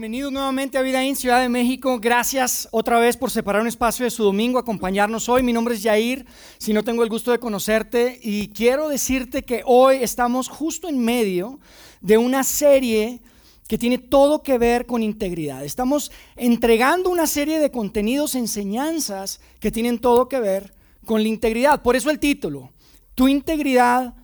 Bienvenidos 0.00 0.32
nuevamente 0.32 0.78
a 0.78 0.80
Vida 0.80 1.04
en 1.04 1.14
Ciudad 1.14 1.42
de 1.42 1.50
México. 1.50 1.98
Gracias 2.00 2.66
otra 2.70 2.98
vez 2.98 3.18
por 3.18 3.30
separar 3.30 3.60
un 3.60 3.68
espacio 3.68 4.04
de 4.04 4.10
su 4.10 4.24
domingo, 4.24 4.58
acompañarnos 4.58 5.28
hoy. 5.28 5.42
Mi 5.42 5.52
nombre 5.52 5.74
es 5.74 5.82
Yair, 5.82 6.24
si 6.56 6.72
no 6.72 6.82
tengo 6.82 7.02
el 7.02 7.10
gusto 7.10 7.32
de 7.32 7.38
conocerte, 7.38 8.18
y 8.22 8.48
quiero 8.48 8.88
decirte 8.88 9.42
que 9.42 9.60
hoy 9.66 9.96
estamos 9.96 10.48
justo 10.48 10.88
en 10.88 11.04
medio 11.04 11.60
de 12.00 12.16
una 12.16 12.44
serie 12.44 13.20
que 13.68 13.76
tiene 13.76 13.98
todo 13.98 14.42
que 14.42 14.56
ver 14.56 14.86
con 14.86 15.02
integridad. 15.02 15.66
Estamos 15.66 16.10
entregando 16.34 17.10
una 17.10 17.26
serie 17.26 17.58
de 17.58 17.70
contenidos, 17.70 18.36
enseñanzas 18.36 19.38
que 19.58 19.70
tienen 19.70 19.98
todo 19.98 20.30
que 20.30 20.40
ver 20.40 20.72
con 21.04 21.22
la 21.22 21.28
integridad. 21.28 21.82
Por 21.82 21.94
eso 21.94 22.08
el 22.08 22.20
título, 22.20 22.72
Tu 23.14 23.28
integridad 23.28 24.14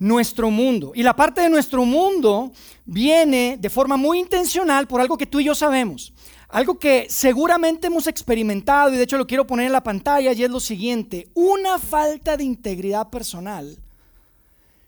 nuestro 0.00 0.50
mundo. 0.50 0.90
Y 0.94 1.04
la 1.04 1.14
parte 1.14 1.42
de 1.42 1.50
nuestro 1.50 1.84
mundo 1.84 2.50
viene 2.84 3.56
de 3.60 3.70
forma 3.70 3.96
muy 3.96 4.18
intencional 4.18 4.88
por 4.88 5.00
algo 5.00 5.16
que 5.16 5.26
tú 5.26 5.38
y 5.38 5.44
yo 5.44 5.54
sabemos. 5.54 6.12
Algo 6.48 6.80
que 6.80 7.06
seguramente 7.08 7.86
hemos 7.86 8.08
experimentado 8.08 8.92
y 8.92 8.96
de 8.96 9.04
hecho 9.04 9.18
lo 9.18 9.26
quiero 9.26 9.46
poner 9.46 9.66
en 9.66 9.72
la 9.72 9.84
pantalla 9.84 10.32
y 10.32 10.42
es 10.42 10.50
lo 10.50 10.58
siguiente. 10.58 11.28
Una 11.34 11.78
falta 11.78 12.36
de 12.36 12.42
integridad 12.42 13.08
personal 13.10 13.78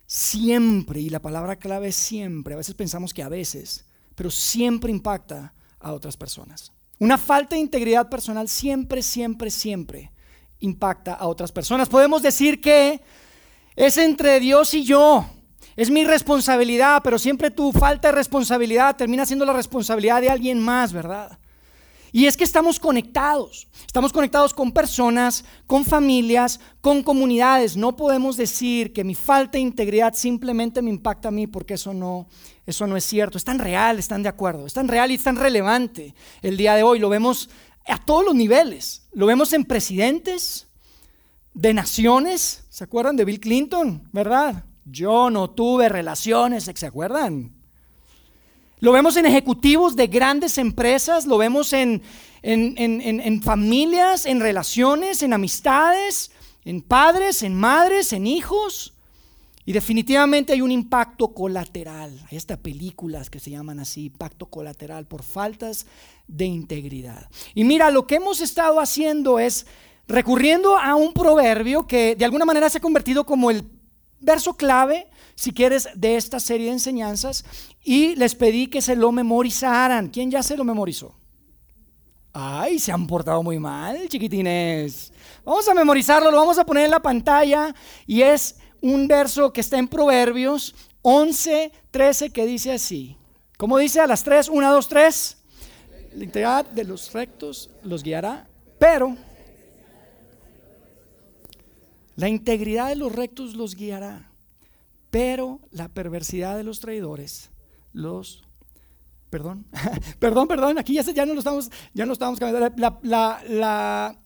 siempre, 0.06 1.00
y 1.00 1.10
la 1.10 1.20
palabra 1.20 1.56
clave 1.56 1.88
es 1.88 1.96
siempre, 1.96 2.54
a 2.54 2.58
veces 2.58 2.74
pensamos 2.74 3.14
que 3.14 3.22
a 3.22 3.28
veces, 3.28 3.84
pero 4.14 4.30
siempre 4.30 4.90
impacta 4.90 5.52
a 5.78 5.92
otras 5.92 6.16
personas. 6.16 6.72
Una 6.98 7.16
falta 7.16 7.54
de 7.54 7.62
integridad 7.62 8.08
personal 8.08 8.48
siempre, 8.48 9.02
siempre, 9.02 9.50
siempre 9.50 10.10
impacta 10.60 11.14
a 11.14 11.26
otras 11.26 11.52
personas. 11.52 11.88
Podemos 11.88 12.22
decir 12.22 12.60
que 12.60 13.00
es 13.76 13.96
entre 13.96 14.40
Dios 14.40 14.74
y 14.74 14.84
yo. 14.84 15.26
Es 15.76 15.90
mi 15.90 16.04
responsabilidad, 16.04 17.00
pero 17.02 17.18
siempre 17.18 17.50
tu 17.50 17.72
falta 17.72 18.08
de 18.08 18.14
responsabilidad 18.14 18.96
termina 18.96 19.24
siendo 19.24 19.44
la 19.44 19.54
responsabilidad 19.54 20.20
de 20.20 20.28
alguien 20.28 20.60
más, 20.60 20.92
¿verdad? 20.92 21.38
Y 22.14 22.26
es 22.26 22.36
que 22.36 22.44
estamos 22.44 22.78
conectados. 22.78 23.68
Estamos 23.86 24.12
conectados 24.12 24.52
con 24.52 24.72
personas, 24.72 25.46
con 25.66 25.86
familias, 25.86 26.60
con 26.82 27.02
comunidades. 27.02 27.74
No 27.74 27.96
podemos 27.96 28.36
decir 28.36 28.92
que 28.92 29.02
mi 29.02 29.14
falta 29.14 29.52
de 29.52 29.60
integridad 29.60 30.12
simplemente 30.12 30.82
me 30.82 30.90
impacta 30.90 31.28
a 31.28 31.30
mí 31.30 31.46
porque 31.46 31.74
eso 31.74 31.94
no, 31.94 32.28
eso 32.66 32.86
no 32.86 32.98
es 32.98 33.04
cierto. 33.04 33.38
Es 33.38 33.44
tan 33.44 33.58
real, 33.58 33.98
están 33.98 34.22
de 34.22 34.28
acuerdo. 34.28 34.66
Es 34.66 34.74
tan 34.74 34.88
real 34.88 35.10
y 35.10 35.14
es 35.14 35.22
tan 35.22 35.36
relevante 35.36 36.14
el 36.42 36.58
día 36.58 36.74
de 36.74 36.82
hoy. 36.82 36.98
Lo 36.98 37.08
vemos 37.08 37.48
a 37.86 37.96
todos 37.96 38.26
los 38.26 38.34
niveles. 38.34 39.08
Lo 39.14 39.24
vemos 39.24 39.54
en 39.54 39.64
presidentes, 39.64 40.68
de 41.54 41.74
naciones. 41.74 42.64
¿Se 42.70 42.84
acuerdan 42.84 43.16
de 43.16 43.24
Bill 43.24 43.40
Clinton? 43.40 44.08
¿Verdad? 44.12 44.64
Yo 44.84 45.30
no 45.30 45.50
tuve 45.50 45.88
relaciones, 45.88 46.64
¿se 46.64 46.86
acuerdan? 46.86 47.52
Lo 48.80 48.90
vemos 48.90 49.16
en 49.16 49.26
ejecutivos 49.26 49.94
de 49.94 50.08
grandes 50.08 50.58
empresas, 50.58 51.24
lo 51.26 51.38
vemos 51.38 51.72
en, 51.72 52.02
en, 52.42 53.42
familias, 53.42 54.26
en 54.26 54.40
relaciones, 54.40 55.22
en 55.22 55.32
amistades, 55.32 56.32
en 56.64 56.82
padres, 56.82 57.44
en 57.44 57.54
madres, 57.54 58.12
en 58.12 58.26
hijos. 58.26 58.94
Y 59.64 59.72
definitivamente 59.72 60.52
hay 60.52 60.60
un 60.60 60.72
impacto 60.72 61.28
colateral. 61.28 62.26
Hay 62.28 62.36
hasta 62.36 62.56
películas 62.56 63.30
que 63.30 63.38
se 63.38 63.52
llaman 63.52 63.78
así, 63.78 64.06
impacto 64.06 64.46
colateral 64.46 65.06
por 65.06 65.22
faltas 65.22 65.86
de 66.26 66.46
integridad. 66.46 67.28
Y 67.54 67.62
mira, 67.62 67.92
lo 67.92 68.08
que 68.08 68.16
hemos 68.16 68.40
estado 68.40 68.80
haciendo 68.80 69.38
es 69.38 69.66
recurriendo 70.08 70.76
a 70.76 70.94
un 70.94 71.12
proverbio 71.12 71.86
que 71.86 72.16
de 72.16 72.24
alguna 72.24 72.44
manera 72.44 72.68
se 72.68 72.78
ha 72.78 72.80
convertido 72.80 73.24
como 73.24 73.50
el 73.50 73.64
verso 74.20 74.54
clave, 74.54 75.08
si 75.34 75.52
quieres, 75.52 75.88
de 75.94 76.16
esta 76.16 76.38
serie 76.40 76.66
de 76.66 76.72
enseñanzas, 76.72 77.44
y 77.82 78.14
les 78.16 78.34
pedí 78.34 78.68
que 78.68 78.82
se 78.82 78.96
lo 78.96 79.10
memorizaran. 79.12 80.08
¿Quién 80.08 80.30
ya 80.30 80.42
se 80.42 80.56
lo 80.56 80.64
memorizó? 80.64 81.14
Ay, 82.32 82.78
se 82.78 82.92
han 82.92 83.06
portado 83.06 83.42
muy 83.42 83.58
mal, 83.58 84.08
chiquitines. 84.08 85.12
Vamos 85.44 85.68
a 85.68 85.74
memorizarlo, 85.74 86.30
lo 86.30 86.38
vamos 86.38 86.58
a 86.58 86.64
poner 86.64 86.84
en 86.86 86.90
la 86.90 87.00
pantalla, 87.00 87.74
y 88.06 88.22
es 88.22 88.56
un 88.80 89.06
verso 89.06 89.52
que 89.52 89.60
está 89.60 89.78
en 89.78 89.88
Proverbios 89.88 90.74
11, 91.02 91.72
13, 91.90 92.30
que 92.30 92.46
dice 92.46 92.72
así. 92.72 93.16
¿Cómo 93.58 93.78
dice 93.78 94.00
a 94.00 94.06
las 94.06 94.24
3? 94.24 94.48
1, 94.48 94.72
2, 94.72 94.88
3. 94.88 95.36
La 96.14 96.24
integridad 96.24 96.64
de 96.64 96.84
los 96.84 97.12
rectos 97.12 97.70
los 97.82 98.02
guiará, 98.02 98.46
pero 98.78 99.16
la 102.16 102.28
integridad 102.28 102.88
de 102.88 102.96
los 102.96 103.12
rectos 103.12 103.54
los 103.54 103.74
guiará, 103.74 104.30
pero 105.10 105.60
la 105.70 105.88
perversidad 105.88 106.56
de 106.56 106.64
los 106.64 106.80
traidores 106.80 107.50
los... 107.92 108.42
Perdón, 109.30 109.64
perdón, 110.18 110.48
perdón, 110.48 110.78
aquí 110.78 110.94
ya, 110.94 111.26
no 111.26 111.34
lo 111.34 111.40
estamos, 111.40 111.70
ya 111.94 112.04
no 112.04 112.12
estamos 112.12 112.38
cambiando. 112.38 112.74
la 112.76 114.18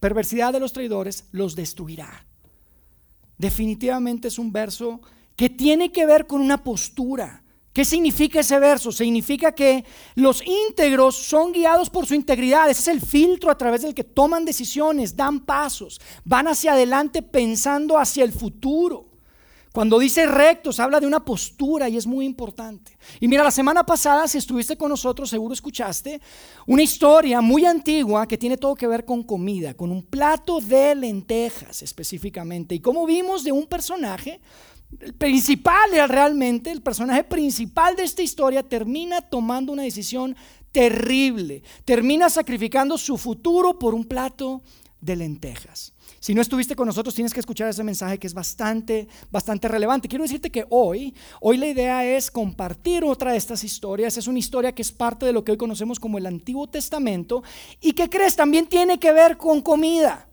perversidad 0.00 0.52
de 0.52 0.60
los 0.60 0.72
traidores 0.72 1.24
los 1.32 1.56
destruirá. 1.56 2.26
Definitivamente 3.38 4.28
es 4.28 4.38
un 4.38 4.52
verso 4.52 5.00
que 5.36 5.48
tiene 5.50 5.90
que 5.90 6.06
ver 6.06 6.26
con 6.26 6.40
una 6.40 6.62
postura 6.62 7.43
¿Qué 7.74 7.84
significa 7.84 8.38
ese 8.38 8.60
verso? 8.60 8.92
Significa 8.92 9.50
que 9.50 9.84
los 10.14 10.44
íntegros 10.46 11.16
son 11.16 11.50
guiados 11.50 11.90
por 11.90 12.06
su 12.06 12.14
integridad. 12.14 12.70
Ese 12.70 12.82
es 12.82 12.88
el 12.88 13.00
filtro 13.00 13.50
a 13.50 13.58
través 13.58 13.82
del 13.82 13.94
que 13.94 14.04
toman 14.04 14.44
decisiones, 14.44 15.16
dan 15.16 15.40
pasos, 15.40 16.00
van 16.24 16.46
hacia 16.46 16.74
adelante 16.74 17.20
pensando 17.20 17.98
hacia 17.98 18.22
el 18.22 18.32
futuro. 18.32 19.06
Cuando 19.72 19.98
dice 19.98 20.24
rectos, 20.26 20.78
habla 20.78 21.00
de 21.00 21.06
una 21.08 21.24
postura 21.24 21.88
y 21.88 21.96
es 21.96 22.06
muy 22.06 22.24
importante. 22.24 22.96
Y 23.18 23.26
mira, 23.26 23.42
la 23.42 23.50
semana 23.50 23.84
pasada, 23.84 24.28
si 24.28 24.38
estuviste 24.38 24.76
con 24.76 24.88
nosotros, 24.88 25.28
seguro 25.28 25.52
escuchaste 25.52 26.20
una 26.68 26.84
historia 26.84 27.40
muy 27.40 27.66
antigua 27.66 28.28
que 28.28 28.38
tiene 28.38 28.56
todo 28.56 28.76
que 28.76 28.86
ver 28.86 29.04
con 29.04 29.24
comida, 29.24 29.74
con 29.74 29.90
un 29.90 30.04
plato 30.04 30.60
de 30.60 30.94
lentejas 30.94 31.82
específicamente. 31.82 32.76
Y 32.76 32.78
como 32.78 33.04
vimos 33.04 33.42
de 33.42 33.50
un 33.50 33.66
personaje 33.66 34.40
el 35.00 35.14
principal 35.14 35.90
realmente, 36.08 36.70
el 36.70 36.82
personaje 36.82 37.24
principal 37.24 37.96
de 37.96 38.04
esta 38.04 38.22
historia 38.22 38.62
termina 38.62 39.20
tomando 39.20 39.72
una 39.72 39.82
decisión 39.82 40.36
terrible, 40.72 41.62
termina 41.84 42.28
sacrificando 42.28 42.98
su 42.98 43.16
futuro 43.16 43.78
por 43.78 43.94
un 43.94 44.04
plato 44.04 44.62
de 45.00 45.16
lentejas. 45.16 45.92
Si 46.18 46.34
no 46.34 46.40
estuviste 46.40 46.74
con 46.74 46.86
nosotros, 46.86 47.14
tienes 47.14 47.34
que 47.34 47.40
escuchar 47.40 47.68
ese 47.68 47.84
mensaje 47.84 48.18
que 48.18 48.26
es 48.26 48.32
bastante, 48.32 49.06
bastante 49.30 49.68
relevante. 49.68 50.08
Quiero 50.08 50.24
decirte 50.24 50.50
que 50.50 50.64
hoy, 50.70 51.14
hoy 51.40 51.58
la 51.58 51.66
idea 51.66 52.04
es 52.04 52.30
compartir 52.30 53.04
otra 53.04 53.32
de 53.32 53.36
estas 53.36 53.62
historias. 53.62 54.16
Es 54.16 54.26
una 54.26 54.38
historia 54.38 54.74
que 54.74 54.80
es 54.80 54.90
parte 54.90 55.26
de 55.26 55.34
lo 55.34 55.44
que 55.44 55.52
hoy 55.52 55.58
conocemos 55.58 56.00
como 56.00 56.16
el 56.16 56.24
Antiguo 56.24 56.66
Testamento 56.66 57.42
y 57.80 57.92
que 57.92 58.08
crees 58.08 58.36
también 58.36 58.66
tiene 58.66 58.98
que 58.98 59.12
ver 59.12 59.36
con 59.36 59.60
comida. 59.60 60.26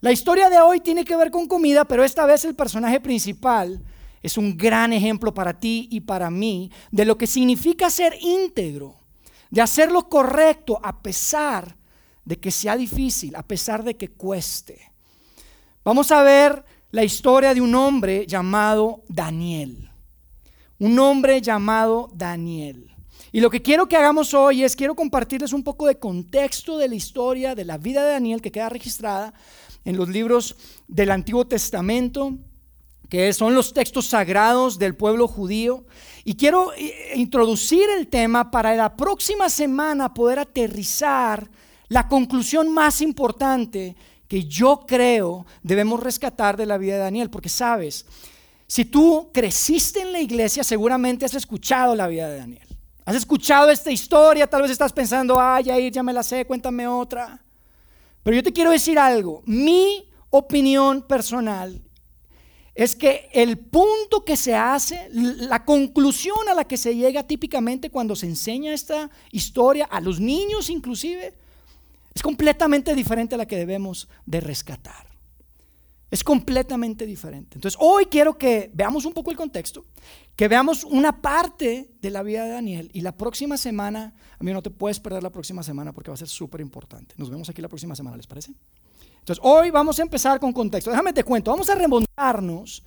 La 0.00 0.10
historia 0.10 0.50
de 0.50 0.58
hoy 0.60 0.80
tiene 0.80 1.04
que 1.04 1.14
ver 1.14 1.30
con 1.30 1.46
comida, 1.46 1.84
pero 1.84 2.02
esta 2.02 2.26
vez 2.26 2.44
el 2.44 2.56
personaje 2.56 3.00
principal 3.00 3.80
es 4.22 4.36
un 4.36 4.56
gran 4.56 4.92
ejemplo 4.92 5.32
para 5.32 5.58
ti 5.58 5.88
y 5.90 6.00
para 6.00 6.30
mí 6.30 6.70
de 6.90 7.04
lo 7.04 7.16
que 7.16 7.26
significa 7.26 7.90
ser 7.90 8.16
íntegro, 8.20 8.96
de 9.50 9.62
hacer 9.62 9.90
lo 9.90 10.08
correcto 10.08 10.78
a 10.82 11.00
pesar 11.00 11.76
de 12.24 12.38
que 12.38 12.50
sea 12.50 12.76
difícil, 12.76 13.34
a 13.34 13.42
pesar 13.42 13.82
de 13.82 13.96
que 13.96 14.08
cueste. 14.08 14.92
Vamos 15.84 16.10
a 16.12 16.22
ver 16.22 16.64
la 16.90 17.04
historia 17.04 17.54
de 17.54 17.60
un 17.60 17.74
hombre 17.74 18.26
llamado 18.26 19.02
Daniel. 19.08 19.90
Un 20.78 20.98
hombre 20.98 21.40
llamado 21.40 22.10
Daniel. 22.14 22.90
Y 23.32 23.40
lo 23.40 23.50
que 23.50 23.62
quiero 23.62 23.88
que 23.88 23.96
hagamos 23.96 24.34
hoy 24.34 24.64
es, 24.64 24.74
quiero 24.74 24.94
compartirles 24.94 25.52
un 25.52 25.62
poco 25.62 25.86
de 25.86 25.98
contexto 25.98 26.78
de 26.78 26.88
la 26.88 26.94
historia 26.94 27.54
de 27.54 27.64
la 27.64 27.78
vida 27.78 28.04
de 28.04 28.12
Daniel 28.12 28.42
que 28.42 28.50
queda 28.50 28.68
registrada 28.68 29.32
en 29.84 29.96
los 29.96 30.08
libros 30.08 30.56
del 30.88 31.10
Antiguo 31.10 31.46
Testamento, 31.46 32.36
que 33.10 33.32
son 33.32 33.54
los 33.54 33.74
textos 33.74 34.06
sagrados 34.06 34.78
del 34.78 34.94
pueblo 34.94 35.26
judío. 35.26 35.84
Y 36.24 36.34
quiero 36.34 36.72
eh, 36.74 37.12
introducir 37.16 37.82
el 37.98 38.06
tema 38.06 38.52
para 38.52 38.74
la 38.76 38.96
próxima 38.96 39.50
semana 39.50 40.14
poder 40.14 40.38
aterrizar 40.38 41.50
la 41.88 42.06
conclusión 42.06 42.72
más 42.72 43.00
importante 43.00 43.96
que 44.28 44.44
yo 44.44 44.84
creo 44.86 45.44
debemos 45.64 46.00
rescatar 46.00 46.56
de 46.56 46.66
la 46.66 46.78
vida 46.78 46.94
de 46.94 47.00
Daniel, 47.00 47.30
porque 47.30 47.48
sabes, 47.48 48.06
si 48.68 48.84
tú 48.84 49.30
creciste 49.32 50.02
en 50.02 50.12
la 50.12 50.20
iglesia, 50.20 50.62
seguramente 50.62 51.24
has 51.24 51.34
escuchado 51.34 51.96
la 51.96 52.06
vida 52.06 52.28
de 52.28 52.38
Daniel. 52.38 52.68
Has 53.04 53.16
escuchado 53.16 53.70
esta 53.70 53.90
historia, 53.90 54.46
tal 54.46 54.62
vez 54.62 54.70
estás 54.70 54.92
pensando, 54.92 55.40
ay, 55.40 55.64
Jair, 55.64 55.92
ya 55.92 56.04
me 56.04 56.12
la 56.12 56.22
sé, 56.22 56.44
cuéntame 56.44 56.86
otra. 56.86 57.42
Pero 58.22 58.36
yo 58.36 58.42
te 58.44 58.52
quiero 58.52 58.70
decir 58.70 59.00
algo, 59.00 59.42
mi 59.46 60.08
opinión 60.30 61.02
personal 61.02 61.82
es 62.80 62.96
que 62.96 63.28
el 63.34 63.58
punto 63.58 64.24
que 64.24 64.38
se 64.38 64.54
hace, 64.54 65.10
la 65.12 65.66
conclusión 65.66 66.48
a 66.48 66.54
la 66.54 66.64
que 66.64 66.78
se 66.78 66.96
llega 66.96 67.26
típicamente 67.26 67.90
cuando 67.90 68.16
se 68.16 68.24
enseña 68.24 68.72
esta 68.72 69.10
historia, 69.32 69.84
a 69.84 70.00
los 70.00 70.18
niños 70.18 70.70
inclusive, 70.70 71.34
es 72.14 72.22
completamente 72.22 72.94
diferente 72.94 73.34
a 73.34 73.38
la 73.38 73.44
que 73.44 73.58
debemos 73.58 74.08
de 74.24 74.40
rescatar. 74.40 75.08
Es 76.10 76.24
completamente 76.24 77.04
diferente. 77.04 77.58
Entonces, 77.58 77.78
hoy 77.82 78.06
quiero 78.06 78.38
que 78.38 78.70
veamos 78.72 79.04
un 79.04 79.12
poco 79.12 79.30
el 79.30 79.36
contexto, 79.36 79.84
que 80.34 80.48
veamos 80.48 80.82
una 80.84 81.20
parte 81.20 81.90
de 82.00 82.10
la 82.10 82.22
vida 82.22 82.44
de 82.44 82.50
Daniel 82.50 82.90
y 82.94 83.02
la 83.02 83.14
próxima 83.14 83.58
semana, 83.58 84.14
a 84.38 84.42
mí 84.42 84.54
no 84.54 84.62
te 84.62 84.70
puedes 84.70 84.98
perder 85.00 85.22
la 85.22 85.30
próxima 85.30 85.62
semana 85.62 85.92
porque 85.92 86.10
va 86.10 86.14
a 86.14 86.16
ser 86.16 86.28
súper 86.28 86.62
importante. 86.62 87.14
Nos 87.18 87.28
vemos 87.28 87.50
aquí 87.50 87.60
la 87.60 87.68
próxima 87.68 87.94
semana, 87.94 88.16
¿les 88.16 88.26
parece? 88.26 88.54
Entonces, 89.30 89.48
hoy 89.48 89.70
vamos 89.70 89.96
a 90.00 90.02
empezar 90.02 90.40
con 90.40 90.52
contexto. 90.52 90.90
Déjame 90.90 91.12
te 91.12 91.22
cuento, 91.22 91.52
vamos 91.52 91.70
a 91.70 91.76
remontarnos 91.76 92.82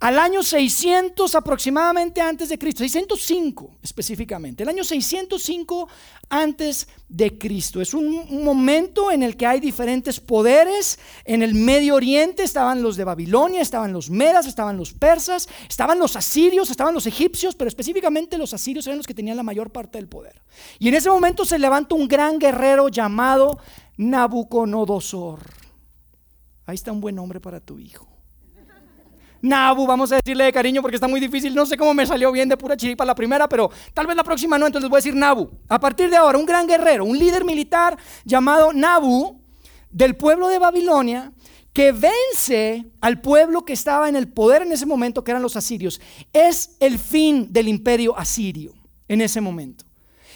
al 0.00 0.18
año 0.18 0.42
600 0.42 1.34
aproximadamente 1.34 2.22
antes 2.22 2.48
de 2.48 2.58
Cristo, 2.58 2.78
605 2.78 3.76
específicamente, 3.82 4.62
el 4.62 4.70
año 4.70 4.82
605 4.82 5.88
antes 6.30 6.88
de 7.06 7.36
Cristo. 7.36 7.82
Es 7.82 7.92
un, 7.92 8.42
momento 8.42 9.12
en 9.12 9.22
el 9.22 9.36
que 9.36 9.46
hay 9.46 9.60
diferentes 9.60 10.20
poderes. 10.20 10.98
En 11.26 11.42
el 11.42 11.54
Medio 11.54 11.96
Oriente 11.96 12.44
estaban 12.44 12.82
los 12.82 12.96
de 12.96 13.04
Babilonia, 13.04 13.60
estaban 13.60 13.92
los 13.92 14.08
medas, 14.08 14.46
estaban 14.46 14.78
los 14.78 14.94
persas, 14.94 15.50
estaban 15.68 15.98
los 15.98 16.16
asirios, 16.16 16.70
estaban 16.70 16.94
los 16.94 17.06
egipcios, 17.06 17.54
pero 17.54 17.68
específicamente 17.68 18.38
los 18.38 18.54
asirios 18.54 18.86
eran 18.86 18.96
los 18.96 19.06
que 19.06 19.14
tenían 19.14 19.36
la 19.36 19.42
mayor 19.42 19.70
parte 19.70 19.98
del 19.98 20.08
poder. 20.08 20.40
Y 20.78 20.88
en 20.88 20.94
ese 20.94 21.10
momento 21.10 21.44
se 21.44 21.58
levanta 21.58 21.94
un 21.94 22.08
gran 22.08 22.38
guerrero 22.38 22.88
llamado 22.88 23.58
Nabucodonosor. 23.98 25.63
Ahí 26.66 26.74
está 26.74 26.92
un 26.92 27.00
buen 27.00 27.14
nombre 27.14 27.40
para 27.40 27.60
tu 27.60 27.78
hijo. 27.78 28.08
Nabu, 29.42 29.86
vamos 29.86 30.10
a 30.10 30.16
decirle 30.16 30.44
de 30.44 30.52
cariño 30.54 30.80
porque 30.80 30.94
está 30.94 31.06
muy 31.06 31.20
difícil. 31.20 31.54
No 31.54 31.66
sé 31.66 31.76
cómo 31.76 31.92
me 31.92 32.06
salió 32.06 32.32
bien 32.32 32.48
de 32.48 32.56
pura 32.56 32.78
chiripa 32.78 33.04
la 33.04 33.14
primera, 33.14 33.46
pero 33.46 33.70
tal 33.92 34.06
vez 34.06 34.16
la 34.16 34.24
próxima 34.24 34.56
no, 34.58 34.66
entonces 34.66 34.84
les 34.84 34.90
voy 34.90 34.96
a 34.96 35.00
decir 35.00 35.14
Nabu. 35.14 35.50
A 35.68 35.78
partir 35.78 36.08
de 36.08 36.16
ahora, 36.16 36.38
un 36.38 36.46
gran 36.46 36.66
guerrero, 36.66 37.04
un 37.04 37.18
líder 37.18 37.44
militar 37.44 37.98
llamado 38.24 38.72
Nabu 38.72 39.38
del 39.90 40.16
pueblo 40.16 40.48
de 40.48 40.58
Babilonia 40.58 41.32
que 41.74 41.92
vence 41.92 42.86
al 43.02 43.20
pueblo 43.20 43.66
que 43.66 43.74
estaba 43.74 44.08
en 44.08 44.16
el 44.16 44.28
poder 44.28 44.62
en 44.62 44.72
ese 44.72 44.86
momento, 44.86 45.24
que 45.24 45.32
eran 45.32 45.42
los 45.42 45.56
asirios. 45.56 46.00
Es 46.32 46.76
el 46.80 46.98
fin 46.98 47.52
del 47.52 47.68
imperio 47.68 48.16
asirio 48.16 48.72
en 49.08 49.20
ese 49.20 49.42
momento. 49.42 49.84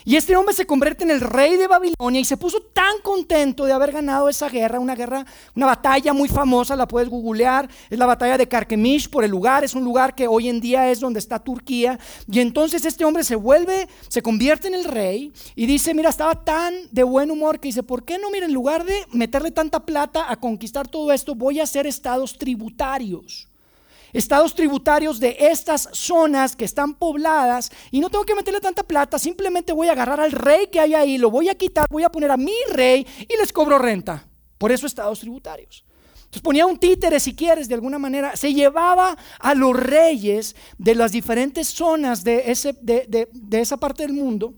Y 0.04 0.16
este 0.16 0.36
hombre 0.36 0.54
se 0.54 0.66
convierte 0.66 1.04
en 1.04 1.10
el 1.10 1.20
rey 1.20 1.56
de 1.56 1.66
Babilonia 1.66 2.20
y 2.20 2.24
se 2.24 2.36
puso 2.36 2.60
tan 2.60 3.00
contento 3.02 3.64
de 3.64 3.72
haber 3.72 3.92
ganado 3.92 4.28
esa 4.28 4.48
guerra, 4.48 4.78
una 4.78 4.94
guerra, 4.94 5.26
una 5.54 5.66
batalla 5.66 6.12
muy 6.12 6.28
famosa, 6.28 6.76
la 6.76 6.88
puedes 6.88 7.08
googlear, 7.08 7.68
es 7.90 7.98
la 7.98 8.06
batalla 8.06 8.38
de 8.38 8.48
Karkemish 8.48 9.10
por 9.10 9.24
el 9.24 9.30
lugar, 9.30 9.64
es 9.64 9.74
un 9.74 9.84
lugar 9.84 10.14
que 10.14 10.28
hoy 10.28 10.48
en 10.48 10.60
día 10.60 10.90
es 10.90 11.00
donde 11.00 11.18
está 11.18 11.38
Turquía. 11.38 11.98
Y 12.30 12.40
entonces 12.40 12.84
este 12.84 13.04
hombre 13.04 13.24
se 13.24 13.36
vuelve, 13.36 13.88
se 14.08 14.22
convierte 14.22 14.68
en 14.68 14.74
el 14.74 14.84
rey 14.84 15.32
y 15.54 15.66
dice, 15.66 15.94
mira, 15.94 16.10
estaba 16.10 16.44
tan 16.44 16.74
de 16.90 17.02
buen 17.02 17.30
humor 17.30 17.60
que 17.60 17.68
dice, 17.68 17.82
¿por 17.82 18.04
qué 18.04 18.18
no, 18.18 18.30
mira, 18.30 18.46
en 18.46 18.54
lugar 18.54 18.84
de 18.84 19.06
meterle 19.12 19.50
tanta 19.50 19.84
plata 19.84 20.30
a 20.30 20.36
conquistar 20.36 20.88
todo 20.88 21.12
esto, 21.12 21.34
voy 21.34 21.60
a 21.60 21.64
hacer 21.64 21.86
estados 21.86 22.38
tributarios? 22.38 23.47
Estados 24.12 24.54
tributarios 24.54 25.20
de 25.20 25.36
estas 25.38 25.88
zonas 25.92 26.56
que 26.56 26.64
están 26.64 26.94
pobladas 26.94 27.70
y 27.90 28.00
no 28.00 28.10
tengo 28.10 28.24
que 28.24 28.34
meterle 28.34 28.60
tanta 28.60 28.82
plata, 28.82 29.18
simplemente 29.18 29.72
voy 29.72 29.88
a 29.88 29.92
agarrar 29.92 30.20
al 30.20 30.32
rey 30.32 30.68
que 30.68 30.80
hay 30.80 30.94
ahí, 30.94 31.18
lo 31.18 31.30
voy 31.30 31.48
a 31.48 31.54
quitar, 31.54 31.86
voy 31.90 32.04
a 32.04 32.10
poner 32.10 32.30
a 32.30 32.36
mi 32.36 32.54
rey 32.72 33.06
y 33.20 33.36
les 33.36 33.52
cobro 33.52 33.78
renta. 33.78 34.26
Por 34.58 34.72
eso 34.72 34.86
estados 34.86 35.20
tributarios. 35.20 35.84
Entonces 36.16 36.42
ponía 36.42 36.66
un 36.66 36.78
títere, 36.78 37.20
si 37.20 37.34
quieres, 37.34 37.68
de 37.68 37.74
alguna 37.74 37.98
manera. 37.98 38.36
Se 38.36 38.52
llevaba 38.52 39.16
a 39.38 39.54
los 39.54 39.74
reyes 39.74 40.56
de 40.76 40.94
las 40.94 41.12
diferentes 41.12 41.68
zonas 41.68 42.22
de, 42.22 42.50
ese, 42.50 42.74
de, 42.82 43.28
de 43.32 43.60
esa 43.60 43.78
parte 43.78 44.02
del 44.02 44.12
mundo 44.12 44.52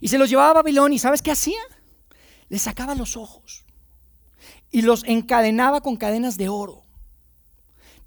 y 0.00 0.08
se 0.08 0.18
los 0.18 0.28
llevaba 0.28 0.50
a 0.50 0.54
Babilonia. 0.54 0.96
¿Y 0.96 0.98
sabes 0.98 1.22
qué 1.22 1.30
hacía? 1.30 1.60
Les 2.48 2.62
sacaba 2.62 2.94
los 2.94 3.16
ojos 3.16 3.64
y 4.70 4.82
los 4.82 5.04
encadenaba 5.04 5.80
con 5.80 5.96
cadenas 5.96 6.36
de 6.36 6.48
oro 6.48 6.84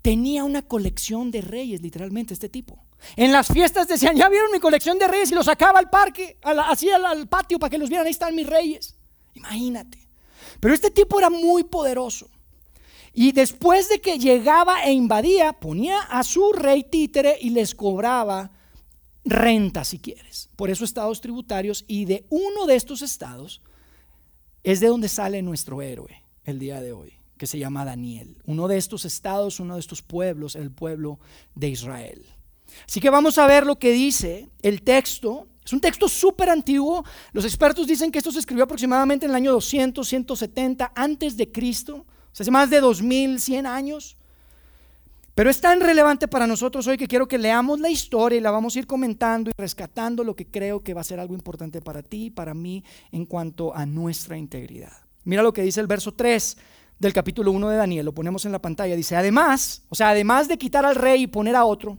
tenía 0.03 0.43
una 0.43 0.61
colección 0.61 1.31
de 1.31 1.41
reyes, 1.41 1.81
literalmente, 1.81 2.35
este 2.35 2.49
tipo. 2.49 2.77
En 3.15 3.31
las 3.31 3.47
fiestas 3.47 3.87
decían, 3.87 4.15
ya 4.15 4.29
vieron 4.29 4.51
mi 4.51 4.59
colección 4.59 4.99
de 4.99 5.07
reyes 5.07 5.31
y 5.31 5.35
los 5.35 5.45
sacaba 5.45 5.79
al 5.79 5.89
parque, 5.89 6.37
así 6.43 6.89
al, 6.91 7.27
patio 7.27 7.57
para 7.57 7.71
que 7.71 7.77
los 7.77 7.89
vieran, 7.89 8.05
ahí 8.05 8.11
están 8.11 8.35
mis 8.35 8.45
reyes. 8.45 8.95
Imagínate. 9.33 9.97
Pero 10.59 10.73
este 10.73 10.91
tipo 10.91 11.17
era 11.17 11.29
muy 11.29 11.63
poderoso. 11.63 12.29
Y 13.13 13.31
después 13.31 13.89
de 13.89 14.01
que 14.01 14.19
llegaba 14.19 14.83
e 14.83 14.91
invadía, 14.91 15.53
ponía 15.53 15.99
a 16.01 16.23
su 16.23 16.51
rey 16.51 16.83
títere 16.83 17.37
y 17.39 17.51
les 17.51 17.73
cobraba 17.73 18.51
renta, 19.23 19.85
si 19.85 19.99
quieres. 19.99 20.49
Por 20.57 20.69
eso 20.69 20.83
estados 20.83 21.21
tributarios. 21.21 21.85
Y 21.87 22.05
de 22.05 22.25
uno 22.29 22.65
de 22.65 22.75
estos 22.75 23.01
estados 23.01 23.61
es 24.63 24.79
de 24.81 24.87
donde 24.87 25.07
sale 25.07 25.41
nuestro 25.41 25.81
héroe 25.81 26.23
el 26.45 26.59
día 26.59 26.81
de 26.81 26.91
hoy 26.91 27.22
que 27.43 27.47
se 27.47 27.59
llama 27.59 27.83
Daniel. 27.83 28.37
Uno 28.45 28.69
de 28.69 28.77
estos 28.77 29.03
estados, 29.03 29.59
uno 29.59 29.73
de 29.73 29.81
estos 29.81 30.01
pueblos, 30.01 30.55
el 30.55 30.71
pueblo 30.71 31.19
de 31.55 31.67
Israel. 31.67 32.25
Así 32.87 33.01
que 33.01 33.09
vamos 33.09 33.37
a 33.37 33.45
ver 33.47 33.65
lo 33.65 33.77
que 33.77 33.91
dice 33.91 34.47
el 34.61 34.81
texto. 34.81 35.45
Es 35.61 35.73
un 35.73 35.81
texto 35.81 36.07
súper 36.07 36.49
antiguo. 36.49 37.03
Los 37.33 37.43
expertos 37.43 37.85
dicen 37.85 38.13
que 38.13 38.19
esto 38.19 38.31
se 38.31 38.39
escribió 38.39 38.63
aproximadamente 38.63 39.25
en 39.25 39.31
el 39.31 39.35
año 39.35 39.51
200, 39.51 40.07
170 40.07 40.93
antes 40.95 41.35
de 41.35 41.51
Cristo. 41.51 41.95
O 41.97 42.05
sea, 42.31 42.45
hace 42.45 42.51
más 42.51 42.69
de 42.69 42.79
2100 42.79 43.65
años. 43.65 44.15
Pero 45.35 45.49
es 45.49 45.59
tan 45.59 45.81
relevante 45.81 46.29
para 46.29 46.47
nosotros 46.47 46.87
hoy 46.87 46.95
que 46.95 47.09
quiero 47.09 47.27
que 47.27 47.37
leamos 47.37 47.81
la 47.81 47.89
historia 47.89 48.37
y 48.37 48.41
la 48.41 48.51
vamos 48.51 48.77
a 48.77 48.79
ir 48.79 48.87
comentando 48.87 49.49
y 49.49 49.53
rescatando 49.57 50.23
lo 50.23 50.33
que 50.33 50.47
creo 50.47 50.81
que 50.81 50.93
va 50.93 51.01
a 51.01 51.03
ser 51.03 51.19
algo 51.19 51.33
importante 51.33 51.81
para 51.81 52.03
ti 52.03 52.27
y 52.27 52.29
para 52.29 52.53
mí 52.53 52.85
en 53.11 53.25
cuanto 53.25 53.75
a 53.75 53.85
nuestra 53.85 54.37
integridad. 54.37 54.93
Mira 55.25 55.43
lo 55.43 55.51
que 55.51 55.61
dice 55.61 55.81
el 55.81 55.87
verso 55.87 56.13
3 56.13 56.57
del 57.03 57.13
capítulo 57.13 57.51
1 57.51 57.69
de 57.69 57.77
Daniel, 57.77 58.05
lo 58.05 58.13
ponemos 58.13 58.45
en 58.45 58.51
la 58.51 58.61
pantalla, 58.61 58.95
dice, 58.95 59.15
además, 59.15 59.83
o 59.89 59.95
sea, 59.95 60.09
además 60.09 60.47
de 60.47 60.57
quitar 60.57 60.85
al 60.85 60.95
rey 60.95 61.23
y 61.23 61.27
poner 61.27 61.55
a 61.55 61.65
otro, 61.65 61.97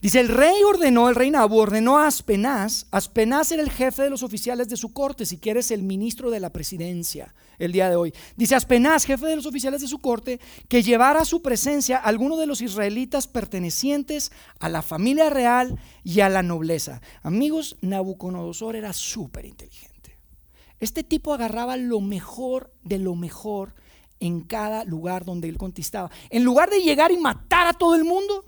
dice, 0.00 0.20
el 0.20 0.28
rey 0.28 0.62
ordenó, 0.62 1.08
el 1.08 1.14
rey 1.14 1.30
Nabu 1.30 1.58
ordenó 1.58 1.98
a 1.98 2.06
Aspenaz, 2.06 2.86
Aspenaz 2.90 3.52
era 3.52 3.62
el 3.62 3.70
jefe 3.70 4.02
de 4.02 4.10
los 4.10 4.22
oficiales 4.22 4.68
de 4.68 4.76
su 4.76 4.92
corte, 4.92 5.26
si 5.26 5.38
quieres 5.38 5.70
el 5.70 5.82
ministro 5.82 6.30
de 6.30 6.40
la 6.40 6.50
presidencia 6.50 7.34
el 7.58 7.72
día 7.72 7.88
de 7.88 7.96
hoy. 7.96 8.12
Dice 8.36 8.54
Aspenaz, 8.54 9.04
jefe 9.04 9.26
de 9.26 9.36
los 9.36 9.46
oficiales 9.46 9.80
de 9.80 9.88
su 9.88 9.98
corte, 9.98 10.40
que 10.68 10.82
llevara 10.82 11.20
a 11.20 11.24
su 11.24 11.42
presencia 11.42 11.98
a 11.98 12.02
alguno 12.02 12.36
de 12.36 12.46
los 12.46 12.60
israelitas 12.60 13.26
pertenecientes 13.26 14.32
a 14.60 14.68
la 14.68 14.82
familia 14.82 15.30
real 15.30 15.78
y 16.02 16.20
a 16.20 16.28
la 16.28 16.42
nobleza. 16.42 17.00
Amigos, 17.22 17.76
Nabucodonosor 17.80 18.76
era 18.76 18.92
súper 18.92 19.46
inteligente. 19.46 19.93
Este 20.80 21.02
tipo 21.02 21.32
agarraba 21.32 21.76
lo 21.76 22.00
mejor 22.00 22.72
de 22.82 22.98
lo 22.98 23.14
mejor 23.14 23.74
en 24.20 24.40
cada 24.40 24.84
lugar 24.84 25.24
donde 25.24 25.48
él 25.48 25.58
conquistaba. 25.58 26.10
En 26.30 26.44
lugar 26.44 26.70
de 26.70 26.80
llegar 26.80 27.12
y 27.12 27.18
matar 27.18 27.66
a 27.66 27.72
todo 27.72 27.94
el 27.94 28.04
mundo, 28.04 28.44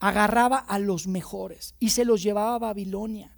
agarraba 0.00 0.58
a 0.58 0.78
los 0.78 1.06
mejores 1.06 1.74
y 1.78 1.90
se 1.90 2.04
los 2.04 2.22
llevaba 2.22 2.54
a 2.54 2.58
Babilonia. 2.58 3.34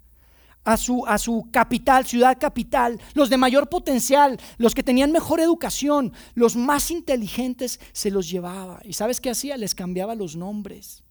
A 0.63 0.77
su, 0.77 1.07
a 1.07 1.17
su, 1.17 1.47
capital, 1.51 2.05
ciudad 2.05 2.37
capital, 2.39 3.01
los 3.15 3.31
de 3.31 3.37
mayor 3.37 3.67
potencial, 3.67 4.39
los 4.57 4.75
que 4.75 4.83
tenían 4.83 5.11
mejor 5.11 5.39
educación, 5.39 6.13
los 6.35 6.55
más 6.55 6.91
inteligentes, 6.91 7.79
se 7.93 8.11
los 8.11 8.29
llevaba. 8.29 8.79
¿Y 8.83 8.93
sabes 8.93 9.19
qué 9.19 9.31
hacía? 9.31 9.57
Les 9.57 9.73
cambiaba 9.73 10.13
los 10.13 10.35
nombres 10.35 11.03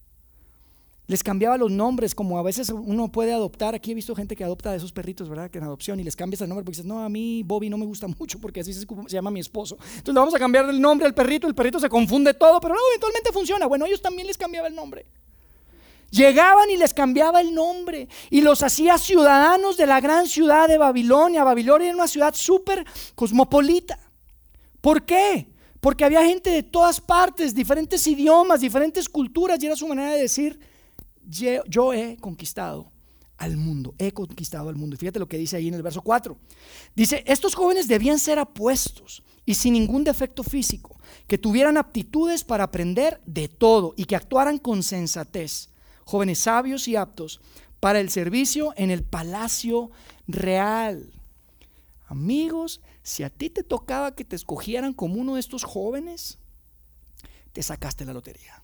les 1.11 1.25
cambiaba 1.25 1.57
los 1.57 1.73
nombres, 1.73 2.15
como 2.15 2.39
a 2.39 2.43
veces 2.45 2.71
uno 2.71 3.11
puede 3.11 3.33
adoptar. 3.33 3.75
Aquí 3.75 3.91
he 3.91 3.95
visto 3.95 4.15
gente 4.15 4.37
que 4.37 4.45
adopta 4.45 4.71
de 4.71 4.77
esos 4.77 4.93
perritos, 4.93 5.29
¿verdad? 5.29 5.51
Que 5.51 5.59
en 5.59 5.65
adopción 5.65 5.99
y 5.99 6.05
les 6.05 6.15
cambias 6.15 6.41
el 6.41 6.49
nombre 6.49 6.63
porque 6.63 6.77
dices, 6.77 6.87
no, 6.87 7.03
a 7.03 7.09
mí 7.09 7.43
Bobby 7.43 7.69
no 7.69 7.77
me 7.77 7.85
gusta 7.85 8.07
mucho 8.21 8.39
porque 8.39 8.61
así 8.61 8.73
se, 8.73 8.87
llama 9.09 9.33
mi 9.33 9.41
esposo. 9.41 9.77
Entonces 9.81 10.15
le 10.15 10.21
vamos 10.21 10.37
a 10.37 10.39
cambiar 10.39 10.71
el 10.71 10.81
nombre 10.81 11.09
al 11.09 11.13
perrito, 11.13 11.49
el 11.49 11.55
perrito 11.57 11.81
se 11.81 11.89
confunde 11.89 12.33
todo, 12.33 12.61
pero 12.61 12.75
no, 12.75 12.81
eventualmente 12.93 13.33
funciona. 13.33 13.67
Bueno, 13.67 13.87
ellos 13.87 14.01
también 14.01 14.29
les 14.29 14.39
cambiaba 14.39 14.69
el 14.69 14.75
nombre. 14.77 15.05
Llegaban 16.13 16.71
y 16.71 16.77
les 16.77 16.95
cambiaba 16.95 17.41
el 17.41 17.53
nombre 17.53 18.07
y 18.31 18.43
los 18.43 18.63
hacía 18.63 18.97
ciudadanos 18.97 19.77
de 19.77 19.87
la 19.87 20.01
gran 20.01 20.29
ciudad 20.29 20.69
de 20.69 20.79
Babilonia. 20.79 21.43
Babilonia 21.43 21.89
era 21.89 21.97
una 21.97 22.07
ciudad 22.07 22.35
súper 22.37 22.87
cosmopolita. 23.17 23.99
¿Por 24.81 25.05
qué? 25.05 25.49
Porque 25.81 26.05
había 26.05 26.25
gente 26.25 26.51
de 26.51 26.63
todas 26.63 27.01
partes, 27.01 27.53
diferentes 27.53 28.07
idiomas, 28.07 28.61
diferentes 28.61 29.09
culturas 29.09 29.61
y 29.61 29.67
era 29.67 29.75
su 29.75 29.89
manera 29.89 30.13
de 30.13 30.23
decir, 30.23 30.70
yo 31.31 31.93
he 31.93 32.17
conquistado 32.17 32.91
al 33.39 33.57
mundo, 33.57 33.95
he 33.99 34.13
conquistado 34.13 34.69
al 34.69 34.77
mundo. 34.77 34.97
Fíjate 34.97 35.19
lo 35.19 35.29
que 35.29 35.39
dice 35.39 35.57
ahí 35.57 35.69
en 35.69 35.75
el 35.75 35.83
verso 35.83 36.03
4. 36.03 36.37
Dice, 36.95 37.25
estos 37.27 37.55
jóvenes 37.55 37.89
debían 37.89 38.19
ser 38.19 38.39
apuestos 38.39 39.23
y 39.47 39.55
sin 39.55 39.73
ningún 39.73 40.05
defecto 40.05 40.43
físico, 40.43 40.99
que 41.27 41.39
tuvieran 41.39 41.77
aptitudes 41.77 42.45
para 42.45 42.65
aprender 42.65 43.21
de 43.27 43.49
todo 43.49 43.95
y 43.97 44.05
que 44.05 44.15
actuaran 44.15 44.59
con 44.59 44.83
sensatez, 44.83 45.71
jóvenes 46.05 46.41
sabios 46.41 46.87
y 46.87 46.97
aptos 46.97 47.41
para 47.81 48.01
el 48.01 48.11
servicio 48.11 48.75
en 48.77 48.91
el 48.91 49.03
palacio 49.03 49.91
real. 50.29 51.11
Amigos, 52.07 52.81
si 53.03 53.23
a 53.23 53.31
ti 53.31 53.49
te 53.49 53.63
tocaba 53.63 54.15
que 54.15 54.25
te 54.25 54.37
escogieran 54.37 54.93
como 54.93 55.15
uno 55.15 55.35
de 55.35 55.41
estos 55.41 55.65
jóvenes, 55.65 56.39
te 57.53 57.63
sacaste 57.63 58.05
la 58.05 58.13
lotería. 58.13 58.60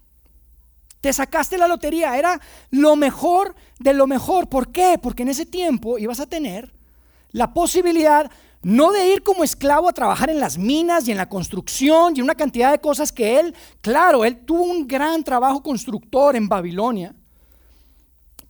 Te 1.07 1.13
sacaste 1.13 1.57
la 1.57 1.69
lotería, 1.69 2.19
era 2.19 2.41
lo 2.71 2.97
mejor 2.97 3.55
de 3.79 3.95
lo 3.95 4.09
mejor. 4.09 4.49
¿Por 4.49 4.73
qué? 4.73 4.99
Porque 5.01 5.23
en 5.23 5.29
ese 5.29 5.47
tiempo 5.47 5.99
ibas 5.99 6.19
a 6.19 6.27
tener 6.27 6.75
la 7.31 7.55
posibilidad 7.55 8.29
no 8.63 8.91
de 8.91 9.13
ir 9.13 9.23
como 9.23 9.45
esclavo 9.45 9.89
a 9.89 9.93
trabajar 9.93 10.31
en 10.31 10.41
las 10.41 10.59
minas 10.59 11.07
y 11.07 11.13
en 11.13 11.17
la 11.17 11.29
construcción 11.29 12.15
y 12.17 12.23
una 12.23 12.35
cantidad 12.35 12.73
de 12.73 12.81
cosas 12.81 13.13
que 13.13 13.39
él, 13.39 13.55
claro, 13.83 14.25
él 14.25 14.45
tuvo 14.45 14.65
un 14.65 14.89
gran 14.89 15.23
trabajo 15.23 15.63
constructor 15.63 16.35
en 16.35 16.49
Babilonia, 16.49 17.15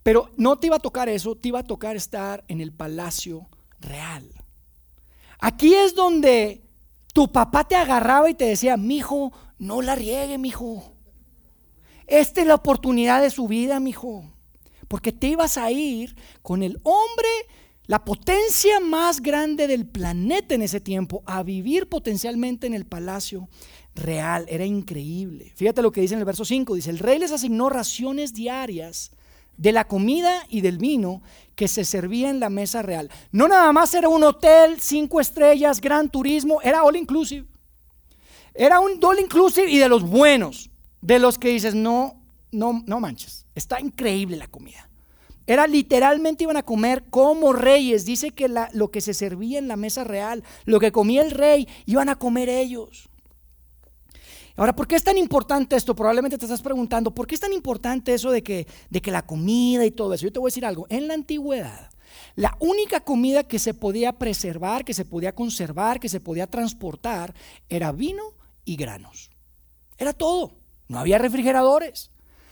pero 0.02 0.30
no 0.38 0.56
te 0.56 0.68
iba 0.68 0.76
a 0.76 0.78
tocar 0.80 1.10
eso, 1.10 1.36
te 1.36 1.48
iba 1.48 1.58
a 1.58 1.62
tocar 1.62 1.94
estar 1.94 2.42
en 2.48 2.62
el 2.62 2.72
palacio 2.72 3.50
real. 3.80 4.26
Aquí 5.40 5.74
es 5.74 5.94
donde 5.94 6.62
tu 7.12 7.30
papá 7.30 7.64
te 7.64 7.76
agarraba 7.76 8.30
y 8.30 8.34
te 8.34 8.46
decía, 8.46 8.78
mijo, 8.78 9.30
no 9.58 9.82
la 9.82 9.94
riegue, 9.94 10.38
mijo. 10.38 10.95
Esta 12.06 12.40
es 12.40 12.46
la 12.46 12.54
oportunidad 12.54 13.22
de 13.22 13.30
su 13.30 13.48
vida, 13.48 13.80
mijo. 13.80 14.24
Porque 14.88 15.12
te 15.12 15.28
ibas 15.28 15.58
a 15.58 15.70
ir 15.70 16.14
con 16.42 16.62
el 16.62 16.78
hombre, 16.84 17.28
la 17.86 18.04
potencia 18.04 18.78
más 18.80 19.20
grande 19.20 19.66
del 19.66 19.86
planeta 19.86 20.54
en 20.54 20.62
ese 20.62 20.80
tiempo, 20.80 21.22
a 21.26 21.42
vivir 21.42 21.88
potencialmente 21.88 22.66
en 22.66 22.74
el 22.74 22.86
palacio 22.86 23.48
real. 23.94 24.46
Era 24.48 24.64
increíble. 24.64 25.52
Fíjate 25.56 25.82
lo 25.82 25.90
que 25.90 26.00
dice 26.00 26.14
en 26.14 26.20
el 26.20 26.26
verso 26.26 26.44
5. 26.44 26.74
Dice, 26.74 26.90
el 26.90 26.98
rey 26.98 27.18
les 27.18 27.32
asignó 27.32 27.68
raciones 27.68 28.32
diarias 28.32 29.10
de 29.56 29.72
la 29.72 29.86
comida 29.86 30.46
y 30.48 30.60
del 30.60 30.78
vino 30.78 31.22
que 31.54 31.68
se 31.68 31.84
servía 31.84 32.30
en 32.30 32.40
la 32.40 32.50
mesa 32.50 32.82
real. 32.82 33.10
No 33.32 33.48
nada 33.48 33.72
más 33.72 33.94
era 33.94 34.08
un 34.08 34.22
hotel, 34.22 34.80
cinco 34.80 35.20
estrellas, 35.20 35.80
gran 35.80 36.10
turismo, 36.10 36.60
era 36.62 36.84
all 36.84 36.96
inclusive. 36.96 37.46
Era 38.54 38.80
un 38.80 39.02
all 39.02 39.18
inclusive 39.18 39.70
y 39.70 39.78
de 39.78 39.88
los 39.88 40.02
buenos, 40.02 40.70
de 41.06 41.20
los 41.20 41.38
que 41.38 41.50
dices, 41.50 41.74
no, 41.74 42.20
no, 42.50 42.82
no 42.84 42.98
manches, 42.98 43.46
está 43.54 43.80
increíble 43.80 44.36
la 44.36 44.48
comida. 44.48 44.90
Era 45.46 45.68
literalmente 45.68 46.42
iban 46.42 46.56
a 46.56 46.64
comer 46.64 47.04
como 47.08 47.52
reyes. 47.52 48.04
Dice 48.04 48.32
que 48.32 48.48
lo 48.72 48.90
que 48.90 49.00
se 49.00 49.14
servía 49.14 49.60
en 49.60 49.68
la 49.68 49.76
mesa 49.76 50.02
real, 50.02 50.42
lo 50.64 50.80
que 50.80 50.90
comía 50.90 51.22
el 51.22 51.30
rey, 51.30 51.68
iban 51.86 52.08
a 52.08 52.16
comer 52.16 52.48
ellos. 52.48 53.08
Ahora, 54.56 54.74
¿por 54.74 54.88
qué 54.88 54.96
es 54.96 55.04
tan 55.04 55.16
importante 55.16 55.76
esto? 55.76 55.94
Probablemente 55.94 56.38
te 56.38 56.46
estás 56.46 56.62
preguntando, 56.62 57.14
¿por 57.14 57.28
qué 57.28 57.36
es 57.36 57.40
tan 57.40 57.52
importante 57.52 58.12
eso 58.12 58.32
de 58.32 58.42
que, 58.42 58.66
de 58.90 59.00
que 59.00 59.12
la 59.12 59.24
comida 59.24 59.86
y 59.86 59.92
todo 59.92 60.12
eso? 60.14 60.24
Yo 60.24 60.32
te 60.32 60.40
voy 60.40 60.48
a 60.48 60.50
decir 60.50 60.66
algo, 60.66 60.86
en 60.88 61.06
la 61.06 61.14
antigüedad, 61.14 61.90
la 62.34 62.56
única 62.58 63.00
comida 63.00 63.44
que 63.44 63.60
se 63.60 63.74
podía 63.74 64.14
preservar, 64.14 64.84
que 64.84 64.94
se 64.94 65.04
podía 65.04 65.34
conservar, 65.34 66.00
que 66.00 66.08
se 66.08 66.18
podía 66.18 66.48
transportar, 66.48 67.34
era 67.68 67.92
vino 67.92 68.24
y 68.64 68.74
granos. 68.74 69.30
Era 69.98 70.12
todo, 70.12 70.65
no 70.88 70.98
había 70.98 71.18
refrigeradores. 71.18 72.10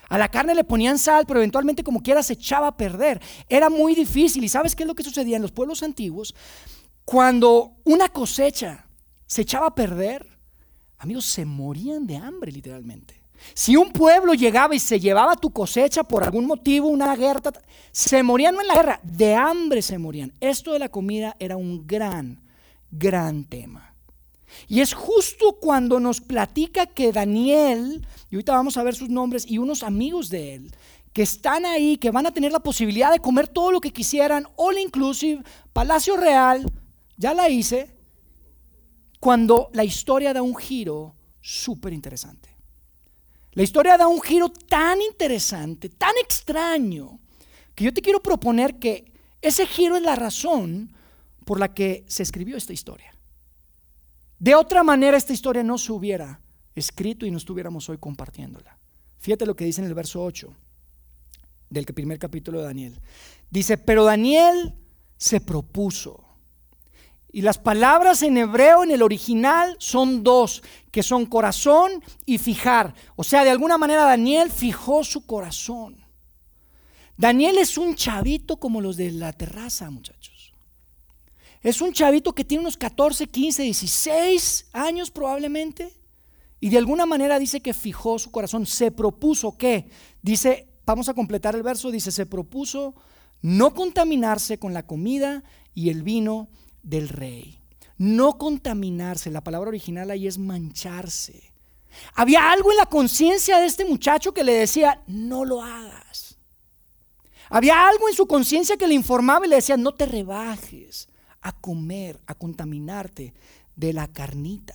A 0.09 0.19
la 0.19 0.29
carne 0.29 0.55
le 0.55 0.65
ponían 0.65 0.99
sal, 0.99 1.25
pero 1.27 1.41
eventualmente 1.41 1.83
como 1.83 2.03
quiera 2.03 2.23
se 2.23 2.35
echaba 2.35 2.69
a 2.69 2.77
perder. 2.77 3.21
Era 3.49 3.71
muy 3.71 3.95
difícil. 3.95 4.45
¿Y 4.45 4.49
sabes 4.49 4.77
qué 4.77 4.83
es 4.83 4.87
lo 4.87 4.95
que 4.95 5.03
sucedía 5.03 5.37
en 5.37 5.43
los 5.43 5.53
pueblos 5.53 5.83
antiguos? 5.83 6.35
Cuando 7.05 7.73
una 7.85 8.09
cosecha 8.09 8.87
se 9.27 9.43
echaba 9.43 9.69
a 9.69 9.75
perder, 9.75 10.27
amigos, 10.99 11.25
se 11.25 11.45
morían 11.45 12.07
de 12.07 12.17
hambre 12.17 12.53
literalmente. 12.53 13.23
Si 13.53 13.77
un 13.77 13.93
pueblo 13.93 14.33
llegaba 14.35 14.75
y 14.75 14.79
se 14.79 15.01
llevaba 15.01 15.37
tu 15.37 15.51
cosecha 15.51 16.05
por 16.05 16.25
algún 16.25 16.47
motivo, 16.47 16.89
una 16.89 17.15
guerra, 17.15 17.53
se 17.93 18.23
morían 18.23 18.55
no 18.55 18.63
en 18.63 18.69
la 18.69 18.75
guerra, 18.75 19.01
de 19.03 19.35
hambre 19.35 19.83
se 19.83 19.99
morían. 19.99 20.33
Esto 20.41 20.73
de 20.73 20.79
la 20.79 20.89
comida 20.89 21.37
era 21.39 21.57
un 21.57 21.87
gran, 21.87 22.41
gran 22.91 23.45
tema. 23.45 23.94
Y 24.69 24.81
es 24.81 24.95
justo 24.95 25.59
cuando 25.61 26.01
nos 26.01 26.21
platica 26.21 26.87
que 26.87 27.13
Daniel, 27.13 28.07
y 28.31 28.37
ahorita 28.37 28.53
vamos 28.53 28.77
a 28.77 28.83
ver 28.83 28.95
sus 28.95 29.09
nombres, 29.09 29.47
y 29.49 29.59
unos 29.59 29.83
amigos 29.83 30.31
de 30.31 30.55
él, 30.55 30.75
que 31.13 31.23
están 31.23 31.65
ahí, 31.65 31.97
que 31.97 32.11
van 32.11 32.27
a 32.27 32.33
tener 32.33 32.53
la 32.53 32.61
posibilidad 32.61 33.13
de 33.13 33.21
comer 33.21 33.49
todo 33.49 33.71
lo 33.71 33.81
que 33.81 33.93
quisieran, 33.93 34.49
all 34.57 34.79
inclusive, 34.79 35.43
Palacio 35.73 36.17
Real, 36.17 36.71
ya 37.17 37.35
la 37.35 37.49
hice, 37.49 37.95
cuando 39.21 39.71
la 39.73 39.85
historia 39.85 40.35
da 40.35 40.43
un 40.43 40.57
giro 40.57 41.15
súper 41.41 41.93
interesante. 41.93 42.51
La 43.53 43.63
historia 43.63 43.97
da 43.97 44.09
un 44.09 44.21
giro 44.21 44.49
tan 44.49 45.01
interesante, 45.01 45.89
tan 45.89 46.13
extraño, 46.23 47.21
que 47.75 47.85
yo 47.85 47.95
te 47.95 48.03
quiero 48.03 48.21
proponer 48.21 48.79
que 48.79 49.13
ese 49.41 49.67
giro 49.67 49.97
es 49.97 50.03
la 50.03 50.17
razón 50.17 50.93
por 51.45 51.61
la 51.61 51.73
que 51.73 52.05
se 52.09 52.23
escribió 52.23 52.57
esta 52.57 52.73
historia. 52.73 53.14
De 54.39 54.55
otra 54.55 54.83
manera 54.83 55.17
esta 55.17 55.33
historia 55.33 55.63
no 55.63 55.79
se 55.79 55.93
hubiera 55.93 56.41
escrito 56.75 57.25
y 57.25 57.31
no 57.31 57.39
estuviéramos 57.39 57.89
hoy 57.89 57.99
compartiéndola. 57.99 58.77
Fíjate 59.19 59.47
lo 59.47 59.57
que 59.57 59.65
dice 59.65 59.81
en 59.81 59.87
el 59.87 59.95
verso 59.95 60.23
8 60.23 60.53
del 61.71 61.87
primer 61.87 62.19
capítulo 62.19 62.59
de 62.59 62.65
Daniel. 62.65 63.01
Dice, 63.51 63.79
pero 63.79 64.05
Daniel 64.05 64.75
se 65.17 65.41
propuso 65.41 66.25
y 67.35 67.43
las 67.43 67.59
palabras 67.59 68.23
en 68.23 68.37
hebreo, 68.37 68.85
en 68.85 68.93
el 68.93 69.03
original, 69.03 69.75
son 69.81 70.23
dos, 70.23 70.63
que 70.93 71.03
son 71.03 71.27
corazón 71.27 71.91
y 72.25 72.39
fijar. 72.39 72.95
O 73.17 73.25
sea, 73.25 73.43
de 73.43 73.51
alguna 73.51 73.77
manera 73.77 74.05
Daniel 74.05 74.53
fijó 74.53 75.03
su 75.03 75.27
corazón. 75.27 75.97
Daniel 77.17 77.59
es 77.59 77.77
un 77.77 77.97
chavito 77.97 78.59
como 78.59 78.81
los 78.81 78.97
de 78.97 79.11
la 79.11 79.33
terraza, 79.33 79.91
muchachos. 79.91 80.34
Es 81.65 81.81
un 81.81 81.95
chavito 81.95 82.35
que 82.35 82.45
tiene 82.45 82.61
unos 82.61 82.77
14, 82.77 83.27
15, 83.27 83.63
16 83.63 84.67
años 84.75 85.11
probablemente. 85.11 85.95
Y 86.61 86.69
de 86.69 86.77
alguna 86.77 87.07
manera 87.07 87.39
dice 87.39 87.61
que 87.61 87.73
fijó 87.73 88.19
su 88.19 88.31
corazón. 88.31 88.67
Se 88.67 88.91
propuso 88.91 89.57
que, 89.57 89.89
dice, 90.21 90.69
vamos 90.85 91.09
a 91.09 91.15
completar 91.15 91.55
el 91.55 91.63
verso, 91.63 91.91
dice, 91.91 92.13
se 92.13 92.27
propuso 92.27 92.95
no 93.41 93.73
contaminarse 93.73 94.59
con 94.59 94.75
la 94.75 94.87
comida 94.87 95.43
y 95.75 95.89
el 95.89 96.03
vino 96.03 96.49
del 96.83 97.09
rey. 97.09 97.59
No 97.97 98.37
contaminarse, 98.37 99.31
la 99.31 99.43
palabra 99.43 99.69
original 99.69 100.11
ahí 100.11 100.27
es 100.27 100.37
mancharse. 100.37 101.55
Había 102.15 102.53
algo 102.53 102.73
en 102.73 102.77
la 102.77 102.87
conciencia 102.87 103.59
de 103.59 103.67
este 103.67 103.87
muchacho 103.87 104.35
que 104.35 104.45
le 104.45 104.53
decía, 104.53 105.03
no 105.07 105.47
lo 105.47 105.63
hagas. 105.63 106.37
Había 107.49 107.89
algo 107.89 108.07
en 108.11 108.15
su 108.15 108.27
conciencia 108.27 108.77
que 108.77 108.87
le 108.87 108.95
informaba 108.95 109.47
y 109.47 109.49
le 109.49 109.57
decía, 109.57 109.79
no 109.79 109.95
te 109.95 110.05
rebajes 110.05 111.09
a 111.45 111.53
comer, 111.53 112.19
a 112.27 112.35
contaminarte 112.35 113.35
de 113.77 113.93
la 113.93 114.09
carnita 114.09 114.75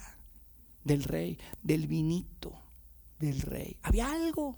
del 0.83 1.03
rey, 1.03 1.37
del 1.63 1.87
vinito 1.87 2.53
del 3.19 3.41
rey. 3.41 3.75
Había 3.81 4.11
algo, 4.11 4.55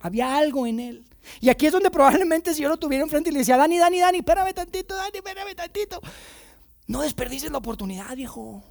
había 0.00 0.36
algo 0.36 0.66
en 0.66 0.80
él. 0.80 1.04
Y 1.40 1.50
aquí 1.50 1.66
es 1.66 1.72
donde 1.72 1.90
probablemente 1.90 2.54
si 2.54 2.62
yo 2.62 2.70
lo 2.70 2.78
tuviera 2.78 3.04
enfrente 3.04 3.28
y 3.28 3.32
le 3.32 3.40
decía, 3.40 3.58
Dani, 3.58 3.78
Dani, 3.78 4.00
Dani, 4.00 4.18
espérame 4.18 4.54
tantito, 4.54 4.94
Dani, 4.94 5.18
espérame 5.18 5.54
tantito. 5.54 6.00
No 6.86 7.02
desperdices 7.02 7.52
la 7.52 7.58
oportunidad, 7.58 8.16
viejo. 8.16 8.64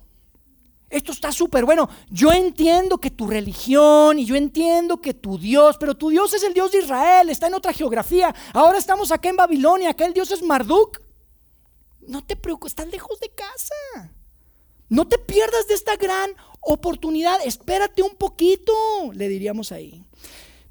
Esto 0.90 1.12
está 1.12 1.32
súper 1.32 1.64
bueno. 1.64 1.88
Yo 2.10 2.34
entiendo 2.34 2.98
que 2.98 3.12
tu 3.12 3.28
religión 3.28 4.18
y 4.18 4.26
yo 4.26 4.36
entiendo 4.36 5.00
que 5.00 5.14
tu 5.14 5.38
Dios, 5.38 5.78
pero 5.80 5.96
tu 5.96 6.10
Dios 6.10 6.34
es 6.34 6.44
el 6.44 6.56
Dios 6.56 6.72
de 6.72 6.80
Israel, 6.80 7.30
está 7.30 7.46
en 7.46 7.54
otra 7.54 7.74
geografía. 7.74 8.34
Ahora 8.54 8.80
estamos 8.80 9.12
acá 9.12 9.30
en 9.30 9.36
Babilonia, 9.36 9.92
acá 9.92 10.06
el 10.06 10.14
Dios 10.14 10.32
es 10.32 10.42
Marduk. 10.42 11.11
No 12.12 12.22
te 12.22 12.36
preocupes, 12.36 12.74
estás 12.74 12.90
lejos 12.90 13.22
de 13.22 13.30
casa. 13.30 14.12
No 14.90 15.08
te 15.08 15.18
pierdas 15.18 15.70
de 15.70 15.76
esta 15.76 15.96
gran 15.96 16.32
oportunidad. 16.60 17.38
Espérate 17.46 18.02
un 18.02 18.16
poquito, 18.16 18.74
le 19.14 19.30
diríamos 19.30 19.72
ahí. 19.72 20.04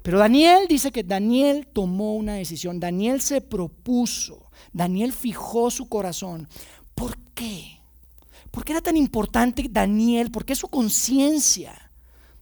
Pero 0.03 0.19
Daniel 0.19 0.67
dice 0.69 0.91
que 0.91 1.01
Daniel 1.01 1.65
tomó 1.65 2.13
una 2.15 2.35
decisión. 2.35 2.79
Daniel 2.79 3.21
se 3.21 3.41
propuso. 3.41 4.51
Daniel 4.71 5.13
fijó 5.13 5.71
su 5.71 5.89
corazón. 5.89 6.47
¿Por 6.93 7.17
qué? 7.33 7.79
¿Por 8.51 8.63
qué 8.63 8.73
era 8.73 8.81
tan 8.81 8.95
importante 8.95 9.65
Daniel? 9.67 10.29
¿Por 10.29 10.45
qué 10.45 10.53
su 10.53 10.67
conciencia 10.67 11.90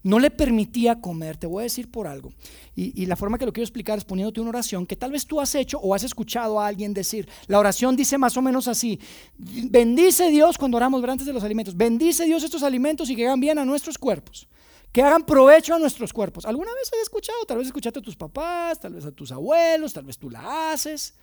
no 0.03 0.19
le 0.19 0.31
permitía 0.31 1.01
comer? 1.01 1.37
Te 1.37 1.47
voy 1.47 1.61
a 1.61 1.63
decir 1.63 1.91
por 1.91 2.07
algo. 2.07 2.31
Y, 2.75 3.05
la 3.05 3.15
forma 3.15 3.37
que 3.37 3.45
lo 3.45 3.51
quiero 3.51 3.65
explicar 3.65 3.97
es 3.97 4.05
poniéndote 4.05 4.39
una 4.39 4.51
oración 4.51 4.85
que 4.85 4.95
tal 4.95 5.11
vez 5.11 5.25
tú 5.25 5.41
has 5.41 5.53
hecho 5.55 5.77
o 5.79 5.93
has 5.93 6.03
escuchado 6.03 6.59
a 6.59 6.67
alguien 6.67 6.93
decir. 6.93 7.27
La 7.47 7.59
oración 7.59 7.95
dice 7.95 8.17
más 8.17 8.37
o 8.37 8.41
menos 8.41 8.67
así. 8.67 8.99
Bendice 9.37 10.29
Dios 10.29 10.57
cuando 10.57 10.77
oramos 10.77 11.03
antes 11.03 11.27
de 11.27 11.33
los 11.33 11.43
alimentos. 11.43 11.75
Bendice 11.75 12.25
Dios 12.25 12.43
estos 12.43 12.63
alimentos 12.63 13.09
y 13.09 13.15
que 13.15 13.25
hagan 13.25 13.39
bien 13.39 13.57
a 13.59 13.65
nuestros 13.65 13.97
cuerpos. 13.97 14.47
Que 14.93 15.01
hagan 15.01 15.25
provecho 15.25 15.75
a 15.75 15.79
nuestros 15.79 16.13
cuerpos. 16.13 16.45
¿Alguna 16.45 16.73
vez 16.73 16.89
has 16.93 16.99
escuchado? 17.01 17.43
Tal 17.45 17.57
vez 17.57 17.67
escuchaste 17.67 17.99
a 17.99 18.01
tus 18.01 18.15
papás, 18.15 18.79
tal 18.79 18.93
vez 18.93 19.05
a 19.05 19.11
tus 19.11 19.31
abuelos, 19.31 19.93
tal 19.93 20.05
vez 20.05 20.17
tú 20.17 20.29
la 20.29 20.71
haces. 20.71 21.15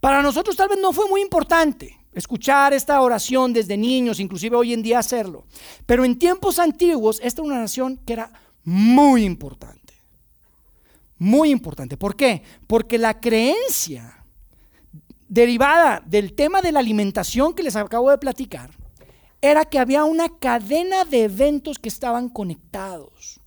Para 0.00 0.22
nosotros 0.22 0.56
tal 0.56 0.68
vez 0.68 0.78
no 0.80 0.92
fue 0.92 1.08
muy 1.08 1.20
importante 1.20 2.05
escuchar 2.16 2.72
esta 2.72 3.00
oración 3.02 3.52
desde 3.52 3.76
niños, 3.76 4.18
inclusive 4.18 4.56
hoy 4.56 4.72
en 4.72 4.82
día 4.82 4.98
hacerlo. 4.98 5.44
Pero 5.84 6.04
en 6.04 6.18
tiempos 6.18 6.58
antiguos 6.58 7.20
esta 7.22 7.42
era 7.42 7.46
una 7.46 7.58
oración 7.58 7.98
que 7.98 8.14
era 8.14 8.32
muy 8.64 9.22
importante. 9.22 9.94
Muy 11.18 11.50
importante. 11.50 11.96
¿Por 11.96 12.16
qué? 12.16 12.42
Porque 12.66 12.98
la 12.98 13.20
creencia 13.20 14.24
derivada 15.28 16.02
del 16.04 16.32
tema 16.32 16.62
de 16.62 16.72
la 16.72 16.80
alimentación 16.80 17.54
que 17.54 17.62
les 17.62 17.76
acabo 17.76 18.10
de 18.10 18.18
platicar 18.18 18.70
era 19.42 19.66
que 19.66 19.78
había 19.78 20.04
una 20.04 20.28
cadena 20.38 21.04
de 21.04 21.24
eventos 21.24 21.78
que 21.78 21.88
estaban 21.88 22.28
conectados. 22.28 23.40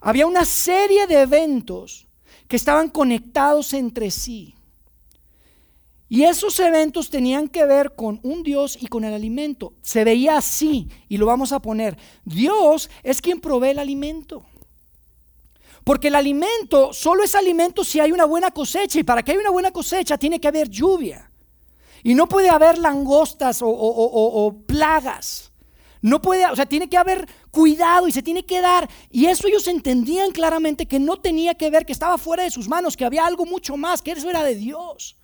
había 0.00 0.26
una 0.26 0.44
serie 0.44 1.06
de 1.06 1.22
eventos 1.22 2.06
que 2.46 2.56
estaban 2.56 2.88
conectados 2.88 3.74
entre 3.74 4.10
sí. 4.10 4.54
Y 6.08 6.24
esos 6.24 6.58
eventos 6.60 7.10
tenían 7.10 7.48
que 7.48 7.66
ver 7.66 7.94
con 7.94 8.18
un 8.22 8.42
Dios 8.42 8.78
y 8.80 8.86
con 8.86 9.04
el 9.04 9.12
alimento. 9.12 9.74
Se 9.82 10.04
veía 10.04 10.38
así, 10.38 10.88
y 11.08 11.18
lo 11.18 11.26
vamos 11.26 11.52
a 11.52 11.60
poner. 11.60 11.98
Dios 12.24 12.88
es 13.02 13.20
quien 13.20 13.40
provee 13.40 13.70
el 13.70 13.78
alimento. 13.78 14.44
Porque 15.84 16.08
el 16.08 16.14
alimento 16.14 16.92
solo 16.92 17.24
es 17.24 17.34
alimento 17.34 17.84
si 17.84 18.00
hay 18.00 18.10
una 18.12 18.24
buena 18.24 18.50
cosecha. 18.50 18.98
Y 18.98 19.04
para 19.04 19.22
que 19.22 19.32
haya 19.32 19.40
una 19.40 19.50
buena 19.50 19.70
cosecha 19.70 20.16
tiene 20.16 20.40
que 20.40 20.48
haber 20.48 20.68
lluvia. 20.68 21.30
Y 22.02 22.14
no 22.14 22.26
puede 22.26 22.48
haber 22.48 22.78
langostas 22.78 23.60
o, 23.62 24.56
plagas. 24.66 25.52
No 26.00 26.22
puede, 26.22 26.46
o 26.46 26.56
sea, 26.56 26.64
tiene 26.64 26.88
que 26.88 26.96
haber 26.96 27.28
cuidado 27.50 28.06
y 28.08 28.12
se 28.12 28.22
tiene 28.22 28.46
que 28.46 28.60
dar. 28.60 28.88
Y 29.10 29.26
eso 29.26 29.46
ellos 29.46 29.66
entendían 29.66 30.30
claramente 30.30 30.86
que 30.86 31.00
no 31.00 31.16
tenía 31.18 31.54
que 31.54 31.70
ver, 31.70 31.84
que 31.84 31.92
estaba 31.92 32.16
fuera 32.16 32.44
de 32.44 32.50
sus 32.50 32.68
manos, 32.68 32.96
que 32.96 33.04
había 33.04 33.26
algo 33.26 33.44
mucho 33.44 33.76
más, 33.76 34.00
que 34.00 34.12
eso 34.12 34.30
era 34.30 34.44
de 34.44 34.54
Dios. 34.54 35.17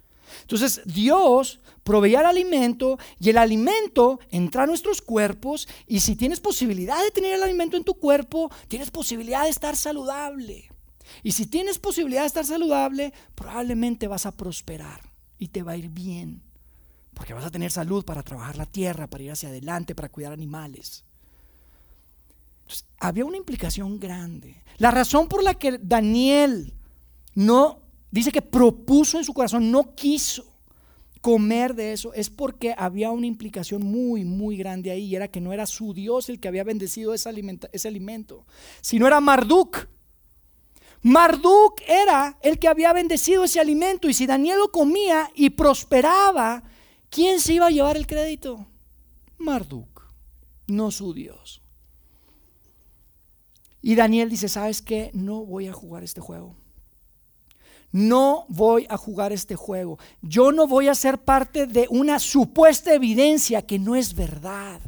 Entonces 0.44 0.82
Dios 0.84 1.60
proveía 1.84 2.20
el 2.20 2.26
alimento 2.26 2.98
y 3.18 3.30
el 3.30 3.38
alimento 3.38 4.20
entra 4.30 4.64
a 4.64 4.66
nuestros 4.66 5.00
cuerpos 5.00 5.66
y 5.86 6.00
si 6.00 6.16
tienes 6.16 6.40
posibilidad 6.40 7.02
de 7.02 7.10
tener 7.10 7.34
el 7.34 7.42
alimento 7.42 7.78
en 7.78 7.84
tu 7.84 7.94
cuerpo, 7.94 8.50
tienes 8.68 8.90
posibilidad 8.90 9.44
de 9.44 9.50
estar 9.50 9.74
saludable. 9.74 10.68
Y 11.22 11.32
si 11.32 11.46
tienes 11.46 11.78
posibilidad 11.78 12.22
de 12.22 12.26
estar 12.26 12.44
saludable, 12.44 13.12
probablemente 13.34 14.06
vas 14.06 14.26
a 14.26 14.32
prosperar 14.32 15.00
y 15.38 15.48
te 15.48 15.62
va 15.62 15.72
a 15.72 15.76
ir 15.76 15.88
bien. 15.88 16.42
Porque 17.14 17.32
vas 17.32 17.44
a 17.44 17.50
tener 17.50 17.70
salud 17.70 18.04
para 18.04 18.22
trabajar 18.22 18.56
la 18.56 18.66
tierra, 18.66 19.06
para 19.06 19.22
ir 19.22 19.30
hacia 19.32 19.48
adelante, 19.48 19.94
para 19.94 20.10
cuidar 20.10 20.32
animales. 20.32 21.04
Entonces, 22.62 22.86
había 22.98 23.24
una 23.24 23.36
implicación 23.38 23.98
grande. 23.98 24.62
La 24.78 24.90
razón 24.90 25.28
por 25.28 25.42
la 25.42 25.54
que 25.54 25.78
Daniel 25.80 26.74
no, 27.34 27.80
dice 28.14 28.32
que 28.32 28.42
propuso 28.42 29.18
en 29.18 29.24
su 29.24 29.34
corazón, 29.34 29.70
no 29.70 29.94
quiso 29.94 30.44
comer 31.20 31.74
de 31.74 31.92
eso, 31.92 32.12
es 32.12 32.30
porque 32.30 32.74
había 32.76 33.10
una 33.10 33.26
implicación 33.26 33.82
muy, 33.82 34.24
muy 34.24 34.56
grande 34.56 34.90
ahí, 34.90 35.04
y 35.04 35.16
era 35.16 35.28
que 35.28 35.40
no 35.40 35.52
era 35.52 35.66
su 35.66 35.94
Dios 35.94 36.28
el 36.28 36.38
que 36.38 36.48
había 36.48 36.64
bendecido 36.64 37.14
ese, 37.14 37.30
ese 37.72 37.88
alimento, 37.88 38.44
sino 38.80 39.06
era 39.06 39.20
Marduk. 39.20 39.88
Marduk 41.02 41.80
era 41.86 42.38
el 42.42 42.58
que 42.58 42.68
había 42.68 42.92
bendecido 42.92 43.44
ese 43.44 43.60
alimento, 43.60 44.08
y 44.08 44.14
si 44.14 44.26
Daniel 44.26 44.58
lo 44.58 44.70
comía 44.70 45.30
y 45.34 45.50
prosperaba, 45.50 46.62
¿Quién 47.14 47.38
se 47.38 47.54
iba 47.54 47.68
a 47.68 47.70
llevar 47.70 47.96
el 47.96 48.08
crédito? 48.08 48.66
Marduk, 49.38 50.02
no 50.66 50.90
su 50.90 51.14
Dios. 51.14 51.62
Y 53.80 53.94
Daniel 53.94 54.28
dice, 54.28 54.48
¿sabes 54.48 54.82
qué? 54.82 55.12
No 55.14 55.44
voy 55.44 55.68
a 55.68 55.72
jugar 55.72 56.02
este 56.02 56.20
juego. 56.20 56.56
No 57.94 58.44
voy 58.48 58.88
a 58.90 58.96
jugar 58.96 59.32
este 59.32 59.54
juego. 59.54 60.00
Yo 60.20 60.50
no 60.50 60.66
voy 60.66 60.88
a 60.88 60.96
ser 60.96 61.18
parte 61.18 61.68
de 61.68 61.86
una 61.88 62.18
supuesta 62.18 62.92
evidencia 62.92 63.62
que 63.62 63.78
no 63.78 63.94
es 63.94 64.16
verdad. 64.16 64.80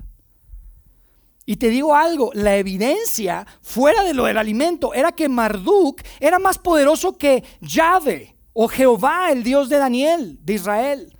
Y 1.44 1.54
te 1.54 1.68
digo 1.68 1.94
algo, 1.94 2.32
la 2.34 2.56
evidencia 2.56 3.46
fuera 3.62 4.02
de 4.02 4.12
lo 4.12 4.24
del 4.24 4.38
alimento 4.38 4.92
era 4.92 5.12
que 5.12 5.28
Marduk 5.28 6.02
era 6.18 6.40
más 6.40 6.58
poderoso 6.58 7.16
que 7.16 7.44
Yahvé 7.60 8.34
o 8.52 8.66
Jehová, 8.66 9.30
el 9.30 9.44
Dios 9.44 9.68
de 9.68 9.78
Daniel, 9.78 10.40
de 10.42 10.54
Israel. 10.54 11.16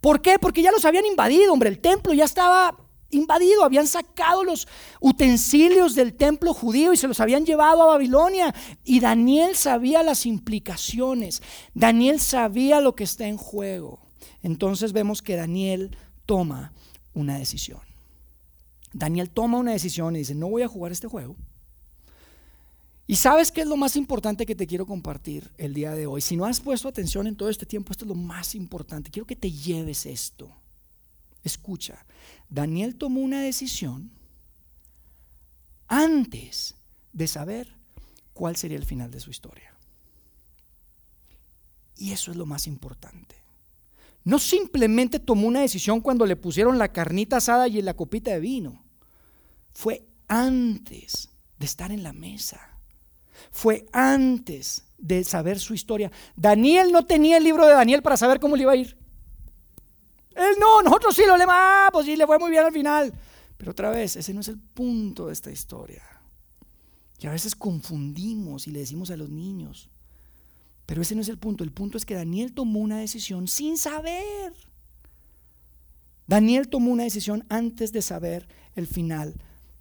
¿Por 0.00 0.20
qué? 0.20 0.40
Porque 0.40 0.62
ya 0.62 0.72
los 0.72 0.84
habían 0.84 1.06
invadido, 1.06 1.52
hombre, 1.52 1.68
el 1.68 1.78
templo 1.78 2.12
ya 2.14 2.24
estaba 2.24 2.76
invadido, 3.10 3.64
habían 3.64 3.86
sacado 3.86 4.44
los 4.44 4.68
utensilios 5.00 5.94
del 5.94 6.14
templo 6.14 6.52
judío 6.52 6.92
y 6.92 6.96
se 6.96 7.08
los 7.08 7.20
habían 7.20 7.46
llevado 7.46 7.82
a 7.82 7.86
Babilonia. 7.86 8.54
Y 8.84 9.00
Daniel 9.00 9.56
sabía 9.56 10.02
las 10.02 10.26
implicaciones, 10.26 11.42
Daniel 11.74 12.20
sabía 12.20 12.80
lo 12.80 12.94
que 12.94 13.04
está 13.04 13.26
en 13.26 13.36
juego. 13.36 14.00
Entonces 14.42 14.92
vemos 14.92 15.22
que 15.22 15.36
Daniel 15.36 15.96
toma 16.26 16.72
una 17.14 17.38
decisión. 17.38 17.80
Daniel 18.92 19.30
toma 19.30 19.58
una 19.58 19.72
decisión 19.72 20.16
y 20.16 20.20
dice, 20.20 20.34
no 20.34 20.48
voy 20.48 20.62
a 20.62 20.68
jugar 20.68 20.92
este 20.92 21.08
juego, 21.08 21.36
y 23.10 23.16
sabes 23.16 23.50
qué 23.50 23.62
es 23.62 23.66
lo 23.66 23.78
más 23.78 23.96
importante 23.96 24.44
que 24.44 24.54
te 24.54 24.66
quiero 24.66 24.84
compartir 24.84 25.50
el 25.56 25.72
día 25.72 25.92
de 25.92 26.06
hoy. 26.06 26.20
Si 26.20 26.36
no 26.36 26.44
has 26.44 26.60
puesto 26.60 26.88
atención 26.88 27.26
en 27.26 27.36
todo 27.36 27.48
este 27.48 27.64
tiempo, 27.64 27.90
esto 27.90 28.04
es 28.04 28.08
lo 28.10 28.14
más 28.14 28.54
importante. 28.54 29.10
Quiero 29.10 29.26
que 29.26 29.34
te 29.34 29.50
lleves 29.50 30.04
esto. 30.04 30.54
Escucha, 31.48 32.06
Daniel 32.48 32.94
tomó 32.94 33.20
una 33.20 33.42
decisión 33.42 34.12
antes 35.88 36.76
de 37.12 37.26
saber 37.26 37.74
cuál 38.32 38.54
sería 38.54 38.78
el 38.78 38.84
final 38.84 39.10
de 39.10 39.20
su 39.20 39.30
historia. 39.30 39.74
Y 41.96 42.12
eso 42.12 42.30
es 42.30 42.36
lo 42.36 42.46
más 42.46 42.68
importante. 42.68 43.34
No 44.22 44.38
simplemente 44.38 45.18
tomó 45.18 45.48
una 45.48 45.62
decisión 45.62 46.00
cuando 46.00 46.24
le 46.26 46.36
pusieron 46.36 46.78
la 46.78 46.92
carnita 46.92 47.38
asada 47.38 47.66
y 47.66 47.82
la 47.82 47.94
copita 47.94 48.30
de 48.30 48.40
vino. 48.40 48.84
Fue 49.72 50.06
antes 50.28 51.30
de 51.58 51.66
estar 51.66 51.90
en 51.90 52.02
la 52.02 52.12
mesa 52.12 52.78
fue 53.50 53.86
antes 53.92 54.84
de 54.98 55.24
saber 55.24 55.58
su 55.58 55.74
historia. 55.74 56.10
Daniel 56.36 56.92
no 56.92 57.04
tenía 57.04 57.36
el 57.36 57.44
libro 57.44 57.66
de 57.66 57.72
Daniel 57.72 58.02
para 58.02 58.16
saber 58.16 58.40
cómo 58.40 58.56
le 58.56 58.62
iba 58.62 58.72
a 58.72 58.76
ir. 58.76 58.96
Él 60.38 60.54
no, 60.60 60.82
nosotros 60.82 61.16
sí 61.16 61.22
lo 61.26 61.36
leemos, 61.36 61.54
ah, 61.56 61.88
pues 61.92 62.06
le 62.06 62.26
fue 62.26 62.38
muy 62.38 62.50
bien 62.50 62.64
al 62.64 62.72
final. 62.72 63.12
Pero 63.56 63.72
otra 63.72 63.90
vez, 63.90 64.16
ese 64.16 64.32
no 64.32 64.40
es 64.40 64.48
el 64.48 64.58
punto 64.58 65.26
de 65.26 65.32
esta 65.32 65.50
historia. 65.50 66.02
Y 67.18 67.26
a 67.26 67.32
veces 67.32 67.56
confundimos 67.56 68.68
y 68.68 68.70
le 68.70 68.78
decimos 68.78 69.10
a 69.10 69.16
los 69.16 69.28
niños, 69.28 69.90
pero 70.86 71.02
ese 71.02 71.16
no 71.16 71.22
es 71.22 71.28
el 71.28 71.38
punto. 71.38 71.64
El 71.64 71.72
punto 71.72 71.98
es 71.98 72.06
que 72.06 72.14
Daniel 72.14 72.54
tomó 72.54 72.78
una 72.78 72.98
decisión 72.98 73.48
sin 73.48 73.76
saber. 73.76 74.54
Daniel 76.28 76.68
tomó 76.68 76.92
una 76.92 77.02
decisión 77.02 77.44
antes 77.48 77.92
de 77.92 78.00
saber 78.00 78.46
el 78.76 78.86
final 78.86 79.34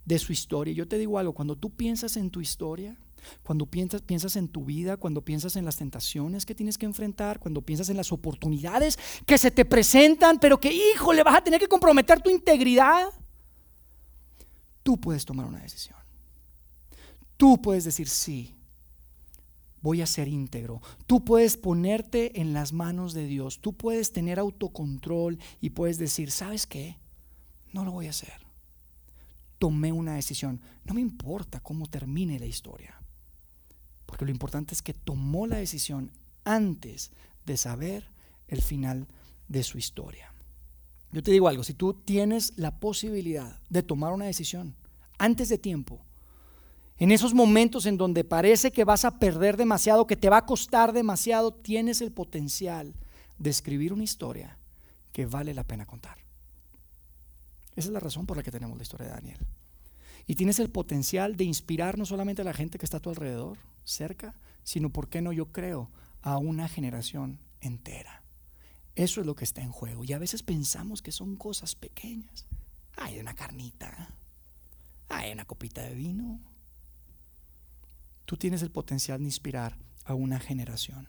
de 0.06 0.17
su 0.17 0.34
historia. 0.34 0.74
Yo 0.74 0.88
te 0.88 0.98
digo 0.98 1.20
algo, 1.20 1.34
cuando 1.34 1.56
tú 1.56 1.70
piensas 1.70 2.17
en 2.17 2.32
tu 2.32 2.41
historia, 2.41 2.98
cuando 3.43 3.65
piensas, 3.65 4.36
en 4.36 4.47
tu 4.47 4.65
vida, 4.65 4.97
cuando 4.97 5.21
piensas 5.21 5.56
en 5.56 5.65
las 5.65 5.77
tentaciones 5.77 6.45
que 6.45 6.56
tienes 6.56 6.77
que 6.77 6.86
enfrentar, 6.86 7.39
cuando 7.39 7.62
piensas 7.62 7.89
en 7.89 7.97
las 7.97 8.12
oportunidades 8.12 8.97
que 9.25 9.38
se 9.38 9.51
te 9.51 9.65
presentan, 9.65 10.39
pero 10.39 10.60
que, 10.60 10.71
hijo, 10.71 11.13
le 11.13 11.23
vas 11.23 11.38
a 11.38 11.43
tener 11.43 11.60
que 11.60 11.67
comprometer 11.67 12.21
tu 12.21 12.30
integridad, 12.30 13.08
tú 14.84 14.97
puedes 14.97 15.25
tomar 15.25 15.45
una 15.45 15.60
decisión. 15.60 15.97
Tú 17.38 17.62
puedes 17.62 17.84
decir 17.84 18.10
sí, 18.10 18.56
voy 19.82 20.01
a 20.01 20.08
ser 20.08 20.27
íntegro. 20.27 20.82
Tú 21.06 21.23
puedes 21.23 21.56
ponerte 21.56 22.41
en 22.41 22.53
las 22.53 22.73
manos 22.73 23.13
de 23.13 23.25
Dios. 23.27 23.60
Tú 23.60 23.73
puedes 23.73 24.12
tener 24.12 24.39
autocontrol 24.39 25.39
y 25.62 25.69
puedes 25.69 25.97
decir, 25.97 26.32
¿sabes 26.32 26.67
qué? 26.67 26.97
No 27.73 27.86
lo 27.86 27.91
voy 27.91 28.08
a 28.08 28.12
hacer. 28.12 28.34
Tomé 29.60 29.91
una 29.91 30.15
decisión. 30.15 30.62
No 30.84 30.93
me 30.93 31.01
importa 31.01 31.60
cómo 31.60 31.88
termine 31.88 32.39
la 32.39 32.45
historia. 32.45 32.99
Porque 34.08 34.26
lo 34.26 34.32
importante 34.32 34.74
es 34.74 34.82
que 34.82 34.96
tomó 34.96 35.46
la 35.46 35.58
decisión 35.58 36.10
antes 36.43 37.12
de 37.46 37.58
saber 37.58 38.10
el 38.48 38.63
final 38.63 39.08
de 39.48 39.62
su 39.62 39.78
historia. 39.78 40.34
Yo 41.12 41.22
te 41.22 41.32
digo 41.32 41.48
algo, 41.48 41.63
si 41.63 41.76
tú 41.76 41.93
tienes 41.93 42.54
la 42.58 42.80
posibilidad 42.80 43.60
de 43.70 43.84
tomar 43.84 44.13
una 44.13 44.26
decisión 44.26 44.76
antes 45.20 45.50
de 45.50 45.60
tiempo, 45.60 46.02
en 46.98 47.12
esos 47.12 47.34
momentos 47.34 47.86
en 47.86 47.98
donde 47.98 48.24
parece 48.24 48.72
que 48.72 48.84
vas 48.84 49.06
a 49.06 49.20
perder 49.20 49.56
demasiado, 49.56 50.08
que 50.08 50.17
te 50.17 50.30
va 50.30 50.38
a 50.38 50.46
costar 50.46 50.93
demasiado, 50.93 51.54
tienes 51.54 52.02
el 52.02 52.12
potencial 52.12 52.96
de 53.38 53.50
escribir 53.52 53.93
una 53.93 54.04
historia 54.04 54.58
que 55.13 55.26
vale 55.26 55.54
la 55.54 55.63
pena 55.63 55.86
contar. 55.86 56.17
Esa 57.76 57.89
es 57.89 57.93
la 57.93 58.00
razón 58.00 58.26
por 58.26 58.38
la 58.38 58.43
que 58.43 58.52
tenemos 58.52 58.78
la 58.78 58.84
historia 58.84 59.08
de 59.08 59.13
Daniel. 59.13 59.39
Y 60.26 60.36
tienes 60.36 60.60
el 60.60 60.70
potencial 60.70 61.38
de 61.38 61.43
inspirar 61.43 61.98
no 61.98 62.06
solamente 62.06 62.41
a 62.41 62.46
la 62.46 62.54
gente 62.54 62.80
que 62.80 62.86
está 62.86 62.98
a 62.98 63.00
tu 63.00 63.12
alrededor, 63.12 63.58
cerca, 63.88 64.36
sino, 64.63 64.89
¿por 64.89 65.10
qué 65.10 65.21
no 65.21 65.32
yo 65.32 65.52
creo? 65.52 65.89
A 66.21 66.38
una 66.38 66.67
generación 66.67 67.39
entera. 67.62 68.23
Eso 68.95 69.21
es 69.21 69.28
lo 69.28 69.36
que 69.36 69.43
está 69.43 69.62
en 69.62 69.71
juego. 69.71 70.04
Y 70.04 70.13
a 70.13 70.19
veces 70.19 70.43
pensamos 70.43 71.02
que 71.02 71.12
son 71.12 71.36
cosas 71.36 71.76
pequeñas. 71.76 72.45
Hay 72.97 73.19
una 73.19 73.34
carnita, 73.36 74.10
hay 75.10 75.32
una 75.32 75.45
copita 75.45 75.84
de 75.84 75.93
vino. 75.93 76.39
Tú 78.26 78.38
tienes 78.38 78.62
el 78.62 78.71
potencial 78.71 79.19
de 79.19 79.26
inspirar 79.26 79.78
a 80.04 80.13
una 80.13 80.39
generación. 80.39 81.08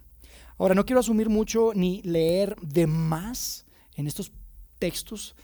Ahora, 0.59 0.75
no 0.75 0.85
quiero 0.85 1.01
asumir 1.01 1.29
mucho 1.29 1.73
ni 1.75 2.03
leer 2.03 2.57
de 2.61 2.87
más 2.87 3.65
en 3.95 4.07
estos 4.07 4.33
textos 4.79 5.35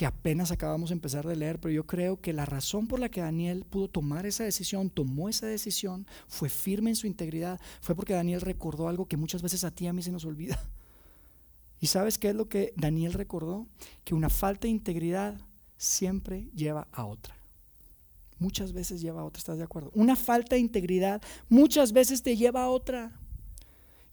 que 0.00 0.06
apenas 0.06 0.50
acabamos 0.50 0.88
de 0.88 0.94
empezar 0.94 1.26
de 1.26 1.36
leer, 1.36 1.60
pero 1.60 1.74
yo 1.74 1.86
creo 1.86 2.18
que 2.18 2.32
la 2.32 2.46
razón 2.46 2.86
por 2.86 3.00
la 3.00 3.10
que 3.10 3.20
Daniel 3.20 3.66
pudo 3.68 3.86
tomar 3.86 4.24
esa 4.24 4.44
decisión, 4.44 4.88
tomó 4.88 5.28
esa 5.28 5.46
decisión, 5.46 6.06
fue 6.26 6.48
firme 6.48 6.88
en 6.88 6.96
su 6.96 7.06
integridad, 7.06 7.60
fue 7.82 7.94
porque 7.94 8.14
Daniel 8.14 8.40
recordó 8.40 8.88
algo 8.88 9.04
que 9.04 9.18
muchas 9.18 9.42
veces 9.42 9.62
a 9.62 9.70
ti 9.70 9.84
y 9.84 9.88
a 9.88 9.92
mí 9.92 10.02
se 10.02 10.10
nos 10.10 10.24
olvida. 10.24 10.58
¿Y 11.82 11.88
sabes 11.88 12.16
qué 12.16 12.30
es 12.30 12.34
lo 12.34 12.48
que 12.48 12.72
Daniel 12.78 13.12
recordó? 13.12 13.66
Que 14.02 14.14
una 14.14 14.30
falta 14.30 14.62
de 14.62 14.70
integridad 14.70 15.38
siempre 15.76 16.48
lleva 16.54 16.88
a 16.92 17.04
otra. 17.04 17.36
muchas 18.38 18.72
veces 18.72 19.02
lleva 19.02 19.20
a 19.20 19.24
otra, 19.24 19.40
¿estás 19.40 19.58
de 19.58 19.64
acuerdo? 19.64 19.90
Una 19.94 20.16
falta 20.16 20.54
de 20.54 20.62
integridad 20.62 21.20
muchas 21.50 21.92
veces 21.92 22.22
te 22.22 22.38
lleva 22.38 22.62
a 22.62 22.70
otra. 22.70 23.12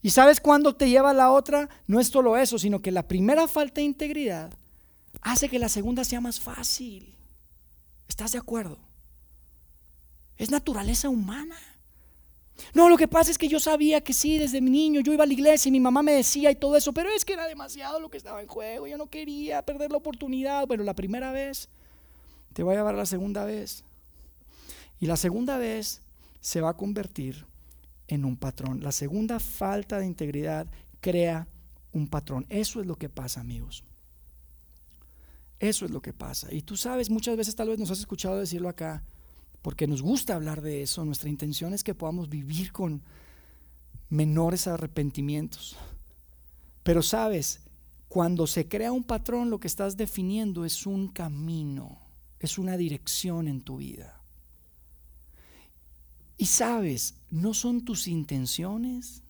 ¿Y 0.02 0.10
sabes 0.10 0.38
cuándo 0.38 0.76
te 0.76 0.90
lleva 0.90 1.12
a 1.12 1.14
la 1.14 1.30
otra? 1.30 1.70
No 1.86 1.98
es 1.98 2.08
solo 2.08 2.36
eso, 2.36 2.58
sino 2.58 2.82
que 2.82 2.92
la 2.92 3.08
primera 3.08 3.48
falta 3.48 3.80
de 3.80 3.86
integridad 3.86 4.52
hace 5.20 5.48
que 5.48 5.58
la 5.58 5.68
segunda 5.68 6.04
sea 6.04 6.20
más 6.20 6.40
fácil. 6.40 7.14
¿Estás 8.08 8.32
de 8.32 8.38
acuerdo? 8.38 8.78
Es 10.36 10.50
naturaleza 10.50 11.08
humana. 11.08 11.56
No, 12.74 12.88
lo 12.88 12.96
que 12.96 13.08
pasa 13.08 13.30
es 13.30 13.38
que 13.38 13.48
yo 13.48 13.60
sabía 13.60 14.00
que 14.00 14.12
sí, 14.12 14.38
desde 14.38 14.60
mi 14.60 14.70
niño 14.70 15.00
yo 15.00 15.12
iba 15.12 15.24
a 15.24 15.26
la 15.26 15.32
iglesia 15.32 15.68
y 15.68 15.72
mi 15.72 15.80
mamá 15.80 16.02
me 16.02 16.12
decía 16.12 16.50
y 16.50 16.56
todo 16.56 16.76
eso, 16.76 16.92
pero 16.92 17.08
es 17.10 17.24
que 17.24 17.34
era 17.34 17.46
demasiado 17.46 18.00
lo 18.00 18.10
que 18.10 18.16
estaba 18.16 18.40
en 18.40 18.48
juego, 18.48 18.86
yo 18.86 18.98
no 18.98 19.06
quería 19.06 19.62
perder 19.62 19.90
la 19.90 19.98
oportunidad. 19.98 20.66
Bueno, 20.66 20.82
la 20.84 20.94
primera 20.94 21.32
vez 21.32 21.68
te 22.52 22.62
voy 22.62 22.74
a 22.74 22.78
llevar 22.78 22.94
la 22.94 23.06
segunda 23.06 23.44
vez. 23.44 23.84
Y 25.00 25.06
la 25.06 25.16
segunda 25.16 25.58
vez 25.58 26.02
se 26.40 26.60
va 26.60 26.70
a 26.70 26.76
convertir 26.76 27.46
en 28.08 28.24
un 28.24 28.36
patrón. 28.36 28.82
La 28.82 28.92
segunda 28.92 29.38
falta 29.38 29.98
de 29.98 30.06
integridad 30.06 30.66
crea 31.00 31.46
un 31.92 32.08
patrón. 32.08 32.46
Eso 32.48 32.80
es 32.80 32.86
lo 32.86 32.96
que 32.96 33.08
pasa, 33.08 33.40
amigos. 33.40 33.84
Eso 35.60 35.84
es 35.84 35.90
lo 35.90 36.00
que 36.00 36.12
pasa. 36.12 36.52
Y 36.52 36.62
tú 36.62 36.76
sabes, 36.76 37.10
muchas 37.10 37.36
veces 37.36 37.56
tal 37.56 37.68
vez 37.68 37.78
nos 37.78 37.90
has 37.90 37.98
escuchado 37.98 38.38
decirlo 38.38 38.68
acá, 38.68 39.02
porque 39.62 39.86
nos 39.86 40.02
gusta 40.02 40.34
hablar 40.34 40.62
de 40.62 40.82
eso. 40.82 41.04
Nuestra 41.04 41.28
intención 41.28 41.74
es 41.74 41.82
que 41.82 41.94
podamos 41.94 42.28
vivir 42.28 42.70
con 42.70 43.02
menores 44.08 44.68
arrepentimientos. 44.68 45.76
Pero 46.84 47.02
sabes, 47.02 47.60
cuando 48.08 48.46
se 48.46 48.68
crea 48.68 48.92
un 48.92 49.02
patrón, 49.02 49.50
lo 49.50 49.58
que 49.58 49.66
estás 49.66 49.96
definiendo 49.96 50.64
es 50.64 50.86
un 50.86 51.08
camino, 51.08 51.98
es 52.38 52.56
una 52.56 52.76
dirección 52.76 53.48
en 53.48 53.60
tu 53.60 53.78
vida. 53.78 54.14
Y 56.36 56.46
sabes, 56.46 57.16
no 57.30 57.52
son 57.52 57.84
tus 57.84 58.06
intenciones, 58.06 59.24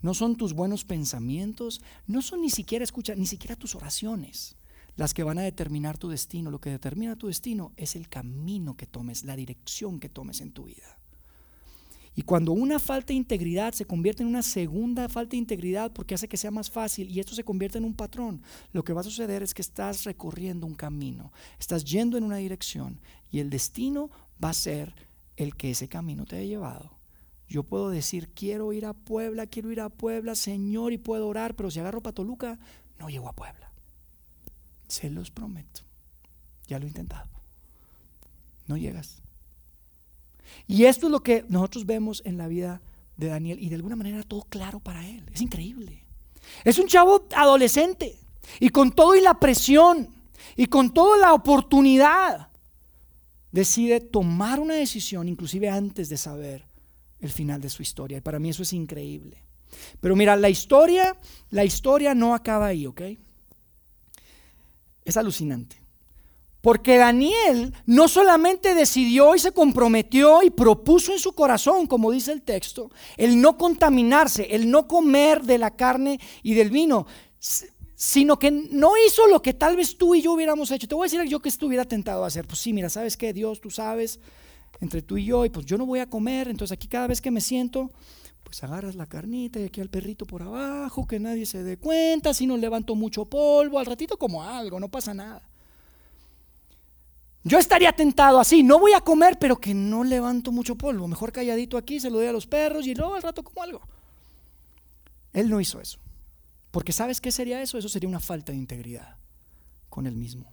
no 0.00 0.14
son 0.14 0.36
tus 0.36 0.52
buenos 0.52 0.84
pensamientos, 0.84 1.82
no 2.06 2.22
son 2.22 2.42
ni 2.42 2.50
siquiera, 2.50 2.84
escucha, 2.84 3.16
ni 3.16 3.26
siquiera 3.26 3.56
tus 3.56 3.74
oraciones 3.74 4.54
las 4.96 5.14
que 5.14 5.22
van 5.22 5.38
a 5.38 5.42
determinar 5.42 5.98
tu 5.98 6.08
destino. 6.08 6.50
Lo 6.50 6.60
que 6.60 6.70
determina 6.70 7.16
tu 7.16 7.26
destino 7.26 7.72
es 7.76 7.96
el 7.96 8.08
camino 8.08 8.76
que 8.76 8.86
tomes, 8.86 9.24
la 9.24 9.36
dirección 9.36 10.00
que 10.00 10.08
tomes 10.08 10.40
en 10.40 10.52
tu 10.52 10.64
vida. 10.64 10.98
Y 12.16 12.22
cuando 12.22 12.52
una 12.52 12.78
falta 12.78 13.08
de 13.08 13.14
integridad 13.14 13.72
se 13.72 13.86
convierte 13.86 14.22
en 14.22 14.28
una 14.28 14.42
segunda 14.42 15.08
falta 15.08 15.32
de 15.32 15.38
integridad 15.38 15.92
porque 15.92 16.14
hace 16.14 16.28
que 16.28 16.36
sea 16.36 16.52
más 16.52 16.70
fácil 16.70 17.10
y 17.10 17.18
esto 17.18 17.34
se 17.34 17.42
convierte 17.42 17.78
en 17.78 17.84
un 17.84 17.94
patrón, 17.94 18.42
lo 18.72 18.84
que 18.84 18.92
va 18.92 19.00
a 19.00 19.04
suceder 19.04 19.42
es 19.42 19.52
que 19.52 19.62
estás 19.62 20.04
recorriendo 20.04 20.64
un 20.64 20.76
camino, 20.76 21.32
estás 21.58 21.84
yendo 21.84 22.16
en 22.16 22.22
una 22.22 22.36
dirección 22.36 23.00
y 23.30 23.40
el 23.40 23.50
destino 23.50 24.10
va 24.42 24.50
a 24.50 24.54
ser 24.54 24.94
el 25.36 25.56
que 25.56 25.72
ese 25.72 25.88
camino 25.88 26.24
te 26.24 26.36
ha 26.36 26.44
llevado. 26.44 26.92
Yo 27.48 27.64
puedo 27.64 27.90
decir, 27.90 28.28
quiero 28.28 28.72
ir 28.72 28.86
a 28.86 28.94
Puebla, 28.94 29.46
quiero 29.46 29.72
ir 29.72 29.80
a 29.80 29.88
Puebla, 29.88 30.36
Señor, 30.36 30.92
y 30.92 30.98
puedo 30.98 31.26
orar, 31.26 31.56
pero 31.56 31.70
si 31.70 31.80
agarro 31.80 32.00
para 32.00 32.14
Toluca, 32.14 32.58
no 32.98 33.08
llego 33.08 33.28
a 33.28 33.32
Puebla. 33.32 33.63
Se 34.88 35.10
los 35.10 35.30
prometo. 35.30 35.82
Ya 36.66 36.78
lo 36.78 36.84
he 36.84 36.88
intentado. 36.88 37.28
No 38.66 38.76
llegas. 38.76 39.18
Y 40.66 40.84
esto 40.84 41.06
es 41.06 41.12
lo 41.12 41.22
que 41.22 41.44
nosotros 41.48 41.86
vemos 41.86 42.22
en 42.24 42.38
la 42.38 42.48
vida 42.48 42.80
de 43.16 43.28
Daniel 43.28 43.58
y 43.60 43.68
de 43.68 43.76
alguna 43.76 43.96
manera 43.96 44.22
todo 44.22 44.42
claro 44.42 44.80
para 44.80 45.06
él. 45.08 45.24
Es 45.32 45.40
increíble. 45.40 46.04
Es 46.64 46.78
un 46.78 46.86
chavo 46.86 47.26
adolescente 47.34 48.18
y 48.60 48.68
con 48.70 48.92
todo 48.92 49.14
y 49.14 49.20
la 49.20 49.38
presión 49.38 50.08
y 50.56 50.66
con 50.66 50.92
toda 50.92 51.16
la 51.18 51.34
oportunidad 51.34 52.48
decide 53.52 54.00
tomar 54.00 54.60
una 54.60 54.74
decisión 54.74 55.28
inclusive 55.28 55.68
antes 55.68 56.08
de 56.08 56.16
saber 56.16 56.66
el 57.20 57.30
final 57.30 57.60
de 57.60 57.70
su 57.70 57.82
historia. 57.82 58.18
Y 58.18 58.20
para 58.20 58.38
mí 58.38 58.50
eso 58.50 58.62
es 58.62 58.72
increíble. 58.72 59.42
Pero 60.00 60.16
mira, 60.16 60.36
la 60.36 60.48
historia, 60.48 61.16
la 61.50 61.64
historia 61.64 62.14
no 62.14 62.34
acaba 62.34 62.66
ahí, 62.66 62.86
¿ok? 62.86 63.02
Es 65.04 65.16
alucinante. 65.16 65.84
Porque 66.60 66.96
Daniel 66.96 67.74
no 67.84 68.08
solamente 68.08 68.74
decidió 68.74 69.34
y 69.34 69.38
se 69.38 69.52
comprometió 69.52 70.42
y 70.42 70.48
propuso 70.48 71.12
en 71.12 71.18
su 71.18 71.34
corazón, 71.34 71.86
como 71.86 72.10
dice 72.10 72.32
el 72.32 72.40
texto, 72.40 72.90
el 73.18 73.38
no 73.38 73.58
contaminarse, 73.58 74.46
el 74.50 74.70
no 74.70 74.88
comer 74.88 75.42
de 75.42 75.58
la 75.58 75.76
carne 75.76 76.18
y 76.42 76.54
del 76.54 76.70
vino, 76.70 77.06
sino 77.94 78.38
que 78.38 78.50
no 78.50 78.92
hizo 79.06 79.26
lo 79.26 79.42
que 79.42 79.52
tal 79.52 79.76
vez 79.76 79.98
tú 79.98 80.14
y 80.14 80.22
yo 80.22 80.32
hubiéramos 80.32 80.70
hecho. 80.70 80.88
Te 80.88 80.94
voy 80.94 81.04
a 81.04 81.10
decir 81.10 81.22
yo 81.28 81.40
que 81.40 81.50
estuviera 81.50 81.84
tentado 81.84 82.24
a 82.24 82.28
hacer. 82.28 82.46
Pues 82.46 82.60
sí, 82.60 82.72
mira, 82.72 82.88
¿sabes 82.88 83.18
qué? 83.18 83.34
Dios, 83.34 83.60
tú 83.60 83.70
sabes, 83.70 84.18
entre 84.80 85.02
tú 85.02 85.18
y 85.18 85.26
yo, 85.26 85.44
y 85.44 85.50
pues 85.50 85.66
yo 85.66 85.76
no 85.76 85.84
voy 85.84 86.00
a 86.00 86.08
comer, 86.08 86.48
entonces 86.48 86.72
aquí 86.72 86.88
cada 86.88 87.08
vez 87.08 87.20
que 87.20 87.30
me 87.30 87.42
siento, 87.42 87.90
pues 88.44 88.62
agarras 88.62 88.94
la 88.94 89.06
carnita 89.06 89.58
y 89.58 89.64
aquí 89.64 89.80
al 89.80 89.88
perrito 89.88 90.26
por 90.26 90.42
abajo, 90.42 91.06
que 91.06 91.18
nadie 91.18 91.46
se 91.46 91.64
dé 91.64 91.78
cuenta, 91.78 92.32
si 92.32 92.46
no 92.46 92.56
levanto 92.56 92.94
mucho 92.94 93.24
polvo, 93.24 93.78
al 93.78 93.86
ratito 93.86 94.16
como 94.16 94.44
algo, 94.44 94.78
no 94.78 94.88
pasa 94.88 95.12
nada. 95.12 95.42
Yo 97.42 97.58
estaría 97.58 97.92
tentado 97.92 98.38
así, 98.38 98.62
no 98.62 98.78
voy 98.78 98.92
a 98.92 99.00
comer, 99.00 99.38
pero 99.38 99.56
que 99.56 99.74
no 99.74 100.04
levanto 100.04 100.52
mucho 100.52 100.76
polvo, 100.76 101.08
mejor 101.08 101.32
calladito 101.32 101.76
aquí, 101.76 101.98
se 101.98 102.10
lo 102.10 102.18
doy 102.18 102.28
a 102.28 102.32
los 102.32 102.46
perros 102.46 102.86
y 102.86 102.94
luego 102.94 103.14
al 103.14 103.22
rato 103.22 103.42
como 103.42 103.62
algo. 103.62 103.80
Él 105.32 105.50
no 105.50 105.60
hizo 105.60 105.80
eso, 105.80 105.98
porque 106.70 106.92
¿sabes 106.92 107.20
qué 107.20 107.32
sería 107.32 107.60
eso? 107.60 107.76
Eso 107.76 107.88
sería 107.88 108.08
una 108.08 108.20
falta 108.20 108.52
de 108.52 108.58
integridad 108.58 109.16
con 109.90 110.06
él 110.06 110.14
mismo. 110.14 110.46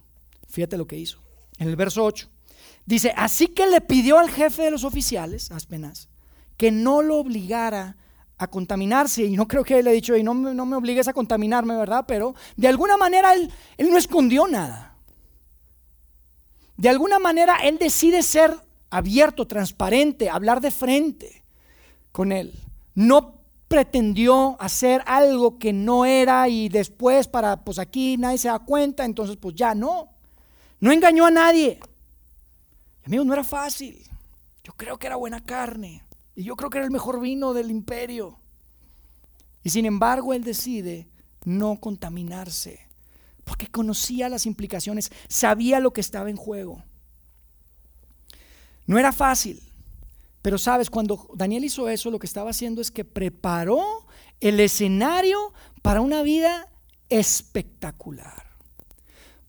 Fíjate 0.48 0.76
lo 0.76 0.86
que 0.86 0.98
hizo. 0.98 1.18
En 1.58 1.68
el 1.68 1.76
verso 1.76 2.04
8 2.04 2.28
dice, 2.84 3.14
así 3.16 3.48
que 3.48 3.66
le 3.66 3.80
pidió 3.80 4.18
al 4.18 4.30
jefe 4.30 4.62
de 4.62 4.70
los 4.70 4.84
oficiales, 4.84 5.50
Aspenas, 5.50 6.08
que 6.56 6.70
no 6.70 7.02
lo 7.02 7.16
obligara 7.16 7.96
a 8.38 8.46
contaminarse. 8.48 9.24
Y 9.24 9.36
no 9.36 9.46
creo 9.46 9.64
que 9.64 9.78
él 9.78 9.86
haya 9.86 9.94
dicho, 9.94 10.16
y 10.16 10.22
no, 10.22 10.34
no 10.34 10.66
me 10.66 10.76
obligues 10.76 11.08
a 11.08 11.12
contaminarme, 11.12 11.76
¿verdad? 11.76 12.04
Pero 12.06 12.34
de 12.56 12.68
alguna 12.68 12.96
manera 12.96 13.34
él, 13.34 13.50
él 13.76 13.90
no 13.90 13.98
escondió 13.98 14.46
nada. 14.46 14.96
De 16.76 16.88
alguna 16.88 17.18
manera 17.18 17.56
él 17.62 17.78
decide 17.78 18.22
ser 18.22 18.56
abierto, 18.90 19.46
transparente, 19.46 20.28
hablar 20.28 20.60
de 20.60 20.70
frente 20.70 21.42
con 22.10 22.32
él. 22.32 22.52
No 22.94 23.42
pretendió 23.68 24.56
hacer 24.60 25.02
algo 25.06 25.58
que 25.58 25.72
no 25.72 26.04
era 26.04 26.48
y 26.48 26.68
después 26.68 27.26
para, 27.26 27.64
pues 27.64 27.78
aquí 27.78 28.18
nadie 28.18 28.36
se 28.38 28.48
da 28.48 28.58
cuenta, 28.58 29.04
entonces 29.04 29.36
pues 29.36 29.54
ya 29.54 29.74
no. 29.74 30.10
No 30.80 30.92
engañó 30.92 31.24
a 31.24 31.30
nadie. 31.30 31.78
Amigos, 33.06 33.24
no 33.24 33.32
era 33.32 33.44
fácil. 33.44 34.02
Yo 34.62 34.72
creo 34.74 34.98
que 34.98 35.06
era 35.06 35.16
buena 35.16 35.40
carne. 35.40 36.02
Y 36.34 36.44
yo 36.44 36.56
creo 36.56 36.70
que 36.70 36.78
era 36.78 36.86
el 36.86 36.92
mejor 36.92 37.20
vino 37.20 37.52
del 37.52 37.70
imperio. 37.70 38.38
Y 39.62 39.70
sin 39.70 39.86
embargo, 39.86 40.32
él 40.34 40.44
decide 40.44 41.08
no 41.44 41.76
contaminarse, 41.78 42.86
porque 43.44 43.66
conocía 43.66 44.28
las 44.28 44.46
implicaciones, 44.46 45.10
sabía 45.28 45.80
lo 45.80 45.92
que 45.92 46.00
estaba 46.00 46.30
en 46.30 46.36
juego. 46.36 46.82
No 48.86 48.98
era 48.98 49.12
fácil, 49.12 49.62
pero 50.42 50.58
sabes, 50.58 50.90
cuando 50.90 51.28
Daniel 51.34 51.64
hizo 51.64 51.88
eso, 51.88 52.10
lo 52.10 52.18
que 52.18 52.26
estaba 52.26 52.50
haciendo 52.50 52.80
es 52.80 52.90
que 52.90 53.04
preparó 53.04 54.06
el 54.40 54.58
escenario 54.58 55.52
para 55.82 56.00
una 56.00 56.22
vida 56.22 56.68
espectacular. 57.08 58.51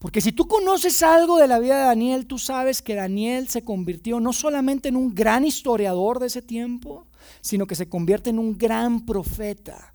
Porque 0.04 0.20
si 0.20 0.34
tú 0.34 0.50
conoces 0.50 1.02
algo 1.02 1.38
de 1.38 1.48
la 1.48 1.60
vida 1.60 1.78
de 1.78 1.86
Daniel, 1.86 2.28
tú 2.28 2.38
sabes 2.38 2.82
que 2.82 2.94
Daniel 2.94 3.48
se 3.48 3.64
convirtió 3.64 4.20
no 4.20 4.34
solamente 4.34 4.90
en 4.90 4.98
un 4.98 5.16
gran 5.16 5.46
historiador 5.46 6.20
de 6.20 6.28
ese 6.28 6.42
tiempo, 6.42 7.08
sino 7.40 7.68
que 7.68 7.76
se 7.76 7.88
convierte 7.88 8.30
en 8.30 8.38
un 8.38 8.58
gran 8.58 9.06
profeta 9.06 9.94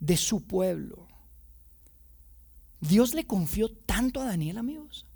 de 0.00 0.16
su 0.16 0.42
pueblo. 0.42 1.06
Dios 2.80 3.14
le 3.14 3.28
confió 3.28 3.70
tanto 3.70 4.20
a 4.20 4.24
Daniel, 4.24 4.58
amigos. 4.58 5.06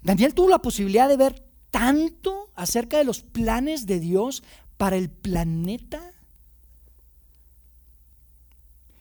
Daniel 0.00 0.32
tuvo 0.32 0.48
la 0.48 0.62
posibilidad 0.62 1.06
de 1.06 1.18
ver 1.18 1.46
tanto 1.70 2.50
acerca 2.54 2.96
de 2.96 3.04
los 3.04 3.20
planes 3.20 3.84
de 3.84 4.00
Dios 4.00 4.42
para 4.78 4.96
el 4.96 5.10
planeta 5.10 6.13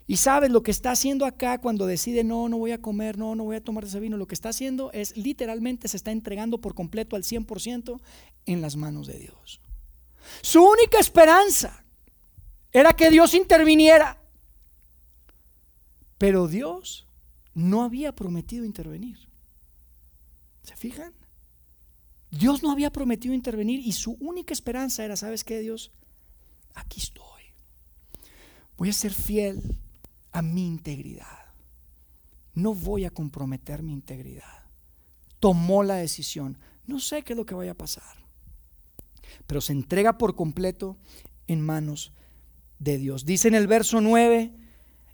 y 0.05 0.17
sabes 0.17 0.51
lo 0.51 0.63
que 0.63 0.71
está 0.71 0.91
haciendo 0.91 1.25
acá 1.25 1.59
cuando 1.59 1.85
decide, 1.85 2.23
no, 2.23 2.49
no 2.49 2.57
voy 2.57 2.71
a 2.71 2.81
comer, 2.81 3.17
no, 3.17 3.35
no 3.35 3.45
voy 3.45 3.55
a 3.55 3.63
tomar 3.63 3.85
ese 3.85 4.01
vino. 4.01 4.17
Lo 4.17 4.27
que 4.27 4.35
está 4.35 4.49
haciendo 4.49 4.91
es 4.91 5.15
literalmente 5.15 5.87
se 5.87 5.97
está 5.97 6.11
entregando 6.11 6.59
por 6.59 6.75
completo 6.75 7.15
al 7.15 7.23
100% 7.23 8.01
en 8.45 8.61
las 8.61 8.75
manos 8.75 9.07
de 9.07 9.17
Dios. 9.17 9.61
Su 10.41 10.61
única 10.63 10.99
esperanza 10.99 11.85
era 12.71 12.91
que 12.93 13.09
Dios 13.09 13.33
interviniera. 13.33 14.19
Pero 16.17 16.47
Dios 16.47 17.07
no 17.53 17.83
había 17.83 18.13
prometido 18.13 18.65
intervenir. 18.65 19.19
¿Se 20.63 20.75
fijan? 20.75 21.13
Dios 22.29 22.61
no 22.61 22.71
había 22.71 22.91
prometido 22.91 23.33
intervenir 23.33 23.79
y 23.79 23.93
su 23.93 24.17
única 24.19 24.53
esperanza 24.53 25.05
era, 25.05 25.15
¿sabes 25.15 25.43
qué, 25.43 25.59
Dios? 25.59 25.91
Aquí 26.73 26.99
estoy. 26.99 27.23
Voy 28.75 28.89
a 28.89 28.93
ser 28.93 29.13
fiel 29.13 29.77
a 30.33 30.41
mi 30.41 30.65
integridad. 30.65 31.39
No 32.55 32.73
voy 32.73 33.05
a 33.05 33.11
comprometer 33.11 33.81
mi 33.81 33.93
integridad. 33.93 34.63
Tomó 35.39 35.83
la 35.83 35.95
decisión. 35.95 36.57
No 36.85 36.99
sé 36.99 37.23
qué 37.23 37.33
es 37.33 37.37
lo 37.37 37.45
que 37.45 37.55
vaya 37.55 37.71
a 37.71 37.77
pasar. 37.77 38.23
pero 39.47 39.61
se 39.61 39.73
entrega 39.73 40.17
por 40.17 40.35
completo 40.35 40.95
en 41.47 41.59
manos 41.61 42.11
de 42.77 42.97
Dios. 42.97 43.25
Dice 43.25 43.47
en 43.47 43.55
el 43.55 43.67
verso 43.67 43.99
9, 43.99 44.53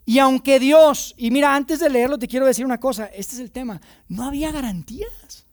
y 0.06 0.20
aunque 0.20 0.60
Dios, 0.60 1.14
y 1.18 1.32
mira, 1.32 1.56
antes 1.56 1.80
de 1.80 1.90
leerlo 1.90 2.20
te 2.20 2.28
quiero 2.28 2.46
decir 2.46 2.66
una 2.66 2.80
cosa, 2.80 3.06
este 3.06 3.36
es 3.36 3.40
el 3.40 3.52
tema, 3.52 3.80
no 4.08 4.24
había 4.24 4.52
garantías. 4.52 5.46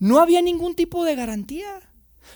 No 0.00 0.18
había 0.18 0.42
ningún 0.42 0.74
tipo 0.74 1.04
de 1.04 1.14
garantía. 1.14 1.80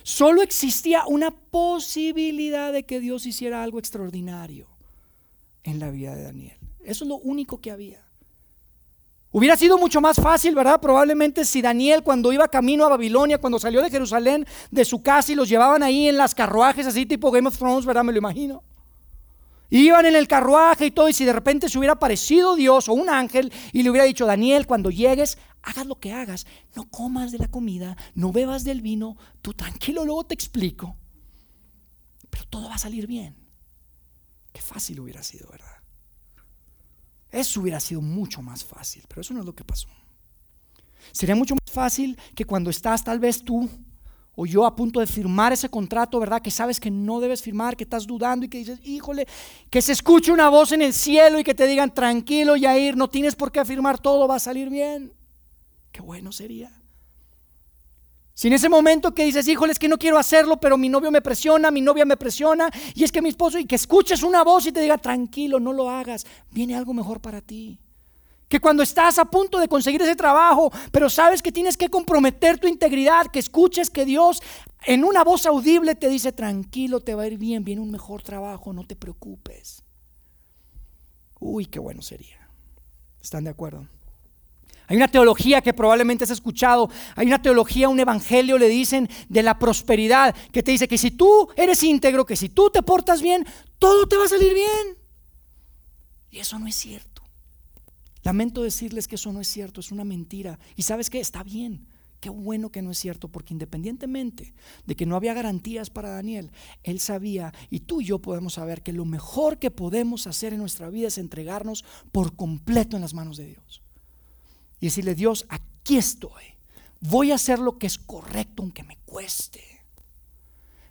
Solo 0.04 0.42
existía 0.42 1.04
una 1.06 1.32
posibilidad 1.32 2.72
de 2.72 2.84
que 2.84 3.00
Dios 3.00 3.26
hiciera 3.26 3.62
algo 3.62 3.80
extraordinario 3.80 4.77
en 5.64 5.78
la 5.78 5.90
vida 5.90 6.14
de 6.14 6.24
Daniel. 6.24 6.58
Eso 6.84 7.04
es 7.04 7.08
lo 7.08 7.16
único 7.16 7.60
que 7.60 7.70
había. 7.70 8.08
Hubiera 9.30 9.56
sido 9.56 9.76
mucho 9.76 10.00
más 10.00 10.16
fácil, 10.16 10.54
¿verdad? 10.54 10.80
Probablemente 10.80 11.44
si 11.44 11.60
Daniel 11.60 12.02
cuando 12.02 12.32
iba 12.32 12.48
camino 12.48 12.86
a 12.86 12.88
Babilonia, 12.88 13.38
cuando 13.38 13.58
salió 13.58 13.82
de 13.82 13.90
Jerusalén, 13.90 14.46
de 14.70 14.84
su 14.86 15.02
casa 15.02 15.32
y 15.32 15.34
los 15.34 15.50
llevaban 15.50 15.82
ahí 15.82 16.08
en 16.08 16.16
las 16.16 16.34
carruajes, 16.34 16.86
así 16.86 17.04
tipo 17.04 17.30
Game 17.30 17.46
of 17.46 17.58
Thrones, 17.58 17.84
¿verdad? 17.84 18.04
Me 18.04 18.12
lo 18.12 18.18
imagino. 18.18 18.62
Iban 19.70 20.06
en 20.06 20.16
el 20.16 20.26
carruaje 20.26 20.86
y 20.86 20.90
todo, 20.90 21.10
y 21.10 21.12
si 21.12 21.26
de 21.26 21.34
repente 21.34 21.68
se 21.68 21.76
hubiera 21.76 21.92
aparecido 21.92 22.56
Dios 22.56 22.88
o 22.88 22.94
un 22.94 23.10
ángel 23.10 23.52
y 23.72 23.82
le 23.82 23.90
hubiera 23.90 24.06
dicho, 24.06 24.24
Daniel, 24.24 24.66
cuando 24.66 24.90
llegues, 24.90 25.36
hagas 25.62 25.84
lo 25.84 25.96
que 25.96 26.14
hagas, 26.14 26.46
no 26.74 26.88
comas 26.88 27.30
de 27.30 27.38
la 27.38 27.48
comida, 27.48 27.98
no 28.14 28.32
bebas 28.32 28.64
del 28.64 28.80
vino, 28.80 29.18
tú 29.42 29.52
tranquilo, 29.52 30.06
luego 30.06 30.24
te 30.24 30.32
explico. 30.32 30.96
Pero 32.30 32.44
todo 32.48 32.68
va 32.70 32.76
a 32.76 32.78
salir 32.78 33.06
bien. 33.06 33.47
Qué 34.52 34.60
fácil 34.60 35.00
hubiera 35.00 35.22
sido, 35.22 35.48
¿verdad? 35.50 35.76
Eso 37.30 37.60
hubiera 37.60 37.80
sido 37.80 38.00
mucho 38.00 38.42
más 38.42 38.64
fácil, 38.64 39.04
pero 39.08 39.20
eso 39.20 39.34
no 39.34 39.40
es 39.40 39.46
lo 39.46 39.54
que 39.54 39.64
pasó. 39.64 39.88
Sería 41.12 41.36
mucho 41.36 41.54
más 41.54 41.72
fácil 41.72 42.18
que 42.34 42.44
cuando 42.44 42.70
estás 42.70 43.04
tal 43.04 43.18
vez 43.18 43.42
tú 43.42 43.68
o 44.40 44.46
yo 44.46 44.64
a 44.64 44.76
punto 44.76 45.00
de 45.00 45.06
firmar 45.06 45.52
ese 45.52 45.68
contrato, 45.68 46.20
¿verdad? 46.20 46.40
Que 46.40 46.52
sabes 46.52 46.78
que 46.78 46.92
no 46.92 47.18
debes 47.18 47.42
firmar, 47.42 47.76
que 47.76 47.82
estás 47.82 48.06
dudando 48.06 48.46
y 48.46 48.48
que 48.48 48.58
dices, 48.58 48.78
híjole, 48.84 49.26
que 49.68 49.82
se 49.82 49.90
escuche 49.90 50.30
una 50.30 50.48
voz 50.48 50.70
en 50.70 50.80
el 50.80 50.94
cielo 50.94 51.40
y 51.40 51.44
que 51.44 51.56
te 51.56 51.66
digan, 51.66 51.92
tranquilo, 51.92 52.54
Yair, 52.54 52.96
no 52.96 53.08
tienes 53.08 53.34
por 53.34 53.50
qué 53.50 53.58
afirmar 53.58 53.98
todo, 53.98 54.28
va 54.28 54.36
a 54.36 54.38
salir 54.38 54.70
bien. 54.70 55.12
Qué 55.90 56.00
bueno 56.02 56.30
sería. 56.30 56.70
Si 58.38 58.46
en 58.46 58.52
ese 58.52 58.68
momento 58.68 59.12
que 59.12 59.24
dices, 59.24 59.48
híjole, 59.48 59.72
es 59.72 59.80
que 59.80 59.88
no 59.88 59.98
quiero 59.98 60.16
hacerlo, 60.16 60.60
pero 60.60 60.78
mi 60.78 60.88
novio 60.88 61.10
me 61.10 61.20
presiona, 61.20 61.72
mi 61.72 61.80
novia 61.80 62.04
me 62.04 62.16
presiona, 62.16 62.70
y 62.94 63.02
es 63.02 63.10
que 63.10 63.20
mi 63.20 63.30
esposo, 63.30 63.58
y 63.58 63.64
que 63.64 63.74
escuches 63.74 64.22
una 64.22 64.44
voz 64.44 64.64
y 64.64 64.70
te 64.70 64.80
diga, 64.80 64.96
tranquilo, 64.96 65.58
no 65.58 65.72
lo 65.72 65.90
hagas, 65.90 66.24
viene 66.52 66.76
algo 66.76 66.94
mejor 66.94 67.18
para 67.18 67.40
ti. 67.40 67.80
Que 68.48 68.60
cuando 68.60 68.84
estás 68.84 69.18
a 69.18 69.24
punto 69.24 69.58
de 69.58 69.66
conseguir 69.66 70.00
ese 70.02 70.14
trabajo, 70.14 70.70
pero 70.92 71.10
sabes 71.10 71.42
que 71.42 71.50
tienes 71.50 71.76
que 71.76 71.88
comprometer 71.88 72.60
tu 72.60 72.68
integridad, 72.68 73.26
que 73.26 73.40
escuches 73.40 73.90
que 73.90 74.04
Dios 74.04 74.40
en 74.86 75.02
una 75.02 75.24
voz 75.24 75.44
audible 75.44 75.96
te 75.96 76.08
dice, 76.08 76.30
tranquilo, 76.30 77.00
te 77.00 77.16
va 77.16 77.24
a 77.24 77.26
ir 77.26 77.38
bien, 77.38 77.64
viene 77.64 77.82
un 77.82 77.90
mejor 77.90 78.22
trabajo, 78.22 78.72
no 78.72 78.86
te 78.86 78.94
preocupes. 78.94 79.82
Uy, 81.40 81.66
qué 81.66 81.80
bueno 81.80 82.02
sería. 82.02 82.48
¿Están 83.20 83.42
de 83.42 83.50
acuerdo? 83.50 83.88
Hay 84.88 84.96
una 84.96 85.08
teología 85.08 85.60
que 85.60 85.74
probablemente 85.74 86.24
has 86.24 86.30
escuchado, 86.30 86.90
hay 87.14 87.26
una 87.26 87.42
teología, 87.42 87.90
un 87.90 88.00
evangelio, 88.00 88.56
le 88.56 88.70
dicen, 88.70 89.08
de 89.28 89.42
la 89.42 89.58
prosperidad, 89.58 90.34
que 90.50 90.62
te 90.62 90.70
dice 90.70 90.88
que 90.88 90.96
si 90.96 91.10
tú 91.10 91.48
eres 91.56 91.82
íntegro, 91.82 92.24
que 92.24 92.36
si 92.36 92.48
tú 92.48 92.70
te 92.70 92.82
portas 92.82 93.20
bien, 93.20 93.46
todo 93.78 94.08
te 94.08 94.16
va 94.16 94.24
a 94.24 94.28
salir 94.28 94.54
bien. 94.54 94.96
Y 96.30 96.38
eso 96.38 96.58
no 96.58 96.66
es 96.66 96.74
cierto. 96.74 97.22
Lamento 98.22 98.62
decirles 98.62 99.06
que 99.08 99.16
eso 99.16 99.30
no 99.30 99.42
es 99.42 99.48
cierto, 99.48 99.80
es 99.80 99.92
una 99.92 100.04
mentira. 100.04 100.58
Y 100.74 100.82
sabes 100.82 101.10
qué, 101.10 101.20
está 101.20 101.42
bien. 101.42 101.86
Qué 102.20 102.30
bueno 102.30 102.70
que 102.70 102.80
no 102.80 102.90
es 102.90 102.98
cierto, 102.98 103.28
porque 103.28 103.52
independientemente 103.52 104.54
de 104.86 104.96
que 104.96 105.06
no 105.06 105.16
había 105.16 105.34
garantías 105.34 105.90
para 105.90 106.08
Daniel, 106.08 106.50
él 106.82 106.98
sabía, 106.98 107.52
y 107.70 107.80
tú 107.80 108.00
y 108.00 108.06
yo 108.06 108.20
podemos 108.20 108.54
saber, 108.54 108.82
que 108.82 108.94
lo 108.94 109.04
mejor 109.04 109.58
que 109.58 109.70
podemos 109.70 110.26
hacer 110.26 110.54
en 110.54 110.60
nuestra 110.60 110.88
vida 110.88 111.08
es 111.08 111.18
entregarnos 111.18 111.84
por 112.10 112.34
completo 112.34 112.96
en 112.96 113.02
las 113.02 113.14
manos 113.14 113.36
de 113.36 113.48
Dios 113.48 113.82
y 114.80 114.86
decirle, 114.86 115.14
Dios, 115.14 115.46
aquí 115.48 115.96
estoy. 115.96 116.44
Voy 117.00 117.30
a 117.30 117.36
hacer 117.36 117.58
lo 117.58 117.78
que 117.78 117.86
es 117.86 117.98
correcto 117.98 118.62
aunque 118.62 118.82
me 118.82 118.96
cueste. 119.06 119.62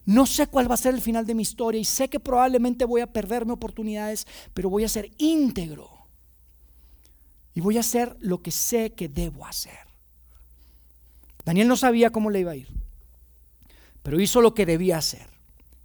No 0.06 0.26
sé 0.26 0.48
cuál 0.48 0.72
va 0.72 0.76
a 0.76 0.78
ser 0.78 0.94
el 0.94 1.02
final 1.02 1.26
de 1.26 1.36
mi 1.36 1.42
historia 1.42 1.82
y 1.82 1.86
sé 1.86 2.08
que 2.10 2.22
probablemente 2.22 2.86
voy 2.86 3.02
a 3.02 3.12
perderme 3.12 3.52
oportunidades, 3.52 4.26
pero 4.54 4.70
voy 4.70 4.86
a 4.86 4.90
ser 4.90 5.12
íntegro. 5.18 5.90
Y 7.54 7.60
voy 7.60 7.76
a 7.76 7.82
hacer 7.82 8.16
lo 8.22 8.42
que 8.42 8.52
sé 8.52 8.94
que 8.94 9.10
debo 9.10 9.46
hacer. 9.46 9.78
Daniel 11.44 11.68
no 11.68 11.76
sabía 11.76 12.10
cómo 12.10 12.30
le 12.30 12.40
iba 12.40 12.52
a 12.52 12.56
ir, 12.56 12.70
pero 14.02 14.20
hizo 14.20 14.40
lo 14.40 14.54
que 14.54 14.66
debía 14.66 14.98
hacer. 14.98 15.28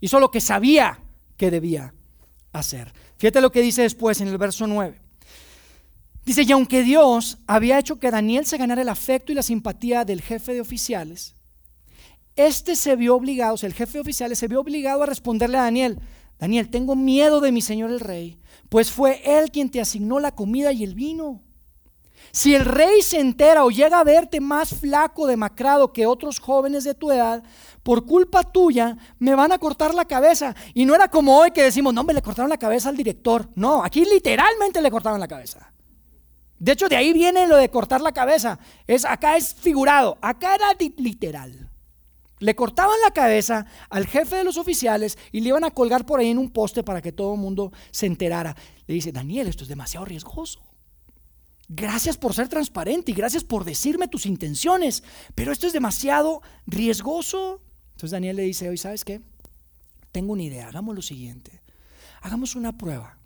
Hizo 0.00 0.20
lo 0.20 0.30
que 0.30 0.40
sabía 0.40 1.00
que 1.36 1.50
debía 1.50 1.92
hacer. 2.52 2.92
Fíjate 3.18 3.40
lo 3.40 3.50
que 3.50 3.62
dice 3.62 3.82
después 3.82 4.20
en 4.20 4.28
el 4.28 4.38
verso 4.38 4.68
9. 4.68 5.01
Dice, 6.24 6.42
y 6.42 6.52
aunque 6.52 6.82
Dios 6.82 7.38
había 7.46 7.78
hecho 7.78 7.98
que 7.98 8.10
Daniel 8.10 8.46
se 8.46 8.56
ganara 8.56 8.82
el 8.82 8.88
afecto 8.88 9.32
y 9.32 9.34
la 9.34 9.42
simpatía 9.42 10.04
del 10.04 10.22
jefe 10.22 10.54
de 10.54 10.60
oficiales, 10.60 11.34
este 12.36 12.76
se 12.76 12.96
vio 12.96 13.16
obligado, 13.16 13.56
el 13.62 13.74
jefe 13.74 13.94
de 13.94 14.00
oficiales 14.00 14.38
se 14.38 14.48
vio 14.48 14.60
obligado 14.60 15.02
a 15.02 15.06
responderle 15.06 15.58
a 15.58 15.62
Daniel, 15.62 16.00
Daniel, 16.38 16.70
tengo 16.70 16.96
miedo 16.96 17.40
de 17.40 17.52
mi 17.52 17.60
señor 17.60 17.90
el 17.90 18.00
rey, 18.00 18.38
pues 18.68 18.90
fue 18.90 19.20
él 19.24 19.50
quien 19.50 19.70
te 19.70 19.80
asignó 19.80 20.18
la 20.18 20.34
comida 20.34 20.72
y 20.72 20.84
el 20.84 20.94
vino. 20.94 21.42
Si 22.30 22.54
el 22.54 22.64
rey 22.64 23.02
se 23.02 23.20
entera 23.20 23.64
o 23.64 23.70
llega 23.70 24.00
a 24.00 24.04
verte 24.04 24.40
más 24.40 24.70
flaco, 24.74 25.26
demacrado 25.26 25.92
que 25.92 26.06
otros 26.06 26.38
jóvenes 26.38 26.82
de 26.84 26.94
tu 26.94 27.12
edad, 27.12 27.42
por 27.82 28.06
culpa 28.06 28.42
tuya 28.42 28.96
me 29.18 29.34
van 29.34 29.52
a 29.52 29.58
cortar 29.58 29.92
la 29.92 30.06
cabeza. 30.06 30.54
Y 30.72 30.86
no 30.86 30.94
era 30.94 31.08
como 31.08 31.36
hoy 31.36 31.50
que 31.50 31.62
decimos, 31.62 31.92
no, 31.92 32.04
me 32.04 32.14
le 32.14 32.22
cortaron 32.22 32.48
la 32.48 32.56
cabeza 32.56 32.88
al 32.88 32.96
director. 32.96 33.48
No, 33.54 33.84
aquí 33.84 34.04
literalmente 34.04 34.80
le 34.80 34.90
cortaron 34.90 35.20
la 35.20 35.28
cabeza. 35.28 35.72
De 36.62 36.70
hecho, 36.70 36.88
de 36.88 36.94
ahí 36.94 37.12
viene 37.12 37.48
lo 37.48 37.56
de 37.56 37.68
cortar 37.70 38.00
la 38.00 38.12
cabeza. 38.12 38.56
Es, 38.86 39.04
acá 39.04 39.36
es 39.36 39.52
figurado, 39.52 40.16
acá 40.22 40.54
era 40.54 40.66
literal. 40.96 41.68
Le 42.38 42.54
cortaban 42.54 42.94
la 43.04 43.10
cabeza 43.10 43.66
al 43.90 44.06
jefe 44.06 44.36
de 44.36 44.44
los 44.44 44.56
oficiales 44.56 45.18
y 45.32 45.40
le 45.40 45.48
iban 45.48 45.64
a 45.64 45.72
colgar 45.72 46.06
por 46.06 46.20
ahí 46.20 46.28
en 46.28 46.38
un 46.38 46.50
poste 46.50 46.84
para 46.84 47.02
que 47.02 47.10
todo 47.10 47.34
el 47.34 47.40
mundo 47.40 47.72
se 47.90 48.06
enterara. 48.06 48.54
Le 48.86 48.94
dice, 48.94 49.10
Daniel, 49.10 49.48
esto 49.48 49.64
es 49.64 49.68
demasiado 49.68 50.06
riesgoso. 50.06 50.60
Gracias 51.68 52.16
por 52.16 52.32
ser 52.32 52.46
transparente 52.46 53.10
y 53.10 53.14
gracias 53.16 53.42
por 53.42 53.64
decirme 53.64 54.06
tus 54.06 54.24
intenciones, 54.24 55.02
pero 55.34 55.50
esto 55.50 55.66
es 55.66 55.72
demasiado 55.72 56.42
riesgoso. 56.68 57.60
Entonces 57.94 58.12
Daniel 58.12 58.36
le 58.36 58.44
dice, 58.44 58.68
hoy 58.68 58.78
sabes 58.78 59.04
qué, 59.04 59.20
tengo 60.12 60.32
una 60.32 60.44
idea, 60.44 60.68
hagamos 60.68 60.94
lo 60.94 61.02
siguiente, 61.02 61.60
hagamos 62.20 62.54
una 62.54 62.78
prueba. 62.78 63.18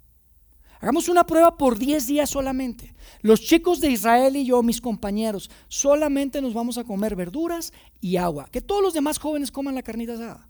Hagamos 0.81 1.09
una 1.09 1.25
prueba 1.25 1.57
por 1.57 1.79
10 1.79 2.07
días 2.07 2.31
solamente. 2.31 2.95
Los 3.23 3.41
chicos 3.41 3.81
de 3.81 3.91
Israel 3.91 4.37
y 4.37 4.45
yo, 4.45 4.63
mis 4.63 4.81
compañeros, 4.81 5.51
solamente 5.69 6.41
nos 6.43 6.55
vamos 6.55 6.79
a 6.79 6.85
comer 6.85 7.17
verduras 7.17 7.73
y 8.01 8.17
agua. 8.17 8.49
Que 8.51 8.61
todos 8.61 8.83
los 8.83 8.95
demás 8.95 9.19
jóvenes 9.19 9.51
coman 9.51 9.75
la 9.75 9.83
carnita 9.83 10.15
asada 10.15 10.49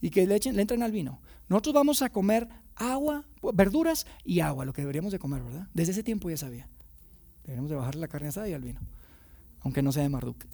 y 0.00 0.10
que 0.10 0.26
le, 0.26 0.36
echen, 0.36 0.56
le 0.56 0.62
entren 0.62 0.82
al 0.82 0.92
vino. 0.92 1.20
Nosotros 1.48 1.74
vamos 1.74 2.02
a 2.02 2.10
comer 2.10 2.48
agua, 2.74 3.24
verduras 3.54 4.06
y 4.24 4.40
agua, 4.40 4.64
lo 4.64 4.72
que 4.72 4.82
deberíamos 4.82 5.12
de 5.12 5.18
comer, 5.18 5.42
¿verdad? 5.42 5.68
Desde 5.72 5.92
ese 5.92 6.02
tiempo 6.02 6.28
ya 6.28 6.36
sabía. 6.36 6.68
Deberíamos 7.44 7.70
de 7.70 7.76
bajar 7.76 7.94
la 7.94 8.08
carne 8.08 8.28
asada 8.28 8.48
y 8.48 8.52
al 8.52 8.62
vino, 8.62 8.80
aunque 9.60 9.82
no 9.82 9.92
sea 9.92 10.02
de 10.02 10.08
Marduk. 10.08 10.44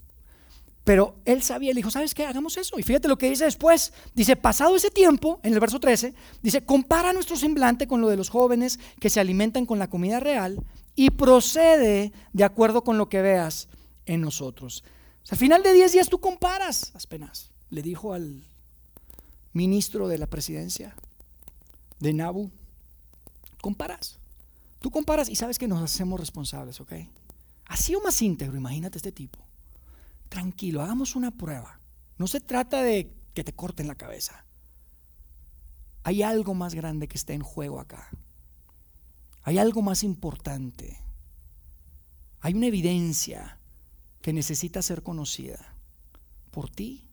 Pero 0.85 1.14
él 1.25 1.42
sabía, 1.42 1.71
le 1.71 1.79
dijo, 1.79 1.90
¿sabes 1.90 2.14
qué? 2.14 2.27
Hagamos 2.27 2.57
eso. 2.57 2.79
Y 2.79 2.83
fíjate 2.83 3.07
lo 3.07 3.16
que 3.16 3.31
dice 3.31 3.45
después. 3.45 3.92
Dice, 4.14 4.35
pasado 4.35 4.75
ese 4.75 4.90
tiempo, 4.90 5.38
en 5.42 5.53
el 5.53 5.61
verso 5.61 5.79
13, 5.79 6.12
dice, 6.42 6.64
compara 6.64 7.12
nuestro 7.12 7.37
semblante 7.37 7.87
con 7.87 8.01
lo 8.01 8.09
de 8.09 8.16
los 8.16 8.31
jóvenes 8.31 8.81
que 8.99 9.11
se 9.11 9.21
alimentan 9.21 9.64
con 9.64 9.79
la 9.79 9.88
comida 9.88 10.18
real 10.18 10.61
y 10.97 11.11
procede 11.11 12.12
de 12.33 12.45
acuerdo 12.45 12.83
con 12.83 12.99
lo 12.99 13.09
que 13.09 13.23
veas 13.23 13.68
en 14.07 14.21
nosotros. 14.21 14.83
al 15.31 15.38
final 15.38 15.62
de 15.62 15.73
10 15.73 15.92
días 15.92 16.09
tú 16.09 16.18
comparas, 16.18 16.92
apenas, 16.95 17.53
le 17.71 17.83
dijo 17.83 18.12
al 18.12 18.42
ministro 19.53 20.09
de 20.09 20.18
la 20.18 20.27
presidencia 20.27 20.97
de 22.01 22.12
Nabu, 22.12 22.51
comparas. 23.61 24.18
Tú 24.81 24.90
comparas 24.90 25.29
y 25.29 25.37
sabes 25.37 25.61
que 25.61 25.68
nos 25.68 25.81
hacemos 25.81 26.18
responsables, 26.18 26.81
¿ok? 26.81 26.92
Así 27.66 27.95
o 27.95 28.03
más 28.03 28.21
íntegro, 28.21 28.57
imagínate 28.57 28.99
este 28.99 29.12
tipo 29.12 29.38
tranquilo, 30.33 30.81
hagamos 30.81 31.14
una 31.14 31.31
prueba. 31.31 31.79
No 32.16 32.27
se 32.27 32.40
trata 32.40 32.83
de 32.83 33.12
que 33.35 33.45
te 33.45 33.53
corten 33.53 33.87
la 33.87 33.97
cabeza. 33.97 34.47
Hay 36.05 36.23
algo 36.23 36.55
más 36.55 36.75
grande 36.75 37.07
que 37.07 37.18
está 37.18 37.35
en 37.35 37.42
juego 37.42 37.79
acá. 37.79 38.09
Hay 39.42 39.59
algo 39.59 39.83
más 39.83 40.03
importante. 40.03 40.99
Hay 42.40 42.55
una 42.55 42.68
evidencia 42.68 43.59
que 44.23 44.33
necesita 44.33 44.81
ser 44.81 45.03
conocida 45.03 45.75
por 46.51 46.71
ti 46.71 47.07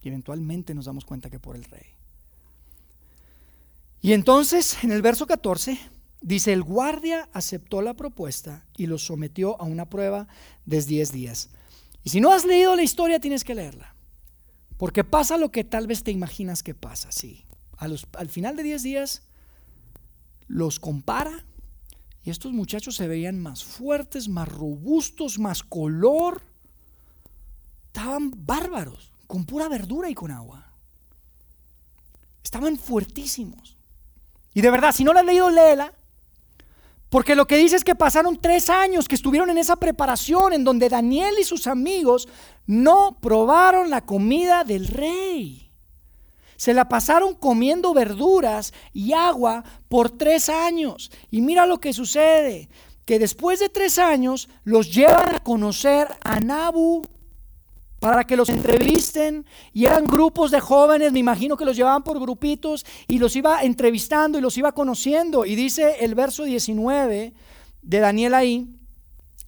y 0.00 0.08
eventualmente 0.08 0.72
nos 0.72 0.84
damos 0.84 1.04
cuenta 1.04 1.28
que 1.28 1.40
por 1.40 1.56
el 1.56 1.64
rey. 1.64 1.86
Y 4.00 4.12
entonces 4.12 4.84
en 4.84 4.92
el 4.92 5.02
verso 5.02 5.26
14 5.26 5.76
dice, 6.20 6.52
el 6.52 6.62
guardia 6.62 7.28
aceptó 7.32 7.82
la 7.82 7.94
propuesta 7.94 8.64
y 8.76 8.86
lo 8.86 8.96
sometió 8.96 9.60
a 9.60 9.64
una 9.64 9.90
prueba 9.90 10.28
de 10.66 10.80
10 10.80 11.10
días. 11.10 11.50
Y 12.02 12.10
si 12.10 12.20
no 12.20 12.32
has 12.32 12.44
leído 12.44 12.76
la 12.76 12.82
historia, 12.82 13.20
tienes 13.20 13.44
que 13.44 13.54
leerla. 13.54 13.94
Porque 14.76 15.04
pasa 15.04 15.36
lo 15.36 15.50
que 15.50 15.64
tal 15.64 15.86
vez 15.86 16.02
te 16.02 16.10
imaginas 16.10 16.62
que 16.62 16.74
pasa, 16.74 17.12
sí. 17.12 17.44
al 17.76 18.28
final 18.28 18.56
de 18.56 18.62
10 18.62 18.82
días 18.82 19.22
los 20.46 20.80
compara 20.80 21.44
y 22.22 22.30
estos 22.30 22.52
muchachos 22.52 22.96
se 22.96 23.08
veían 23.08 23.40
más 23.40 23.64
fuertes, 23.64 24.28
más 24.28 24.48
robustos, 24.48 25.38
más 25.38 25.62
color. 25.62 26.42
Estaban 27.86 28.32
bárbaros, 28.46 29.10
con 29.26 29.44
pura 29.44 29.68
verdura 29.68 30.10
y 30.10 30.14
con 30.14 30.30
agua. 30.30 30.66
Estaban 32.44 32.76
fuertísimos. 32.76 33.76
Y 34.52 34.60
de 34.60 34.70
verdad, 34.70 34.92
si 34.92 35.04
no 35.04 35.12
la 35.12 35.20
has 35.20 35.26
leído, 35.26 35.50
léela. 35.50 35.94
Porque 37.10 37.34
lo 37.34 37.48
que 37.48 37.56
dice 37.56 37.74
es 37.74 37.82
que 37.82 37.96
pasaron 37.96 38.40
tres 38.40 38.70
años 38.70 39.08
que 39.08 39.16
estuvieron 39.16 39.50
en 39.50 39.58
esa 39.58 39.74
preparación 39.74 40.52
en 40.52 40.62
donde 40.62 40.88
Daniel 40.88 41.34
y 41.40 41.44
sus 41.44 41.66
amigos 41.66 42.28
no 42.66 43.18
probaron 43.20 43.90
la 43.90 44.06
comida 44.06 44.62
del 44.62 44.86
rey. 44.86 45.70
Se 46.56 46.72
la 46.72 46.88
pasaron 46.88 47.34
comiendo 47.34 47.92
verduras 47.94 48.72
y 48.92 49.12
agua 49.12 49.64
por 49.88 50.10
tres 50.10 50.48
años. 50.48 51.10
Y 51.32 51.40
mira 51.40 51.66
lo 51.66 51.80
que 51.80 51.92
sucede, 51.92 52.68
que 53.06 53.18
después 53.18 53.58
de 53.58 53.68
tres 53.68 53.98
años 53.98 54.48
los 54.62 54.94
llevan 54.94 55.34
a 55.34 55.40
conocer 55.40 56.06
a 56.22 56.38
Nabu 56.38 57.02
para 58.00 58.24
que 58.24 58.36
los 58.36 58.48
entrevisten 58.48 59.44
y 59.72 59.84
eran 59.84 60.06
grupos 60.06 60.50
de 60.50 60.58
jóvenes, 60.58 61.12
me 61.12 61.18
imagino 61.18 61.56
que 61.56 61.66
los 61.66 61.76
llevaban 61.76 62.02
por 62.02 62.18
grupitos 62.18 62.84
y 63.06 63.18
los 63.18 63.36
iba 63.36 63.62
entrevistando 63.62 64.38
y 64.38 64.40
los 64.40 64.56
iba 64.56 64.72
conociendo. 64.72 65.44
Y 65.44 65.54
dice 65.54 65.96
el 66.00 66.14
verso 66.14 66.44
19 66.44 67.34
de 67.82 67.98
Daniel 68.00 68.34
ahí, 68.34 68.74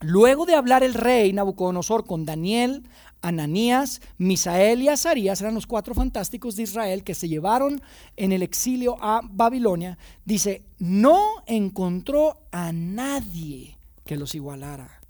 luego 0.01 0.45
de 0.45 0.55
hablar 0.55 0.85
el 0.85 0.95
rey 0.95 1.33
Nabucodonosor 1.33 2.05
con 2.05 2.27
Daniel, 2.27 2.83
Ananías, 3.23 4.03
Misael 4.19 4.83
y 4.83 4.89
Azarías, 4.89 5.41
eran 5.41 5.55
los 5.55 5.67
cuatro 5.67 5.95
fantásticos 5.95 6.57
de 6.57 6.65
Israel 6.65 7.05
que 7.05 7.15
se 7.15 7.29
llevaron 7.29 7.81
en 8.17 8.33
el 8.33 8.43
exilio 8.43 8.97
a 9.01 9.21
Babilonia, 9.23 9.97
dice, 10.25 10.63
no 10.79 11.43
encontró 11.47 12.37
a 12.51 12.73
nadie 12.73 13.79
que 14.05 14.17
los 14.17 14.35
igualara 14.35 15.02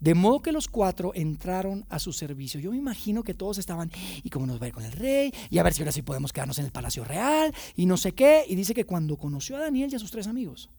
de 0.00 0.14
modo 0.14 0.40
que 0.40 0.52
los 0.52 0.68
cuatro 0.68 1.12
entraron 1.14 1.86
a 1.88 1.98
su 1.98 2.12
servicio. 2.12 2.60
Yo 2.60 2.70
me 2.70 2.76
imagino 2.76 3.22
que 3.22 3.34
todos 3.34 3.58
estaban, 3.58 3.90
¿y 4.22 4.30
cómo 4.30 4.46
nos 4.46 4.60
va 4.60 4.64
a 4.64 4.68
ir 4.68 4.74
con 4.74 4.84
el 4.84 4.92
rey? 4.92 5.32
Y 5.50 5.58
a 5.58 5.62
ver 5.62 5.72
si 5.72 5.82
ahora 5.82 5.92
sí 5.92 6.02
podemos 6.02 6.32
quedarnos 6.32 6.58
en 6.58 6.66
el 6.66 6.72
palacio 6.72 7.04
real, 7.04 7.54
y 7.74 7.86
no 7.86 7.96
sé 7.96 8.12
qué. 8.12 8.44
Y 8.46 8.54
dice 8.56 8.74
que 8.74 8.84
cuando 8.84 9.16
conoció 9.16 9.56
a 9.56 9.60
Daniel 9.60 9.90
y 9.92 9.96
a 9.96 9.98
sus 9.98 10.10
tres 10.10 10.26
amigos, 10.26 10.70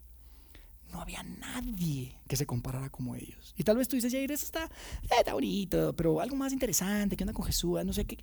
no 0.91 1.01
había 1.01 1.23
nadie 1.23 2.15
que 2.27 2.35
se 2.35 2.45
comparara 2.45 2.89
como 2.89 3.15
ellos. 3.15 3.53
Y 3.57 3.63
tal 3.63 3.77
vez 3.77 3.87
tú 3.87 3.95
dices, 3.95 4.11
Jair, 4.11 4.31
eso 4.31 4.45
está, 4.45 4.65
eh, 4.65 5.15
está 5.19 5.33
bonito, 5.33 5.93
pero 5.95 6.21
algo 6.21 6.35
más 6.35 6.53
interesante, 6.53 7.17
que 7.17 7.23
anda 7.23 7.33
con 7.33 7.45
Jesús, 7.45 7.83
no 7.83 7.93
sé 7.93 8.05
qué. 8.05 8.17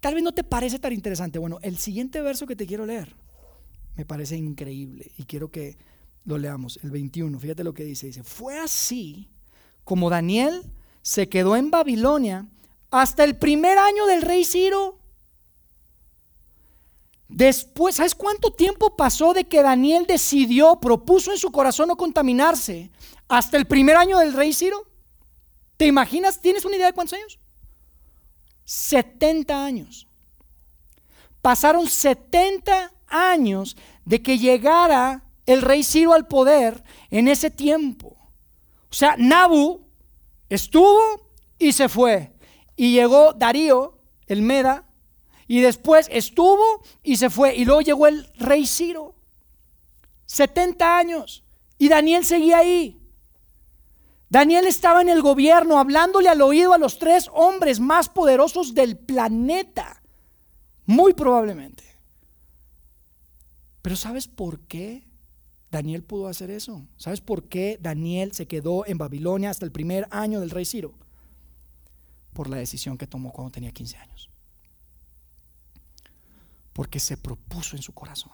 Tal 0.00 0.14
vez 0.14 0.22
no 0.22 0.32
te 0.32 0.44
parece 0.44 0.78
tan 0.78 0.92
interesante. 0.92 1.38
Bueno, 1.38 1.58
el 1.62 1.78
siguiente 1.78 2.20
verso 2.20 2.46
que 2.46 2.56
te 2.56 2.66
quiero 2.66 2.84
leer 2.84 3.14
me 3.96 4.04
parece 4.04 4.36
increíble 4.36 5.10
y 5.16 5.24
quiero 5.24 5.50
que 5.50 5.78
lo 6.24 6.38
leamos, 6.38 6.78
el 6.82 6.90
21. 6.90 7.38
Fíjate 7.38 7.64
lo 7.64 7.72
que 7.72 7.84
dice. 7.84 8.08
Dice, 8.08 8.22
fue 8.22 8.58
así 8.58 9.30
como 9.86 10.10
Daniel 10.10 10.64
se 11.00 11.28
quedó 11.28 11.54
en 11.54 11.70
Babilonia 11.70 12.44
hasta 12.90 13.22
el 13.22 13.36
primer 13.36 13.78
año 13.78 14.04
del 14.06 14.20
rey 14.20 14.44
Ciro. 14.44 14.98
Después, 17.28 17.94
¿sabes 17.94 18.16
cuánto 18.16 18.50
tiempo 18.52 18.96
pasó 18.96 19.32
de 19.32 19.44
que 19.44 19.62
Daniel 19.62 20.04
decidió, 20.08 20.80
propuso 20.80 21.30
en 21.30 21.38
su 21.38 21.52
corazón 21.52 21.86
no 21.86 21.96
contaminarse 21.96 22.90
hasta 23.28 23.56
el 23.56 23.66
primer 23.66 23.94
año 23.96 24.18
del 24.18 24.32
rey 24.32 24.52
Ciro? 24.52 24.84
¿Te 25.76 25.86
imaginas? 25.86 26.40
¿Tienes 26.40 26.64
una 26.64 26.74
idea 26.74 26.86
de 26.86 26.92
cuántos 26.92 27.16
años? 27.16 27.38
70 28.64 29.64
años. 29.64 30.08
Pasaron 31.40 31.86
70 31.86 32.92
años 33.06 33.76
de 34.04 34.20
que 34.20 34.36
llegara 34.36 35.22
el 35.46 35.62
rey 35.62 35.84
Ciro 35.84 36.12
al 36.12 36.26
poder 36.26 36.82
en 37.08 37.28
ese 37.28 37.52
tiempo. 37.52 38.15
O 38.90 38.94
sea, 38.94 39.16
Nabu 39.18 39.84
estuvo 40.48 41.30
y 41.58 41.72
se 41.72 41.88
fue. 41.88 42.32
Y 42.76 42.92
llegó 42.92 43.32
Darío, 43.32 43.98
el 44.26 44.42
Meda, 44.42 44.84
y 45.48 45.60
después 45.60 46.08
estuvo 46.10 46.82
y 47.02 47.16
se 47.16 47.30
fue. 47.30 47.54
Y 47.54 47.64
luego 47.64 47.80
llegó 47.80 48.06
el 48.06 48.26
rey 48.38 48.66
Ciro. 48.66 49.14
70 50.26 50.98
años. 50.98 51.44
Y 51.78 51.88
Daniel 51.88 52.24
seguía 52.24 52.58
ahí. 52.58 53.00
Daniel 54.28 54.66
estaba 54.66 55.00
en 55.02 55.08
el 55.08 55.22
gobierno 55.22 55.78
hablándole 55.78 56.28
al 56.28 56.42
oído 56.42 56.72
a 56.72 56.78
los 56.78 56.98
tres 56.98 57.30
hombres 57.32 57.78
más 57.78 58.08
poderosos 58.08 58.74
del 58.74 58.96
planeta. 58.96 60.02
Muy 60.84 61.14
probablemente. 61.14 61.84
Pero 63.82 63.94
¿sabes 63.94 64.26
por 64.26 64.60
qué 64.62 65.05
Daniel 65.76 66.02
pudo 66.02 66.28
hacer 66.28 66.50
eso. 66.50 66.86
¿Sabes 66.96 67.20
por 67.20 67.44
qué 67.44 67.78
Daniel 67.78 68.32
se 68.32 68.46
quedó 68.46 68.86
en 68.86 68.96
Babilonia 68.96 69.50
hasta 69.50 69.66
el 69.66 69.72
primer 69.72 70.08
año 70.10 70.40
del 70.40 70.48
rey 70.48 70.64
Ciro? 70.64 70.94
Por 72.32 72.48
la 72.48 72.56
decisión 72.56 72.96
que 72.96 73.06
tomó 73.06 73.30
cuando 73.30 73.52
tenía 73.52 73.70
15 73.72 73.98
años. 73.98 74.30
Porque 76.72 76.98
se 76.98 77.18
propuso 77.18 77.76
en 77.76 77.82
su 77.82 77.92
corazón. 77.92 78.32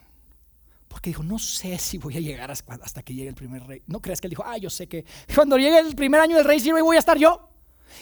Porque 0.87 1.11
dijo, 1.11 1.25
no 1.25 1.41
sé 1.41 1.79
si 1.79 1.99
voy 1.99 2.17
a 2.17 2.21
llegar 2.21 2.49
hasta 2.53 3.03
que 3.03 3.13
llegue 3.13 3.31
el 3.31 3.35
primer 3.35 3.67
rey. 3.67 3.83
No 3.89 4.01
creas 4.01 4.21
que 4.21 4.29
él 4.29 4.31
dijo, 4.31 4.45
ah, 4.47 4.59
yo 4.59 4.71
sé 4.71 4.87
que 4.87 5.05
cuando 5.35 5.59
llegue 5.59 5.81
el 5.81 5.97
primer 5.97 6.21
año 6.21 6.37
del 6.37 6.45
rey 6.45 6.61
Ciro 6.61 6.83
voy 6.85 6.95
a 6.95 7.01
estar 7.01 7.19
yo. 7.19 7.49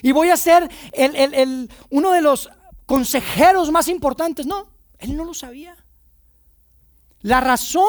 Y 0.03 0.13
voy 0.13 0.29
a 0.29 0.37
ser 0.37 0.69
uno 1.89 2.13
de 2.13 2.21
los 2.21 2.51
consejeros 2.85 3.71
más 3.71 3.89
importantes. 3.89 4.45
No, 4.45 4.69
él 4.99 5.17
no 5.17 5.25
lo 5.25 5.33
sabía. 5.33 5.75
La 7.23 7.41
razón 7.41 7.89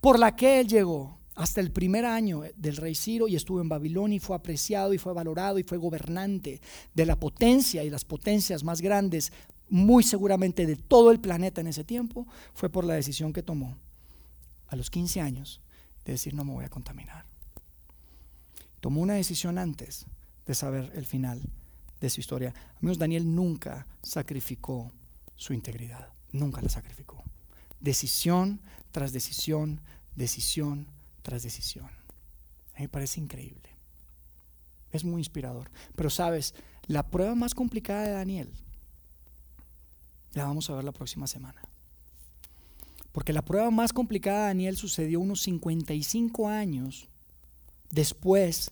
por 0.00 0.18
la 0.18 0.34
que 0.34 0.60
él 0.60 0.68
llegó 0.68 1.18
hasta 1.34 1.60
el 1.60 1.70
primer 1.70 2.04
año 2.04 2.42
del 2.56 2.76
rey 2.76 2.94
Ciro 2.94 3.28
y 3.28 3.36
estuvo 3.36 3.60
en 3.60 3.68
Babilonia 3.68 4.16
y 4.16 4.20
fue 4.20 4.36
apreciado 4.36 4.92
y 4.92 4.98
fue 4.98 5.12
valorado 5.12 5.58
y 5.58 5.62
fue 5.62 5.78
gobernante 5.78 6.60
de 6.94 7.06
la 7.06 7.18
potencia 7.18 7.84
y 7.84 7.90
las 7.90 8.04
potencias 8.04 8.64
más 8.64 8.80
grandes, 8.80 9.32
muy 9.68 10.02
seguramente 10.02 10.66
de 10.66 10.76
todo 10.76 11.10
el 11.10 11.20
planeta 11.20 11.60
en 11.60 11.68
ese 11.68 11.84
tiempo, 11.84 12.26
fue 12.54 12.68
por 12.68 12.84
la 12.84 12.94
decisión 12.94 13.32
que 13.32 13.42
tomó 13.42 13.76
a 14.68 14.76
los 14.76 14.90
15 14.90 15.20
años 15.20 15.60
de 16.04 16.12
decir 16.12 16.34
no 16.34 16.44
me 16.44 16.52
voy 16.52 16.64
a 16.64 16.70
contaminar. 16.70 17.24
Tomó 18.80 19.00
una 19.00 19.14
decisión 19.14 19.58
antes 19.58 20.06
de 20.46 20.54
saber 20.54 20.90
el 20.94 21.06
final 21.06 21.42
de 22.00 22.10
su 22.10 22.20
historia. 22.20 22.54
Amigos, 22.78 22.98
Daniel 22.98 23.34
nunca 23.34 23.86
sacrificó 24.02 24.90
su 25.36 25.52
integridad, 25.52 26.08
nunca 26.32 26.60
la 26.62 26.68
sacrificó 26.68 27.22
decisión 27.80 28.60
tras 28.92 29.12
decisión, 29.12 29.80
decisión 30.16 30.86
tras 31.22 31.42
decisión. 31.42 31.86
A 32.74 32.78
mí 32.78 32.82
me 32.82 32.88
parece 32.88 33.20
increíble. 33.20 33.68
Es 34.92 35.04
muy 35.04 35.20
inspirador. 35.20 35.70
Pero 35.94 36.10
sabes, 36.10 36.54
la 36.86 37.06
prueba 37.06 37.34
más 37.34 37.54
complicada 37.54 38.02
de 38.04 38.12
Daniel 38.12 38.50
la 40.32 40.44
vamos 40.44 40.70
a 40.70 40.74
ver 40.74 40.84
la 40.84 40.92
próxima 40.92 41.26
semana. 41.26 41.60
Porque 43.12 43.32
la 43.32 43.42
prueba 43.42 43.70
más 43.70 43.92
complicada 43.92 44.42
de 44.42 44.46
Daniel 44.46 44.76
sucedió 44.76 45.20
unos 45.20 45.42
55 45.42 46.48
años 46.48 47.08
después 47.90 48.70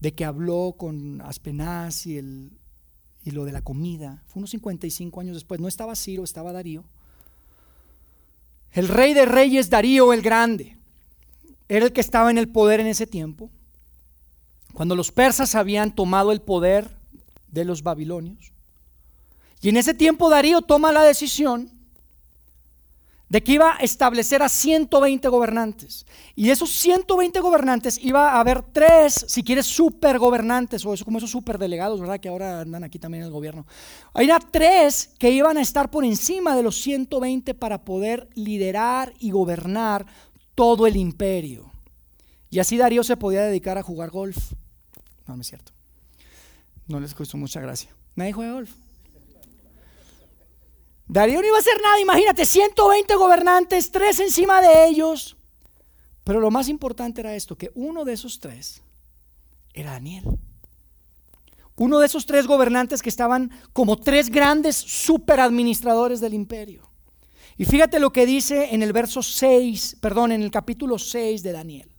de 0.00 0.12
que 0.12 0.24
habló 0.24 0.74
con 0.78 1.20
Aspenaz 1.22 2.06
y, 2.06 2.18
el, 2.18 2.52
y 3.24 3.32
lo 3.32 3.44
de 3.44 3.52
la 3.52 3.62
comida. 3.62 4.22
Fue 4.26 4.40
unos 4.40 4.50
55 4.50 5.20
años 5.20 5.34
después. 5.36 5.60
No 5.60 5.66
estaba 5.66 5.96
Ciro, 5.96 6.22
estaba 6.22 6.52
Darío. 6.52 6.84
El 8.76 8.88
rey 8.88 9.14
de 9.14 9.24
reyes 9.24 9.70
Darío 9.70 10.12
el 10.12 10.20
Grande 10.20 10.76
era 11.66 11.86
el 11.86 11.94
que 11.94 12.02
estaba 12.02 12.30
en 12.30 12.36
el 12.36 12.46
poder 12.46 12.78
en 12.78 12.86
ese 12.86 13.06
tiempo. 13.06 13.48
Cuando 14.74 14.94
los 14.94 15.12
persas 15.12 15.54
habían 15.54 15.94
tomado 15.94 16.30
el 16.30 16.42
poder 16.42 16.90
de 17.48 17.64
los 17.64 17.82
babilonios. 17.82 18.52
Y 19.62 19.70
en 19.70 19.78
ese 19.78 19.94
tiempo 19.94 20.28
Darío 20.28 20.60
toma 20.60 20.92
la 20.92 21.04
decisión 21.04 21.70
de 23.28 23.42
que 23.42 23.52
iba 23.52 23.76
a 23.76 23.78
establecer 23.78 24.42
a 24.42 24.48
120 24.48 25.28
gobernantes. 25.28 26.06
Y 26.34 26.46
de 26.46 26.52
esos 26.52 26.70
120 26.70 27.40
gobernantes 27.40 27.98
iba 28.02 28.32
a 28.32 28.40
haber 28.40 28.62
tres, 28.62 29.24
si 29.28 29.42
quieres, 29.42 29.66
super 29.66 30.18
gobernantes, 30.18 30.84
o 30.86 30.94
eso, 30.94 31.04
como 31.04 31.18
esos 31.18 31.30
super 31.30 31.58
delegados, 31.58 32.00
¿verdad? 32.00 32.20
Que 32.20 32.28
ahora 32.28 32.60
andan 32.60 32.84
aquí 32.84 32.98
también 32.98 33.22
en 33.22 33.26
el 33.26 33.32
gobierno. 33.32 33.66
Había 34.14 34.38
tres 34.38 35.10
que 35.18 35.30
iban 35.30 35.56
a 35.56 35.62
estar 35.62 35.90
por 35.90 36.04
encima 36.04 36.54
de 36.54 36.62
los 36.62 36.80
120 36.80 37.54
para 37.54 37.84
poder 37.84 38.28
liderar 38.34 39.12
y 39.18 39.30
gobernar 39.30 40.06
todo 40.54 40.86
el 40.86 40.96
imperio. 40.96 41.72
Y 42.48 42.60
así 42.60 42.76
Darío 42.76 43.02
se 43.02 43.16
podía 43.16 43.42
dedicar 43.42 43.76
a 43.76 43.82
jugar 43.82 44.10
golf. 44.10 44.52
No, 45.26 45.34
no 45.34 45.42
es 45.42 45.48
cierto. 45.48 45.72
No 46.86 47.00
les 47.00 47.12
costó 47.14 47.36
mucha 47.36 47.60
gracia. 47.60 47.90
Nadie 48.14 48.32
juega 48.32 48.52
golf. 48.52 48.70
Darío 51.08 51.40
no 51.40 51.46
iba 51.46 51.56
a 51.56 51.60
hacer 51.60 51.80
nada, 51.82 52.00
imagínate, 52.00 52.44
120 52.44 53.14
gobernantes, 53.14 53.90
tres 53.90 54.18
encima 54.20 54.60
de 54.60 54.88
ellos. 54.88 55.36
Pero 56.24 56.40
lo 56.40 56.50
más 56.50 56.68
importante 56.68 57.20
era 57.20 57.34
esto, 57.34 57.56
que 57.56 57.70
uno 57.74 58.04
de 58.04 58.12
esos 58.12 58.40
tres 58.40 58.82
era 59.72 59.92
Daniel. 59.92 60.24
Uno 61.76 61.98
de 61.98 62.06
esos 62.06 62.26
tres 62.26 62.46
gobernantes 62.46 63.02
que 63.02 63.10
estaban 63.10 63.50
como 63.72 63.98
tres 63.98 64.30
grandes 64.30 64.76
superadministradores 64.76 66.20
del 66.20 66.34
imperio. 66.34 66.88
Y 67.58 67.64
fíjate 67.64 68.00
lo 68.00 68.12
que 68.12 68.26
dice 68.26 68.74
en 68.74 68.82
el 68.82 68.92
verso 68.92 69.22
6, 69.22 69.98
perdón, 70.00 70.32
en 70.32 70.42
el 70.42 70.50
capítulo 70.50 70.98
6 70.98 71.42
de 71.42 71.52
Daniel. 71.52 71.90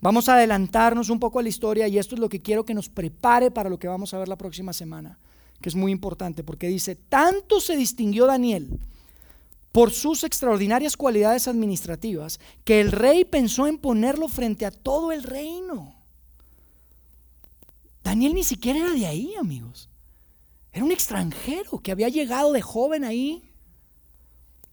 Vamos 0.00 0.28
a 0.28 0.34
adelantarnos 0.34 1.10
un 1.10 1.18
poco 1.18 1.38
a 1.38 1.42
la 1.42 1.48
historia 1.48 1.88
y 1.88 1.98
esto 1.98 2.14
es 2.14 2.20
lo 2.20 2.28
que 2.28 2.40
quiero 2.40 2.64
que 2.64 2.74
nos 2.74 2.88
prepare 2.88 3.50
para 3.50 3.70
lo 3.70 3.78
que 3.78 3.88
vamos 3.88 4.14
a 4.14 4.18
ver 4.18 4.28
la 4.28 4.36
próxima 4.36 4.72
semana, 4.72 5.18
que 5.60 5.68
es 5.68 5.74
muy 5.74 5.92
importante, 5.92 6.44
porque 6.44 6.68
dice, 6.68 6.94
tanto 6.94 7.60
se 7.60 7.76
distinguió 7.76 8.26
Daniel 8.26 8.78
por 9.72 9.92
sus 9.92 10.24
extraordinarias 10.24 10.96
cualidades 10.96 11.48
administrativas 11.48 12.40
que 12.64 12.80
el 12.80 12.92
rey 12.92 13.24
pensó 13.24 13.66
en 13.66 13.78
ponerlo 13.78 14.28
frente 14.28 14.66
a 14.66 14.70
todo 14.70 15.12
el 15.12 15.22
reino. 15.22 15.94
Daniel 18.02 18.34
ni 18.34 18.44
siquiera 18.44 18.78
era 18.78 18.92
de 18.92 19.06
ahí, 19.06 19.34
amigos. 19.38 19.88
Era 20.72 20.84
un 20.84 20.92
extranjero 20.92 21.80
que 21.80 21.92
había 21.92 22.08
llegado 22.08 22.52
de 22.52 22.62
joven 22.62 23.04
ahí. 23.04 23.42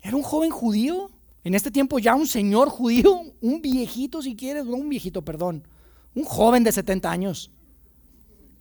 Era 0.01 0.15
un 0.15 0.23
joven 0.23 0.51
judío 0.51 1.09
en 1.45 1.53
este 1.53 1.69
tiempo 1.69 1.99
ya 1.99 2.15
un 2.15 2.27
señor 2.27 2.69
judío, 2.69 3.21
un 3.39 3.61
viejito 3.61 4.21
si 4.21 4.35
quieres, 4.35 4.65
no 4.65 4.77
un 4.77 4.89
viejito, 4.89 5.21
perdón, 5.21 5.63
un 6.15 6.25
joven 6.25 6.63
de 6.63 6.71
70 6.71 7.09
años. 7.09 7.51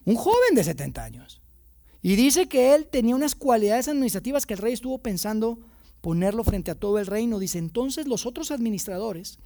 Un 0.04 0.16
joven 0.16 0.54
de 0.54 0.62
70 0.62 1.02
años. 1.02 1.40
Y 2.04 2.16
dice 2.16 2.48
que 2.48 2.74
él 2.74 2.84
tenía 2.84 3.16
unas 3.16 3.34
cualidades 3.34 3.88
administrativas 3.88 4.44
que 4.44 4.52
el 4.52 4.58
rey 4.58 4.74
estuvo 4.74 4.98
pensando 4.98 5.58
ponerlo 6.02 6.44
frente 6.44 6.70
a 6.70 6.74
todo 6.74 6.98
el 6.98 7.06
reino. 7.06 7.38
Dice, 7.38 7.56
entonces 7.56 8.06
los 8.06 8.26
otros 8.26 8.50
administradores 8.50 9.38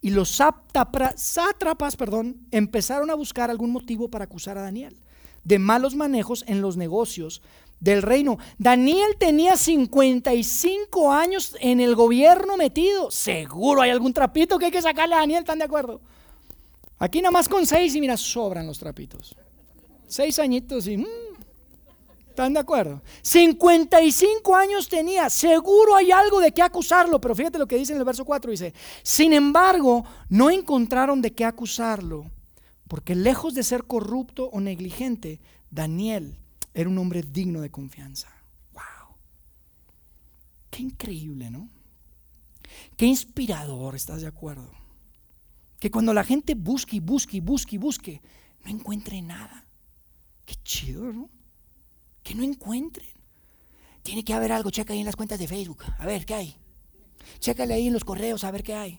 y 0.00 0.08
los 0.08 0.30
sátrapas, 0.30 1.96
perdón, 1.98 2.38
empezaron 2.52 3.10
a 3.10 3.14
buscar 3.14 3.50
algún 3.50 3.70
motivo 3.70 4.08
para 4.08 4.24
acusar 4.24 4.56
a 4.56 4.62
Daniel 4.62 4.96
de 5.44 5.58
malos 5.58 5.94
manejos 5.94 6.42
en 6.48 6.62
los 6.62 6.78
negocios 6.78 7.42
del 7.80 8.00
reino. 8.00 8.38
Daniel 8.56 9.16
tenía 9.18 9.58
55 9.58 11.12
años 11.12 11.54
en 11.60 11.80
el 11.80 11.94
gobierno 11.94 12.56
metido. 12.56 13.10
Seguro 13.10 13.82
hay 13.82 13.90
algún 13.90 14.14
trapito 14.14 14.58
que 14.58 14.64
hay 14.64 14.72
que 14.72 14.80
sacarle 14.80 15.16
a 15.16 15.18
Daniel, 15.18 15.40
¿están 15.40 15.58
de 15.58 15.66
acuerdo? 15.66 16.00
Aquí 16.98 17.20
nada 17.20 17.32
más 17.32 17.46
con 17.46 17.66
seis 17.66 17.94
y 17.94 18.00
mira, 18.00 18.16
sobran 18.16 18.66
los 18.66 18.78
trapitos. 18.78 19.36
Seis 20.08 20.38
añitos 20.38 20.86
y... 20.86 20.96
Mm, 20.96 21.25
¿Están 22.36 22.52
de 22.52 22.60
acuerdo? 22.60 23.00
55 23.22 24.54
años 24.54 24.90
tenía. 24.90 25.30
Seguro 25.30 25.96
hay 25.96 26.12
algo 26.12 26.38
de 26.38 26.52
qué 26.52 26.60
acusarlo. 26.60 27.18
Pero 27.18 27.34
fíjate 27.34 27.58
lo 27.58 27.66
que 27.66 27.78
dice 27.78 27.94
en 27.94 27.98
el 27.98 28.04
verso 28.04 28.26
4. 28.26 28.50
Dice, 28.50 28.74
sin 29.02 29.32
embargo, 29.32 30.04
no 30.28 30.50
encontraron 30.50 31.22
de 31.22 31.32
qué 31.32 31.46
acusarlo. 31.46 32.30
Porque 32.88 33.14
lejos 33.14 33.54
de 33.54 33.62
ser 33.62 33.84
corrupto 33.84 34.50
o 34.52 34.60
negligente, 34.60 35.40
Daniel 35.70 36.36
era 36.74 36.90
un 36.90 36.98
hombre 36.98 37.22
digno 37.22 37.62
de 37.62 37.70
confianza. 37.70 38.28
¡Wow! 38.74 39.16
Qué 40.68 40.82
increíble, 40.82 41.48
¿no? 41.48 41.70
Qué 42.98 43.06
inspirador, 43.06 43.94
¿estás 43.94 44.20
de 44.20 44.26
acuerdo? 44.26 44.70
Que 45.80 45.90
cuando 45.90 46.12
la 46.12 46.22
gente 46.22 46.54
busque 46.54 46.96
y 46.96 47.00
busque 47.00 47.38
y 47.38 47.40
busque 47.40 47.76
y 47.76 47.78
busque, 47.78 48.20
no 48.62 48.70
encuentre 48.70 49.22
nada. 49.22 49.64
Qué 50.44 50.54
chido, 50.62 51.10
¿no? 51.14 51.30
Que 52.26 52.34
no 52.34 52.42
encuentren. 52.42 53.06
Tiene 54.02 54.24
que 54.24 54.34
haber 54.34 54.50
algo, 54.50 54.70
checa 54.70 54.92
ahí 54.92 54.98
en 54.98 55.06
las 55.06 55.14
cuentas 55.14 55.38
de 55.38 55.46
Facebook, 55.46 55.84
a 55.96 56.04
ver 56.06 56.26
qué 56.26 56.34
hay. 56.34 56.56
Chécale 57.38 57.72
ahí 57.72 57.86
en 57.86 57.92
los 57.92 58.02
correos, 58.02 58.42
a 58.42 58.50
ver 58.50 58.64
qué 58.64 58.74
hay. 58.74 58.98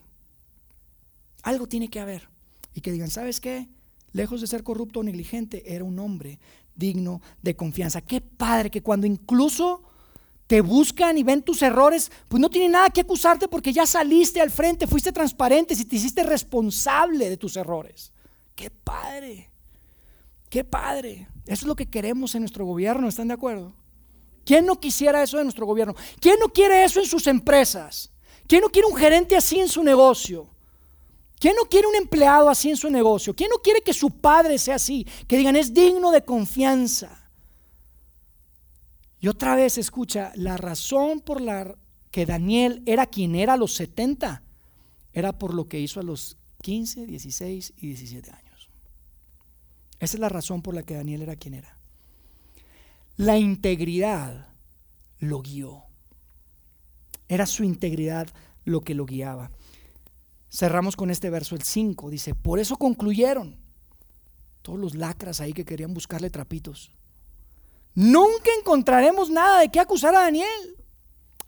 Algo 1.42 1.66
tiene 1.66 1.90
que 1.90 2.00
haber. 2.00 2.26
Y 2.72 2.80
que 2.80 2.90
digan, 2.90 3.10
¿sabes 3.10 3.38
qué? 3.38 3.68
Lejos 4.12 4.40
de 4.40 4.46
ser 4.46 4.62
corrupto 4.62 5.00
o 5.00 5.02
negligente, 5.02 5.74
era 5.74 5.84
un 5.84 5.98
hombre 5.98 6.38
digno 6.74 7.20
de 7.42 7.54
confianza. 7.54 8.00
Qué 8.00 8.22
padre 8.22 8.70
que 8.70 8.82
cuando 8.82 9.06
incluso 9.06 9.82
te 10.46 10.62
buscan 10.62 11.18
y 11.18 11.22
ven 11.22 11.42
tus 11.42 11.60
errores, 11.60 12.10
pues 12.28 12.40
no 12.40 12.48
tiene 12.48 12.70
nada 12.70 12.88
que 12.88 13.02
acusarte 13.02 13.46
porque 13.46 13.74
ya 13.74 13.84
saliste 13.84 14.40
al 14.40 14.50
frente, 14.50 14.86
fuiste 14.86 15.12
transparente, 15.12 15.74
si 15.74 15.84
te 15.84 15.96
hiciste 15.96 16.22
responsable 16.22 17.28
de 17.28 17.36
tus 17.36 17.56
errores. 17.56 18.10
Qué 18.54 18.70
padre, 18.70 19.47
qué 20.48 20.64
padre. 20.64 21.28
Eso 21.46 21.64
es 21.64 21.68
lo 21.68 21.76
que 21.76 21.86
queremos 21.86 22.34
en 22.34 22.42
nuestro 22.42 22.64
gobierno, 22.64 23.08
¿están 23.08 23.28
de 23.28 23.34
acuerdo? 23.34 23.74
¿Quién 24.44 24.66
no 24.66 24.80
quisiera 24.80 25.22
eso 25.22 25.36
de 25.38 25.44
nuestro 25.44 25.66
gobierno? 25.66 25.94
¿Quién 26.20 26.38
no 26.40 26.48
quiere 26.48 26.84
eso 26.84 27.00
en 27.00 27.06
sus 27.06 27.26
empresas? 27.26 28.10
¿Quién 28.46 28.62
no 28.62 28.70
quiere 28.70 28.88
un 28.88 28.96
gerente 28.96 29.36
así 29.36 29.60
en 29.60 29.68
su 29.68 29.82
negocio? 29.82 30.48
¿Quién 31.38 31.54
no 31.54 31.68
quiere 31.68 31.86
un 31.86 31.94
empleado 31.94 32.48
así 32.48 32.70
en 32.70 32.76
su 32.76 32.90
negocio? 32.90 33.34
¿Quién 33.34 33.50
no 33.50 33.58
quiere 33.58 33.82
que 33.82 33.92
su 33.92 34.10
padre 34.10 34.58
sea 34.58 34.76
así? 34.76 35.06
Que 35.26 35.36
digan, 35.36 35.54
es 35.54 35.72
digno 35.72 36.10
de 36.10 36.24
confianza. 36.24 37.30
Y 39.20 39.28
otra 39.28 39.54
vez 39.54 39.78
escucha, 39.78 40.32
la 40.34 40.56
razón 40.56 41.20
por 41.20 41.40
la 41.40 41.76
que 42.10 42.26
Daniel 42.26 42.82
era 42.86 43.06
quien 43.06 43.34
era 43.34 43.54
a 43.54 43.56
los 43.56 43.74
70 43.74 44.42
era 45.12 45.38
por 45.38 45.54
lo 45.54 45.68
que 45.68 45.80
hizo 45.80 46.00
a 46.00 46.04
los 46.04 46.36
15, 46.62 47.06
16 47.06 47.74
y 47.76 47.86
17 47.88 48.30
años. 48.30 48.47
Esa 50.00 50.16
es 50.16 50.20
la 50.20 50.28
razón 50.28 50.62
por 50.62 50.74
la 50.74 50.82
que 50.82 50.94
Daniel 50.94 51.22
era 51.22 51.36
quien 51.36 51.54
era. 51.54 51.76
La 53.16 53.36
integridad 53.36 54.48
lo 55.18 55.42
guió. 55.42 55.82
Era 57.28 57.46
su 57.46 57.64
integridad 57.64 58.28
lo 58.64 58.80
que 58.82 58.94
lo 58.94 59.06
guiaba. 59.06 59.50
Cerramos 60.50 60.96
con 60.96 61.10
este 61.10 61.30
verso, 61.30 61.54
el 61.54 61.62
5, 61.62 62.10
dice, 62.10 62.34
por 62.34 62.58
eso 62.58 62.76
concluyeron 62.76 63.56
todos 64.62 64.78
los 64.78 64.94
lacras 64.94 65.40
ahí 65.40 65.52
que 65.52 65.64
querían 65.64 65.94
buscarle 65.94 66.30
trapitos. 66.30 66.92
Nunca 67.94 68.50
encontraremos 68.58 69.30
nada 69.30 69.60
de 69.60 69.70
qué 69.70 69.80
acusar 69.80 70.14
a 70.14 70.20
Daniel, 70.20 70.76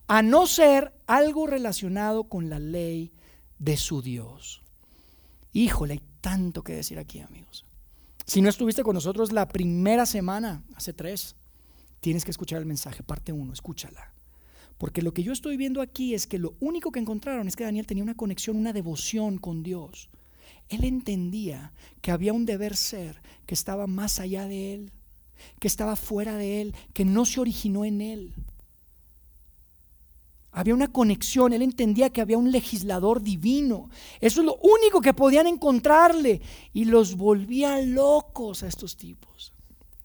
a 0.09 0.23
no 0.23 0.47
ser 0.47 0.93
algo 1.07 1.47
relacionado 1.47 2.25
con 2.25 2.51
la 2.51 2.59
ley 2.59 3.13
de 3.59 3.77
su 3.77 4.03
Dios. 4.03 4.63
Híjole, 5.53 5.95
hay 5.95 6.03
tanto 6.21 6.63
que 6.63 6.75
decir 6.75 6.99
aquí, 6.99 7.21
amigos. 7.21 7.65
Si 8.31 8.41
no 8.41 8.49
estuviste 8.49 8.85
con 8.85 8.95
nosotros 8.95 9.33
la 9.33 9.49
primera 9.49 10.07
semana, 10.07 10.63
hace 10.77 10.93
tres, 10.93 11.35
tienes 11.99 12.25
que 12.25 12.31
escuchar 12.31 12.61
el 12.61 12.65
mensaje, 12.65 13.03
parte 13.03 13.33
uno, 13.33 13.53
escúchala. 13.53 14.13
Porque 14.79 15.03
lo 15.03 15.13
que 15.13 15.25
yo 15.25 15.33
estoy 15.33 15.57
viendo 15.57 15.83
aquí 15.83 16.15
es 16.15 16.29
que 16.29 16.39
lo 16.39 16.55
único 16.61 16.93
que 16.93 17.01
encontraron 17.01 17.49
es 17.49 17.57
que 17.57 17.65
Daniel 17.65 17.89
tenía 17.89 18.05
una 18.05 18.15
conexión, 18.15 18.57
una 18.57 18.73
devoción 18.73 19.39
con 19.39 19.65
Dios. 19.65 20.11
Él 20.69 20.85
entendía 20.85 21.73
que 22.03 22.13
había 22.13 22.33
un 22.33 22.47
deber 22.47 22.77
ser 22.77 23.21
que 23.47 23.55
estaba 23.55 23.89
más 23.89 24.21
allá 24.21 24.47
de 24.47 24.75
él, 24.75 24.93
que 25.59 25.67
estaba 25.67 25.97
fuera 25.97 26.37
de 26.37 26.61
él, 26.61 26.75
que 26.95 27.05
no 27.05 27.25
se 27.25 27.41
originó 27.41 27.85
en 27.85 28.01
él. 28.01 28.35
Había 30.53 30.75
una 30.75 30.89
conexión, 30.89 31.53
él 31.53 31.63
entendía 31.63 32.11
que 32.11 32.21
había 32.21 32.37
un 32.37 32.51
legislador 32.51 33.23
divino. 33.23 33.89
Eso 34.21 34.41
es 34.41 34.47
lo 34.47 34.57
único 34.57 35.01
que 35.01 35.15
podían 35.15 35.47
encontrarle. 35.47 36.41
Y 36.73 36.87
los 36.87 37.17
volvía 37.17 37.81
locos 37.81 38.63
a 38.63 38.67
estos 38.67 38.97
tipos. 38.97 39.53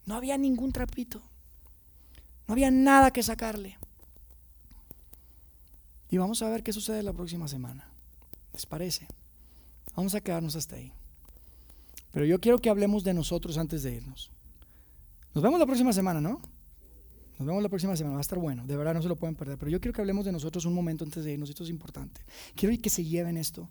No 0.04 0.14
había 0.14 0.38
ningún 0.38 0.72
trapito. 0.72 1.20
No 2.46 2.52
había 2.52 2.70
nada 2.70 3.10
que 3.10 3.24
sacarle. 3.24 3.76
Y 6.08 6.16
vamos 6.16 6.42
a 6.42 6.48
ver 6.48 6.62
qué 6.62 6.72
sucede 6.72 7.02
la 7.02 7.12
próxima 7.12 7.48
semana. 7.48 7.90
¿Les 8.52 8.66
parece? 8.66 9.08
Vamos 9.96 10.14
a 10.14 10.20
quedarnos 10.20 10.54
hasta 10.54 10.76
ahí. 10.76 10.92
Pero 12.12 12.24
yo 12.24 12.40
quiero 12.40 12.58
que 12.58 12.70
hablemos 12.70 13.02
de 13.02 13.14
nosotros 13.14 13.58
antes 13.58 13.82
de 13.82 13.94
irnos. 13.94 14.30
Nos 15.34 15.42
vemos 15.42 15.58
la 15.58 15.66
próxima 15.66 15.92
semana, 15.92 16.20
¿no? 16.20 16.40
Nos 17.38 17.46
vemos 17.46 17.62
la 17.62 17.68
próxima 17.68 17.96
semana, 17.96 18.14
va 18.14 18.20
a 18.20 18.22
estar 18.22 18.38
bueno, 18.38 18.66
de 18.66 18.76
verdad 18.76 18.94
no 18.94 19.02
se 19.02 19.08
lo 19.08 19.16
pueden 19.16 19.36
perder, 19.36 19.58
pero 19.58 19.70
yo 19.70 19.80
quiero 19.80 19.92
que 19.92 20.00
hablemos 20.00 20.24
de 20.24 20.32
nosotros 20.32 20.64
un 20.64 20.74
momento 20.74 21.04
antes 21.04 21.24
de 21.24 21.32
irnos, 21.32 21.50
esto 21.50 21.64
es 21.64 21.70
importante. 21.70 22.22
Quiero 22.54 22.74
que 22.80 22.88
se 22.88 23.04
lleven 23.04 23.36
esto 23.36 23.68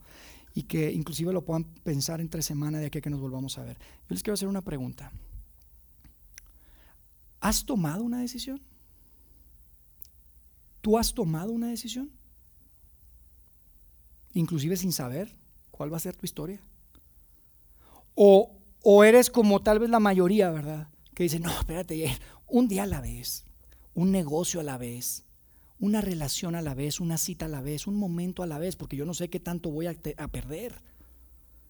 y 0.53 0.63
que 0.63 0.91
inclusive 0.91 1.34
lo 1.34 1.43
puedan 1.43 1.63
pensar 1.63 2.22
entre 2.22 2.41
semana 2.41 2.80
de 2.80 2.86
aquí 2.86 2.99
a 2.99 3.01
que 3.01 3.09
nos 3.09 3.20
volvamos 3.20 3.57
a 3.57 3.63
ver. 3.63 3.78
Yo 3.78 4.13
les 4.13 4.22
quiero 4.22 4.36
hacer 4.36 4.47
una 4.47 4.61
pregunta. 4.61 5.11
¿Has 7.41 7.66
tomado 7.66 8.03
una 8.03 8.22
decisión? 8.22 8.61
¿Tú 10.82 10.97
has 10.97 11.13
tomado 11.13 11.51
una 11.51 11.68
decisión? 11.70 12.11
inclusive 14.36 14.78
sin 14.78 14.91
saber 14.91 15.34
cuál 15.72 15.91
va 15.91 15.97
a 15.97 16.01
ser 16.01 16.16
tu 16.16 16.26
historia. 16.26 16.59
O, 18.13 18.51
o 18.84 19.03
eres 19.03 19.30
como 19.32 19.61
tal 19.61 19.80
vez 19.80 19.89
la 19.89 19.99
mayoría, 19.99 20.51
¿verdad? 20.51 20.89
Que 21.16 21.24
dice, 21.24 21.39
no, 21.39 21.51
espérate, 21.51 22.16
un 22.47 22.68
día 22.68 22.84
a 22.84 22.88
la 22.88 23.01
vez, 23.01 23.45
un 23.95 24.11
negocio 24.11 24.59
a 24.59 24.63
la 24.63 24.77
vez, 24.77 25.23
una 25.79 26.01
relación 26.01 26.55
a 26.55 26.61
la 26.61 26.73
vez, 26.73 26.99
una 26.99 27.17
cita 27.17 27.45
a 27.45 27.49
la 27.49 27.61
vez, 27.61 27.87
un 27.87 27.95
momento 27.95 28.43
a 28.43 28.47
la 28.47 28.59
vez, 28.59 28.75
porque 28.75 28.97
yo 28.97 29.05
no 29.05 29.13
sé 29.13 29.29
qué 29.29 29.39
tanto 29.39 29.71
voy 29.71 29.87
a, 29.87 30.27
perder. 30.27 30.81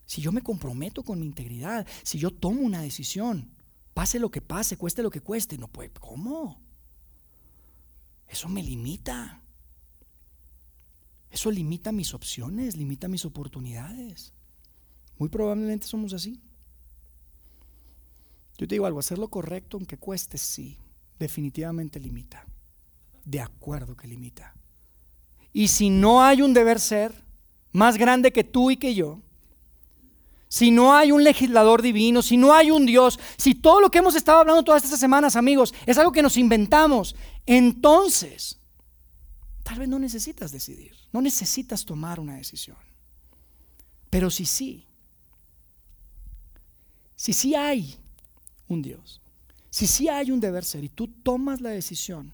Si 0.06 0.22
yo 0.22 0.32
me 0.32 0.42
comprometo 0.42 1.04
con 1.04 1.20
mi 1.20 1.26
integridad, 1.26 1.88
si 2.04 2.20
yo 2.20 2.32
tomo 2.32 2.62
una 2.62 2.82
decisión, 2.82 3.50
pase 3.94 4.20
lo 4.20 4.30
que 4.30 4.42
pase, 4.42 4.78
cueste 4.78 5.04
lo 5.04 5.10
que 5.10 5.22
cueste, 5.22 5.58
no 5.58 5.68
puede, 5.68 5.92
¿cómo? 5.92 6.60
Eso 8.28 8.50
me 8.50 8.62
limita. 8.62 9.42
Eso 11.32 11.52
limita 11.52 11.92
mis 11.92 12.14
opciones, 12.14 12.76
limita 12.76 13.08
mis 13.08 13.26
oportunidades. 13.26 14.34
Muy 15.18 15.30
probablemente 15.30 15.86
somos 15.86 16.14
así. 16.14 16.40
Yo 18.58 18.68
te 18.68 18.76
digo 18.76 18.86
algo, 18.86 19.00
hacer 19.00 19.18
lo 19.18 19.28
correcto 19.28 19.78
aunque 19.78 19.98
cueste, 19.98 20.38
sí, 20.38 20.78
definitivamente 21.20 22.00
limita. 22.00 22.46
De 23.24 23.42
acuerdo 23.42 23.96
que 23.96 24.08
limita. 24.08 24.54
Y 25.54 25.70
si 25.70 25.90
no 25.90 26.24
hay 26.24 26.42
un 26.42 26.54
deber 26.54 26.80
ser 26.80 27.14
más 27.72 27.98
grande 27.98 28.32
que 28.32 28.44
tú 28.44 28.72
y 28.72 28.78
que 28.78 28.94
yo, 28.94 29.20
si 30.48 30.72
no 30.72 30.96
hay 30.96 31.12
un 31.12 31.24
legislador 31.24 31.82
divino, 31.82 32.22
si 32.22 32.38
no 32.38 32.54
hay 32.54 32.72
un 32.72 32.86
Dios, 32.86 33.20
si 33.38 33.56
todo 33.56 33.82
lo 33.82 33.90
que 33.90 33.98
hemos 33.98 34.16
estado 34.16 34.40
hablando 34.40 34.64
todas 34.64 34.84
estas 34.84 35.00
semanas, 35.00 35.36
amigos, 35.36 35.74
es 35.86 35.98
algo 35.98 36.12
que 36.12 36.22
nos 36.22 36.38
inventamos, 36.38 37.16
entonces 37.46 38.58
tal 39.64 39.80
vez 39.80 39.90
no 39.90 40.00
necesitas 40.00 40.52
decidir, 40.52 40.96
no 41.12 41.22
necesitas 41.22 41.84
tomar 41.84 42.20
una 42.20 42.36
decisión. 42.36 42.78
Pero 44.10 44.30
si 44.30 44.46
sí, 44.46 44.86
si 47.16 47.34
sí 47.34 47.56
hay 47.56 47.98
un 48.68 48.82
Dios, 48.82 49.20
si 49.76 49.88
sí 49.88 50.08
hay 50.08 50.32
un 50.32 50.40
deber 50.40 50.64
ser 50.64 50.86
y 50.86 50.88
tú 50.88 51.10
tomas 51.10 51.60
la 51.60 51.70
decisión 51.70 52.32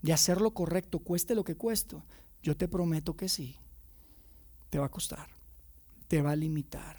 de 0.00 0.12
hacer 0.12 0.40
lo 0.40 0.54
correcto, 0.54 1.00
cueste 1.00 1.34
lo 1.34 1.42
que 1.42 1.56
cueste, 1.56 1.96
yo 2.40 2.56
te 2.56 2.68
prometo 2.68 3.16
que 3.16 3.28
sí, 3.28 3.56
te 4.70 4.78
va 4.78 4.86
a 4.86 4.88
costar, 4.88 5.28
te 6.06 6.22
va 6.22 6.30
a 6.30 6.36
limitar. 6.36 6.98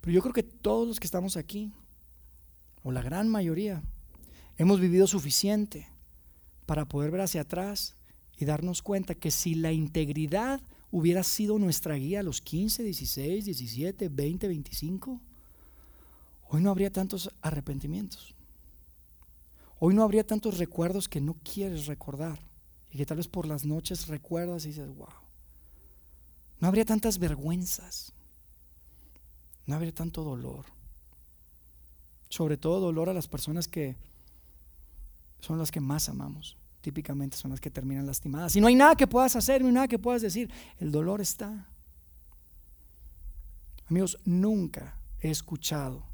Pero 0.00 0.12
yo 0.12 0.22
creo 0.22 0.32
que 0.32 0.44
todos 0.44 0.86
los 0.86 1.00
que 1.00 1.08
estamos 1.08 1.36
aquí, 1.36 1.72
o 2.84 2.92
la 2.92 3.02
gran 3.02 3.28
mayoría, 3.28 3.82
hemos 4.56 4.78
vivido 4.78 5.08
suficiente 5.08 5.88
para 6.66 6.86
poder 6.86 7.10
ver 7.10 7.22
hacia 7.22 7.40
atrás 7.40 7.96
y 8.38 8.44
darnos 8.44 8.82
cuenta 8.82 9.16
que 9.16 9.32
si 9.32 9.56
la 9.56 9.72
integridad 9.72 10.60
hubiera 10.92 11.24
sido 11.24 11.58
nuestra 11.58 11.96
guía 11.96 12.20
a 12.20 12.22
los 12.22 12.40
15, 12.40 12.84
16, 12.84 13.46
17, 13.46 14.08
20, 14.10 14.46
25, 14.46 15.20
hoy 16.50 16.60
no 16.60 16.70
habría 16.70 16.92
tantos 16.92 17.30
arrepentimientos. 17.40 18.34
Hoy 19.78 19.94
no 19.94 20.02
habría 20.02 20.26
tantos 20.26 20.58
recuerdos 20.58 21.08
que 21.08 21.20
no 21.20 21.34
quieres 21.42 21.86
recordar 21.86 22.38
y 22.90 22.98
que 22.98 23.06
tal 23.06 23.16
vez 23.16 23.28
por 23.28 23.46
las 23.46 23.64
noches 23.64 24.08
recuerdas 24.08 24.64
y 24.64 24.68
dices, 24.68 24.88
wow. 24.94 25.08
No 26.60 26.68
habría 26.68 26.84
tantas 26.84 27.18
vergüenzas. 27.18 28.12
No 29.66 29.74
habría 29.76 29.94
tanto 29.94 30.22
dolor. 30.22 30.66
Sobre 32.28 32.56
todo 32.56 32.80
dolor 32.80 33.08
a 33.08 33.14
las 33.14 33.26
personas 33.26 33.66
que 33.66 33.96
son 35.40 35.58
las 35.58 35.70
que 35.70 35.80
más 35.80 36.08
amamos. 36.08 36.56
Típicamente 36.82 37.36
son 37.36 37.50
las 37.50 37.60
que 37.60 37.70
terminan 37.70 38.06
lastimadas. 38.06 38.56
Y 38.56 38.60
no 38.60 38.66
hay 38.66 38.74
nada 38.74 38.96
que 38.96 39.06
puedas 39.06 39.36
hacer, 39.36 39.62
no 39.62 39.68
hay 39.68 39.74
nada 39.74 39.88
que 39.88 39.98
puedas 39.98 40.22
decir. 40.22 40.50
El 40.78 40.92
dolor 40.92 41.20
está. 41.20 41.66
Amigos, 43.88 44.18
nunca 44.24 44.96
he 45.20 45.30
escuchado, 45.30 46.04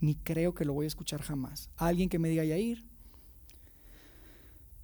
ni 0.00 0.14
creo 0.14 0.54
que 0.54 0.64
lo 0.64 0.72
voy 0.72 0.84
a 0.84 0.88
escuchar 0.88 1.22
jamás, 1.22 1.70
alguien 1.76 2.08
que 2.08 2.18
me 2.18 2.28
diga, 2.28 2.44
ir 2.44 2.84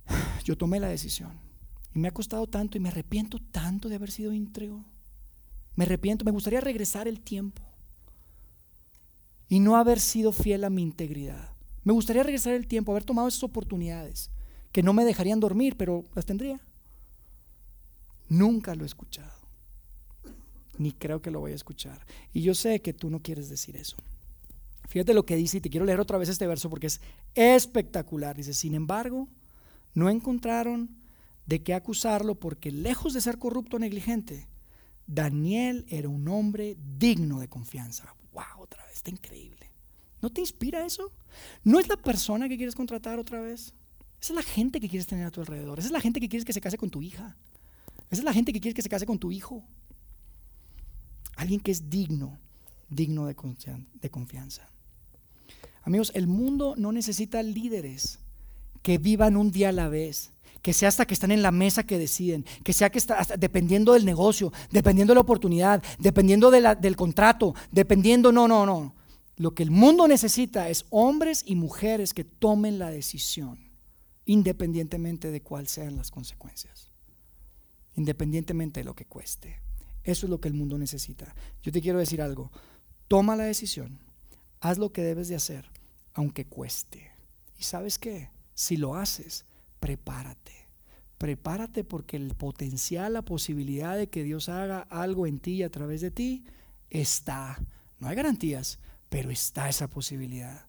yo 0.44 0.56
tomé 0.56 0.80
la 0.80 0.88
decisión. 0.88 1.32
Y 1.94 1.98
me 1.98 2.08
ha 2.08 2.12
costado 2.12 2.46
tanto 2.46 2.76
y 2.76 2.80
me 2.80 2.88
arrepiento 2.88 3.38
tanto 3.50 3.88
de 3.88 3.96
haber 3.96 4.10
sido 4.10 4.32
íntegro. 4.32 4.84
Me 5.74 5.84
arrepiento, 5.84 6.24
me 6.24 6.30
gustaría 6.30 6.60
regresar 6.60 7.08
el 7.08 7.20
tiempo 7.20 7.62
y 9.48 9.58
no 9.60 9.76
haber 9.76 9.98
sido 9.98 10.32
fiel 10.32 10.64
a 10.64 10.70
mi 10.70 10.82
integridad. 10.82 11.52
Me 11.82 11.92
gustaría 11.92 12.22
regresar 12.22 12.54
el 12.54 12.66
tiempo, 12.66 12.92
haber 12.92 13.04
tomado 13.04 13.28
esas 13.28 13.42
oportunidades 13.42 14.30
que 14.72 14.82
no 14.82 14.92
me 14.92 15.04
dejarían 15.04 15.40
dormir, 15.40 15.76
pero 15.76 16.04
las 16.14 16.26
tendría. 16.26 16.60
Nunca 18.28 18.74
lo 18.76 18.84
he 18.84 18.86
escuchado, 18.86 19.40
ni 20.78 20.92
creo 20.92 21.20
que 21.20 21.32
lo 21.32 21.40
voy 21.40 21.52
a 21.52 21.56
escuchar. 21.56 22.06
Y 22.32 22.42
yo 22.42 22.54
sé 22.54 22.80
que 22.80 22.92
tú 22.92 23.10
no 23.10 23.20
quieres 23.20 23.48
decir 23.48 23.76
eso. 23.76 23.96
Fíjate 24.90 25.14
lo 25.14 25.24
que 25.24 25.36
dice, 25.36 25.58
y 25.58 25.60
te 25.60 25.70
quiero 25.70 25.86
leer 25.86 26.00
otra 26.00 26.18
vez 26.18 26.28
este 26.28 26.48
verso 26.48 26.68
porque 26.68 26.88
es 26.88 27.00
espectacular. 27.36 28.36
Dice, 28.36 28.52
sin 28.52 28.74
embargo, 28.74 29.28
no 29.94 30.10
encontraron 30.10 30.90
de 31.46 31.62
qué 31.62 31.74
acusarlo 31.74 32.34
porque 32.34 32.72
lejos 32.72 33.14
de 33.14 33.20
ser 33.20 33.38
corrupto 33.38 33.76
o 33.76 33.78
negligente, 33.78 34.48
Daniel 35.06 35.86
era 35.90 36.08
un 36.08 36.26
hombre 36.26 36.76
digno 36.98 37.38
de 37.38 37.46
confianza. 37.46 38.12
¡Wow! 38.32 38.62
Otra 38.62 38.84
vez, 38.86 38.96
está 38.96 39.10
increíble. 39.10 39.70
¿No 40.20 40.28
te 40.28 40.40
inspira 40.40 40.84
eso? 40.84 41.12
¿No 41.62 41.78
es 41.78 41.86
la 41.86 41.96
persona 41.96 42.48
que 42.48 42.56
quieres 42.56 42.74
contratar 42.74 43.20
otra 43.20 43.40
vez? 43.40 43.72
Esa 44.20 44.32
es 44.32 44.36
la 44.36 44.42
gente 44.42 44.80
que 44.80 44.88
quieres 44.88 45.06
tener 45.06 45.24
a 45.24 45.30
tu 45.30 45.40
alrededor. 45.40 45.78
Esa 45.78 45.86
es 45.86 45.92
la 45.92 46.00
gente 46.00 46.18
que 46.18 46.28
quieres 46.28 46.44
que 46.44 46.52
se 46.52 46.60
case 46.60 46.76
con 46.76 46.90
tu 46.90 47.00
hija. 47.00 47.36
Esa 48.10 48.22
es 48.22 48.24
la 48.24 48.32
gente 48.32 48.52
que 48.52 48.60
quieres 48.60 48.74
que 48.74 48.82
se 48.82 48.88
case 48.88 49.06
con 49.06 49.20
tu 49.20 49.30
hijo. 49.30 49.62
Alguien 51.36 51.60
que 51.60 51.70
es 51.70 51.88
digno, 51.88 52.40
digno 52.88 53.26
de 53.26 53.36
confianza. 54.10 54.68
Amigos, 55.82 56.12
el 56.14 56.26
mundo 56.26 56.74
no 56.76 56.92
necesita 56.92 57.42
líderes 57.42 58.18
que 58.82 58.98
vivan 58.98 59.36
un 59.36 59.50
día 59.50 59.70
a 59.70 59.72
la 59.72 59.88
vez, 59.88 60.32
que 60.62 60.72
sea 60.72 60.88
hasta 60.88 61.06
que 61.06 61.14
están 61.14 61.30
en 61.30 61.42
la 61.42 61.50
mesa 61.50 61.84
que 61.84 61.98
deciden, 61.98 62.44
que 62.64 62.72
sea 62.72 62.90
que 62.90 62.98
está 62.98 63.24
dependiendo 63.38 63.94
del 63.94 64.04
negocio, 64.04 64.52
dependiendo 64.70 65.12
de 65.12 65.16
la 65.16 65.22
oportunidad, 65.22 65.82
dependiendo 65.98 66.50
del 66.50 66.96
contrato, 66.96 67.54
dependiendo, 67.70 68.30
no, 68.32 68.46
no, 68.46 68.66
no. 68.66 68.94
Lo 69.36 69.54
que 69.54 69.62
el 69.62 69.70
mundo 69.70 70.06
necesita 70.06 70.68
es 70.68 70.84
hombres 70.90 71.44
y 71.46 71.54
mujeres 71.54 72.12
que 72.12 72.24
tomen 72.24 72.78
la 72.78 72.90
decisión, 72.90 73.58
independientemente 74.26 75.30
de 75.30 75.40
cuáles 75.40 75.70
sean 75.70 75.96
las 75.96 76.10
consecuencias, 76.10 76.90
independientemente 77.96 78.80
de 78.80 78.84
lo 78.84 78.94
que 78.94 79.06
cueste. 79.06 79.60
Eso 80.04 80.26
es 80.26 80.30
lo 80.30 80.40
que 80.40 80.48
el 80.48 80.54
mundo 80.54 80.76
necesita. 80.76 81.34
Yo 81.62 81.72
te 81.72 81.80
quiero 81.80 81.98
decir 81.98 82.20
algo, 82.20 82.50
toma 83.08 83.34
la 83.34 83.44
decisión, 83.44 83.98
haz 84.60 84.78
lo 84.78 84.92
que 84.92 85.02
debes 85.02 85.28
de 85.28 85.36
hacer, 85.36 85.70
aunque 86.14 86.46
cueste. 86.46 87.10
¿Y 87.58 87.64
sabes 87.64 87.98
qué? 87.98 88.30
Si 88.54 88.76
lo 88.76 88.94
haces, 88.94 89.44
prepárate. 89.80 90.68
Prepárate 91.18 91.84
porque 91.84 92.16
el 92.16 92.34
potencial, 92.34 93.12
la 93.12 93.22
posibilidad 93.22 93.96
de 93.96 94.08
que 94.08 94.24
Dios 94.24 94.48
haga 94.48 94.80
algo 94.90 95.26
en 95.26 95.38
ti 95.38 95.56
y 95.56 95.62
a 95.62 95.70
través 95.70 96.00
de 96.00 96.10
ti 96.10 96.44
está. 96.88 97.58
No 97.98 98.08
hay 98.08 98.16
garantías, 98.16 98.78
pero 99.10 99.30
está 99.30 99.68
esa 99.68 99.88
posibilidad 99.88 100.66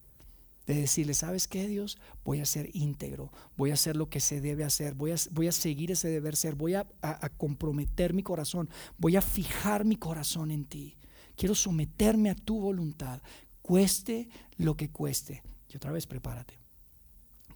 de 0.68 0.76
decirle, 0.76 1.14
¿sabes 1.14 1.48
qué, 1.48 1.68
Dios? 1.68 1.98
Voy 2.24 2.40
a 2.40 2.46
ser 2.46 2.70
íntegro, 2.74 3.32
voy 3.58 3.72
a 3.72 3.76
hacer 3.76 3.96
lo 3.96 4.10
que 4.10 4.20
se 4.20 4.42
debe 4.42 4.64
hacer, 4.64 4.94
voy 4.94 5.12
a, 5.12 5.16
voy 5.32 5.48
a 5.48 5.52
seguir 5.52 5.92
ese 5.92 6.10
deber 6.10 6.36
ser, 6.36 6.56
voy 6.56 6.76
a, 6.76 6.88
a, 7.02 7.30
comprometer 7.30 8.14
mi 8.14 8.24
corazón, 8.24 8.70
voy 8.98 9.16
a 9.16 9.22
fijar 9.22 9.86
mi 9.86 9.96
corazón 9.96 10.52
en 10.52 10.66
ti. 10.66 10.98
Quiero 11.36 11.56
someterme 11.56 12.30
a 12.30 12.36
tu 12.36 12.60
voluntad, 12.60 13.22
cueste 13.62 14.30
lo 14.58 14.76
que 14.76 14.90
cueste. 14.90 15.44
Y 15.70 15.78
otra 15.78 15.92
vez, 15.92 16.08
prepárate 16.08 16.62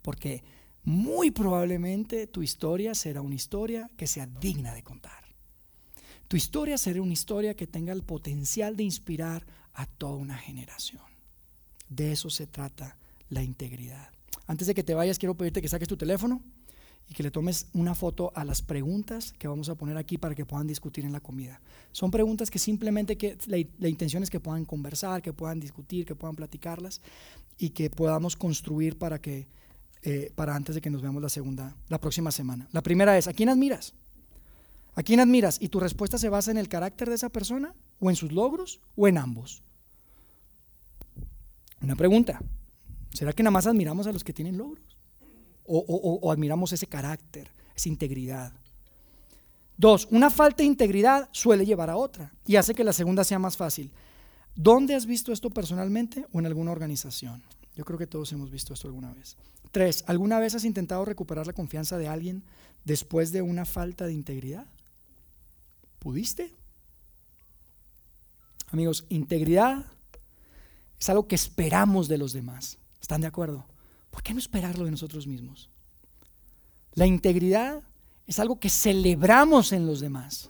porque 0.06 0.43
muy 0.84 1.32
probablemente 1.32 2.28
tu 2.28 2.43
historia 2.43 2.93
será 2.93 3.22
una 3.22 3.34
historia 3.34 3.89
que 3.97 4.06
sea 4.06 4.28
digna 4.28 4.76
de 4.76 4.84
contar. 4.84 5.26
Tu 6.28 6.38
historia 6.38 6.78
será 6.78 7.01
una 7.01 7.14
historia 7.14 7.56
que 7.56 7.66
tenga 7.66 7.91
el 7.91 8.03
potencial 8.03 8.76
de 8.78 8.84
inspirar 8.84 9.47
a 9.74 9.88
toda 9.88 10.18
una 10.18 10.38
generación. 10.38 11.01
De 11.89 12.12
eso 12.12 12.30
se 12.30 12.45
trata 12.45 12.97
la 13.30 13.41
integridad. 13.41 14.12
Antes 14.45 14.68
de 14.68 14.76
que 14.76 14.84
te 14.84 14.93
vayas, 14.93 15.18
quiero 15.18 15.36
pedirte 15.36 15.60
que 15.60 15.68
saques 15.68 15.88
tu 15.88 15.97
teléfono 15.97 16.43
y 17.10 17.14
que 17.14 17.24
le 17.24 17.32
tomes 17.32 17.68
una 17.74 17.93
foto 17.93 18.32
a 18.36 18.43
las 18.43 18.62
preguntas 18.62 19.34
que 19.38 19.47
vamos 19.47 19.70
a 19.70 19.76
poner 19.76 19.97
aquí 19.97 20.18
para 20.18 20.36
que 20.36 20.45
puedan 20.45 20.68
discutir 20.68 21.06
en 21.06 21.12
la 21.12 21.20
comida. 21.20 21.62
Son 21.91 22.10
preguntas 22.12 22.49
que 22.49 22.60
simplemente 22.60 23.18
que 23.18 23.38
la, 23.47 23.58
la, 23.80 23.89
intención 23.89 24.24
es 24.24 24.30
que 24.30 24.39
puedan 24.39 24.66
conversar, 24.66 25.22
que 25.22 25.34
puedan 25.34 25.60
discutir, 25.60 26.06
que 26.06 26.16
puedan 26.16 26.36
platicarlas 26.36 27.01
y 27.58 27.70
que 27.70 27.89
podamos 27.89 28.36
construir 28.36 28.97
para 28.97 29.22
que 29.22 29.47
eh, 30.08 30.32
para 30.36 30.56
antes 30.56 30.76
de 30.76 30.82
que 30.82 30.91
nos 30.91 31.01
veamos 31.01 31.20
la 31.20 31.30
segunda, 31.30 31.76
la 31.89 31.99
próxima 31.99 32.30
semana. 32.30 32.68
La 32.72 32.84
primera 32.84 33.18
es, 33.18 33.28
¿a 33.28 33.34
quién 33.34 33.49
admiras? 33.49 33.95
¿A 34.93 35.01
quién 35.01 35.20
admiras? 35.20 35.58
¿Y 35.60 35.70
tu 35.70 35.80
respuesta 35.80 36.20
se 36.20 36.30
basa 36.30 36.51
en 36.51 36.58
el 36.58 36.70
carácter 36.70 37.10
de 37.10 37.16
esa 37.16 37.30
persona? 37.30 37.74
¿O 37.99 38.12
en 38.12 38.16
sus 38.16 38.32
logros? 38.32 38.80
¿O 38.95 39.08
en 39.08 39.18
ambos? 39.18 39.64
Una 41.82 41.95
pregunta. 41.95 42.39
¿Será 43.14 43.34
que 43.34 43.41
nada 43.41 43.49
más 43.49 43.66
admiramos 43.66 44.06
a 44.06 44.12
los 44.12 44.24
que 44.24 44.32
tienen 44.32 44.60
logros? 44.60 44.95
¿O, 45.68 46.32
admiramos 46.32 46.72
ese 46.74 46.88
carácter, 46.88 47.49
esa 47.76 47.89
integridad? 47.89 48.53
Dos, 49.78 50.07
una 50.11 50.30
falta 50.30 50.57
de 50.57 50.66
integridad 50.66 51.28
suele 51.32 51.66
llevar 51.66 51.89
a 51.89 51.97
otra 51.97 52.32
y 52.45 52.55
hace 52.55 52.74
que 52.74 52.84
la 52.84 52.93
segunda 52.93 53.24
sea 53.24 53.39
más 53.39 53.57
fácil. 53.57 53.91
¿Dónde 54.55 54.95
has 54.95 55.05
visto 55.05 55.34
esto 55.34 55.49
personalmente 55.49 56.26
o 56.32 56.39
en 56.39 56.45
alguna 56.45 56.72
organización? 56.72 57.43
Yo 57.76 57.84
creo 57.84 57.99
que 57.99 58.07
todos 58.07 58.32
hemos 58.32 58.49
visto 58.49 58.74
esto 58.74 58.88
alguna 58.88 59.13
vez. 59.13 59.36
Tres, 59.72 60.05
¿alguna 60.07 60.39
vez 60.39 60.55
has 60.55 60.63
intentado 60.63 61.03
recuperar 61.03 61.45
la 61.45 61.53
confianza 61.53 61.97
de 61.97 62.07
alguien 62.07 62.43
después 62.86 63.34
de 63.34 63.41
una 63.41 63.66
falta 63.66 64.05
de 64.05 64.13
integridad? 64.13 64.66
¿Pudiste? 65.99 66.53
Amigos, 68.72 69.05
integridad 69.09 69.86
es 70.99 71.09
algo 71.09 71.28
que 71.28 71.36
esperamos 71.36 72.07
de 72.07 72.18
los 72.18 72.32
demás. 72.32 72.78
¿Están 73.01 73.22
de 73.22 73.28
acuerdo? 73.28 73.66
¿Por 74.16 74.24
qué 74.24 74.34
no 74.34 74.39
esperarlo 74.39 74.86
de 74.86 74.91
nosotros 74.91 75.28
mismos? 75.28 75.70
La 76.93 77.05
integridad 77.05 77.84
es 78.26 78.39
algo 78.39 78.59
que 78.59 78.70
celebramos 78.70 79.74
en 79.74 79.86
los 79.86 79.99
demás. 79.99 80.49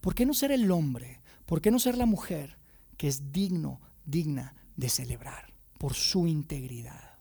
¿Por 0.00 0.14
qué 0.14 0.24
no 0.24 0.32
ser 0.32 0.52
el 0.52 0.70
hombre? 0.70 1.20
¿Por 1.44 1.60
qué 1.60 1.70
no 1.70 1.78
ser 1.78 1.98
la 1.98 2.06
mujer 2.06 2.56
que 2.96 3.08
es 3.08 3.32
digno, 3.32 3.80
digna 4.06 4.54
de 4.76 4.88
celebrar? 4.88 5.50
por 5.80 5.94
su 5.94 6.26
integridad. 6.26 7.14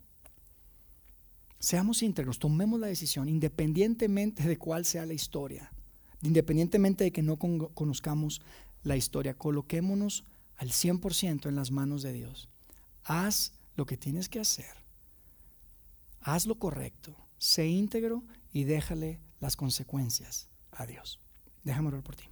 Seamos 1.60 2.04
íntegros, 2.04 2.40
tomemos 2.40 2.78
la 2.78 2.88
decisión, 2.88 3.30
independientemente 3.30 4.46
de 4.46 4.58
cuál 4.58 4.84
sea 4.84 5.06
la 5.06 5.14
historia, 5.14 5.72
independientemente 6.24 7.06
de 7.06 7.12
que 7.12 7.22
no 7.22 7.38
conozcamos 7.38 8.42
la 8.84 8.98
historia, 8.98 9.34
coloquémonos 9.34 10.26
al 10.58 10.72
100% 10.72 11.48
en 11.48 11.56
las 11.56 11.72
manos 11.72 12.02
de 12.02 12.12
Dios. 12.12 12.50
Haz 13.06 13.54
lo 13.78 13.86
que 13.86 13.96
tienes 13.96 14.28
que 14.28 14.42
hacer. 14.42 14.79
Haz 16.22 16.46
lo 16.46 16.56
correcto. 16.56 17.16
Sé 17.38 17.68
íntegro 17.68 18.24
y 18.52 18.64
déjale 18.64 19.20
las 19.40 19.56
consecuencias 19.56 20.48
a 20.72 20.86
Dios. 20.86 21.20
Déjame 21.64 21.90
orar 21.90 22.04
por 22.04 22.16
ti. 22.16 22.26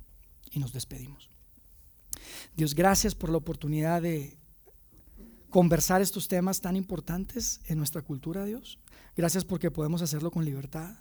Y 0.52 0.60
nos 0.60 0.74
despedimos. 0.74 1.30
Dios, 2.56 2.74
gracias 2.74 3.16
por 3.16 3.30
la 3.30 3.38
oportunidad 3.38 4.02
de 4.02 4.38
conversar 5.50 6.02
estos 6.02 6.28
temas 6.28 6.62
tan 6.62 6.76
importantes 6.76 7.62
en 7.66 7.78
nuestra 7.78 8.02
cultura, 8.02 8.46
Dios. 8.46 8.80
Gracias 9.16 9.46
porque 9.46 9.72
podemos 9.72 10.02
hacerlo 10.02 10.32
con 10.32 10.46
libertad. 10.46 10.96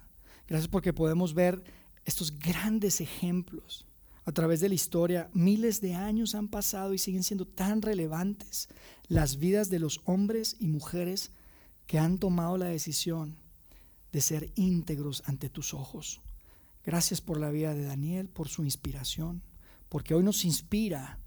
Gracias 0.48 0.68
porque 0.68 0.92
podemos 0.92 1.34
ver 1.34 1.62
estos 2.04 2.38
grandes 2.38 3.00
ejemplos 3.00 3.86
a 4.24 4.32
través 4.32 4.60
de 4.60 4.68
la 4.68 4.74
historia. 4.74 5.30
Miles 5.32 5.80
de 5.80 5.94
años 5.94 6.34
han 6.34 6.48
pasado 6.48 6.94
y 6.94 6.98
siguen 6.98 7.22
siendo 7.22 7.46
tan 7.46 7.82
relevantes 7.82 8.68
las 9.08 9.38
vidas 9.38 9.70
de 9.70 9.78
los 9.78 10.00
hombres 10.04 10.56
y 10.58 10.68
mujeres 10.68 11.30
que 11.86 11.98
han 11.98 12.18
tomado 12.18 12.58
la 12.58 12.66
decisión 12.66 13.36
de 14.12 14.20
ser 14.20 14.50
íntegros 14.54 15.22
ante 15.26 15.48
tus 15.48 15.74
ojos. 15.74 16.20
Gracias 16.84 17.20
por 17.20 17.38
la 17.38 17.50
vida 17.50 17.74
de 17.74 17.84
Daniel, 17.84 18.28
por 18.28 18.48
su 18.48 18.64
inspiración, 18.64 19.42
porque 19.88 20.14
hoy 20.14 20.22
nos 20.22 20.44
inspira 20.44 21.18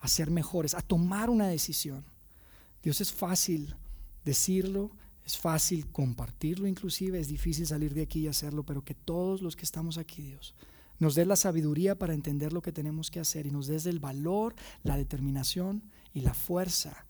a 0.00 0.08
ser 0.08 0.30
mejores, 0.30 0.74
a 0.74 0.82
tomar 0.82 1.30
una 1.30 1.48
decisión. 1.48 2.04
Dios 2.82 3.00
es 3.00 3.12
fácil 3.12 3.74
decirlo, 4.24 4.90
es 5.24 5.36
fácil 5.38 5.86
compartirlo 5.88 6.66
inclusive, 6.66 7.18
es 7.18 7.28
difícil 7.28 7.66
salir 7.66 7.94
de 7.94 8.02
aquí 8.02 8.20
y 8.20 8.28
hacerlo, 8.28 8.64
pero 8.64 8.84
que 8.84 8.94
todos 8.94 9.42
los 9.42 9.56
que 9.56 9.64
estamos 9.64 9.98
aquí, 9.98 10.22
Dios, 10.22 10.54
nos 10.98 11.14
des 11.14 11.26
la 11.26 11.36
sabiduría 11.36 11.96
para 11.96 12.14
entender 12.14 12.52
lo 12.52 12.62
que 12.62 12.72
tenemos 12.72 13.10
que 13.10 13.20
hacer 13.20 13.46
y 13.46 13.50
nos 13.50 13.66
des 13.66 13.86
el 13.86 13.98
valor, 13.98 14.54
la 14.82 14.96
determinación 14.96 15.82
y 16.14 16.20
la 16.20 16.32
fuerza 16.32 17.05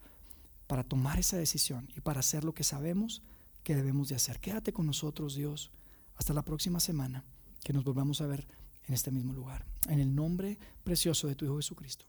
para 0.67 0.85
tomar 0.85 1.19
esa 1.19 1.37
decisión 1.37 1.89
y 1.97 2.01
para 2.01 2.21
hacer 2.21 2.45
lo 2.45 2.55
que 2.55 2.65
sabemos 2.65 3.23
que 3.63 3.75
debemos 3.75 4.09
de 4.09 4.15
hacer. 4.15 4.41
Quédate 4.41 4.73
con 4.73 4.87
nosotros, 4.87 5.35
Dios, 5.35 5.71
hasta 6.17 6.33
la 6.33 6.43
próxima 6.43 6.81
semana, 6.81 7.25
que 7.65 7.73
nos 7.73 7.85
volvamos 7.85 8.21
a 8.21 8.27
ver 8.27 8.47
en 8.87 8.95
este 8.95 9.11
mismo 9.11 9.33
lugar. 9.33 9.65
En 9.89 9.99
el 9.99 10.15
nombre 10.15 10.59
precioso 10.85 11.27
de 11.27 11.35
tu 11.35 11.45
Hijo 11.45 11.57
Jesucristo. 11.57 12.05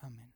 Amén. 0.00 0.32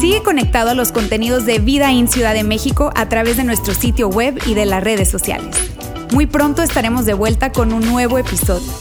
Sigue 0.00 0.22
conectado 0.22 0.70
a 0.70 0.74
los 0.74 0.92
contenidos 0.92 1.44
de 1.44 1.58
Vida 1.58 1.92
en 1.92 2.08
Ciudad 2.08 2.34
de 2.34 2.44
México 2.44 2.92
a 2.94 3.08
través 3.08 3.36
de 3.36 3.44
nuestro 3.44 3.74
sitio 3.74 4.08
web 4.08 4.40
y 4.46 4.54
de 4.54 4.64
las 4.64 4.82
redes 4.82 5.08
sociales. 5.08 5.56
Muy 6.12 6.26
pronto 6.26 6.62
estaremos 6.62 7.04
de 7.04 7.14
vuelta 7.14 7.52
con 7.52 7.72
un 7.72 7.84
nuevo 7.84 8.18
episodio. 8.18 8.72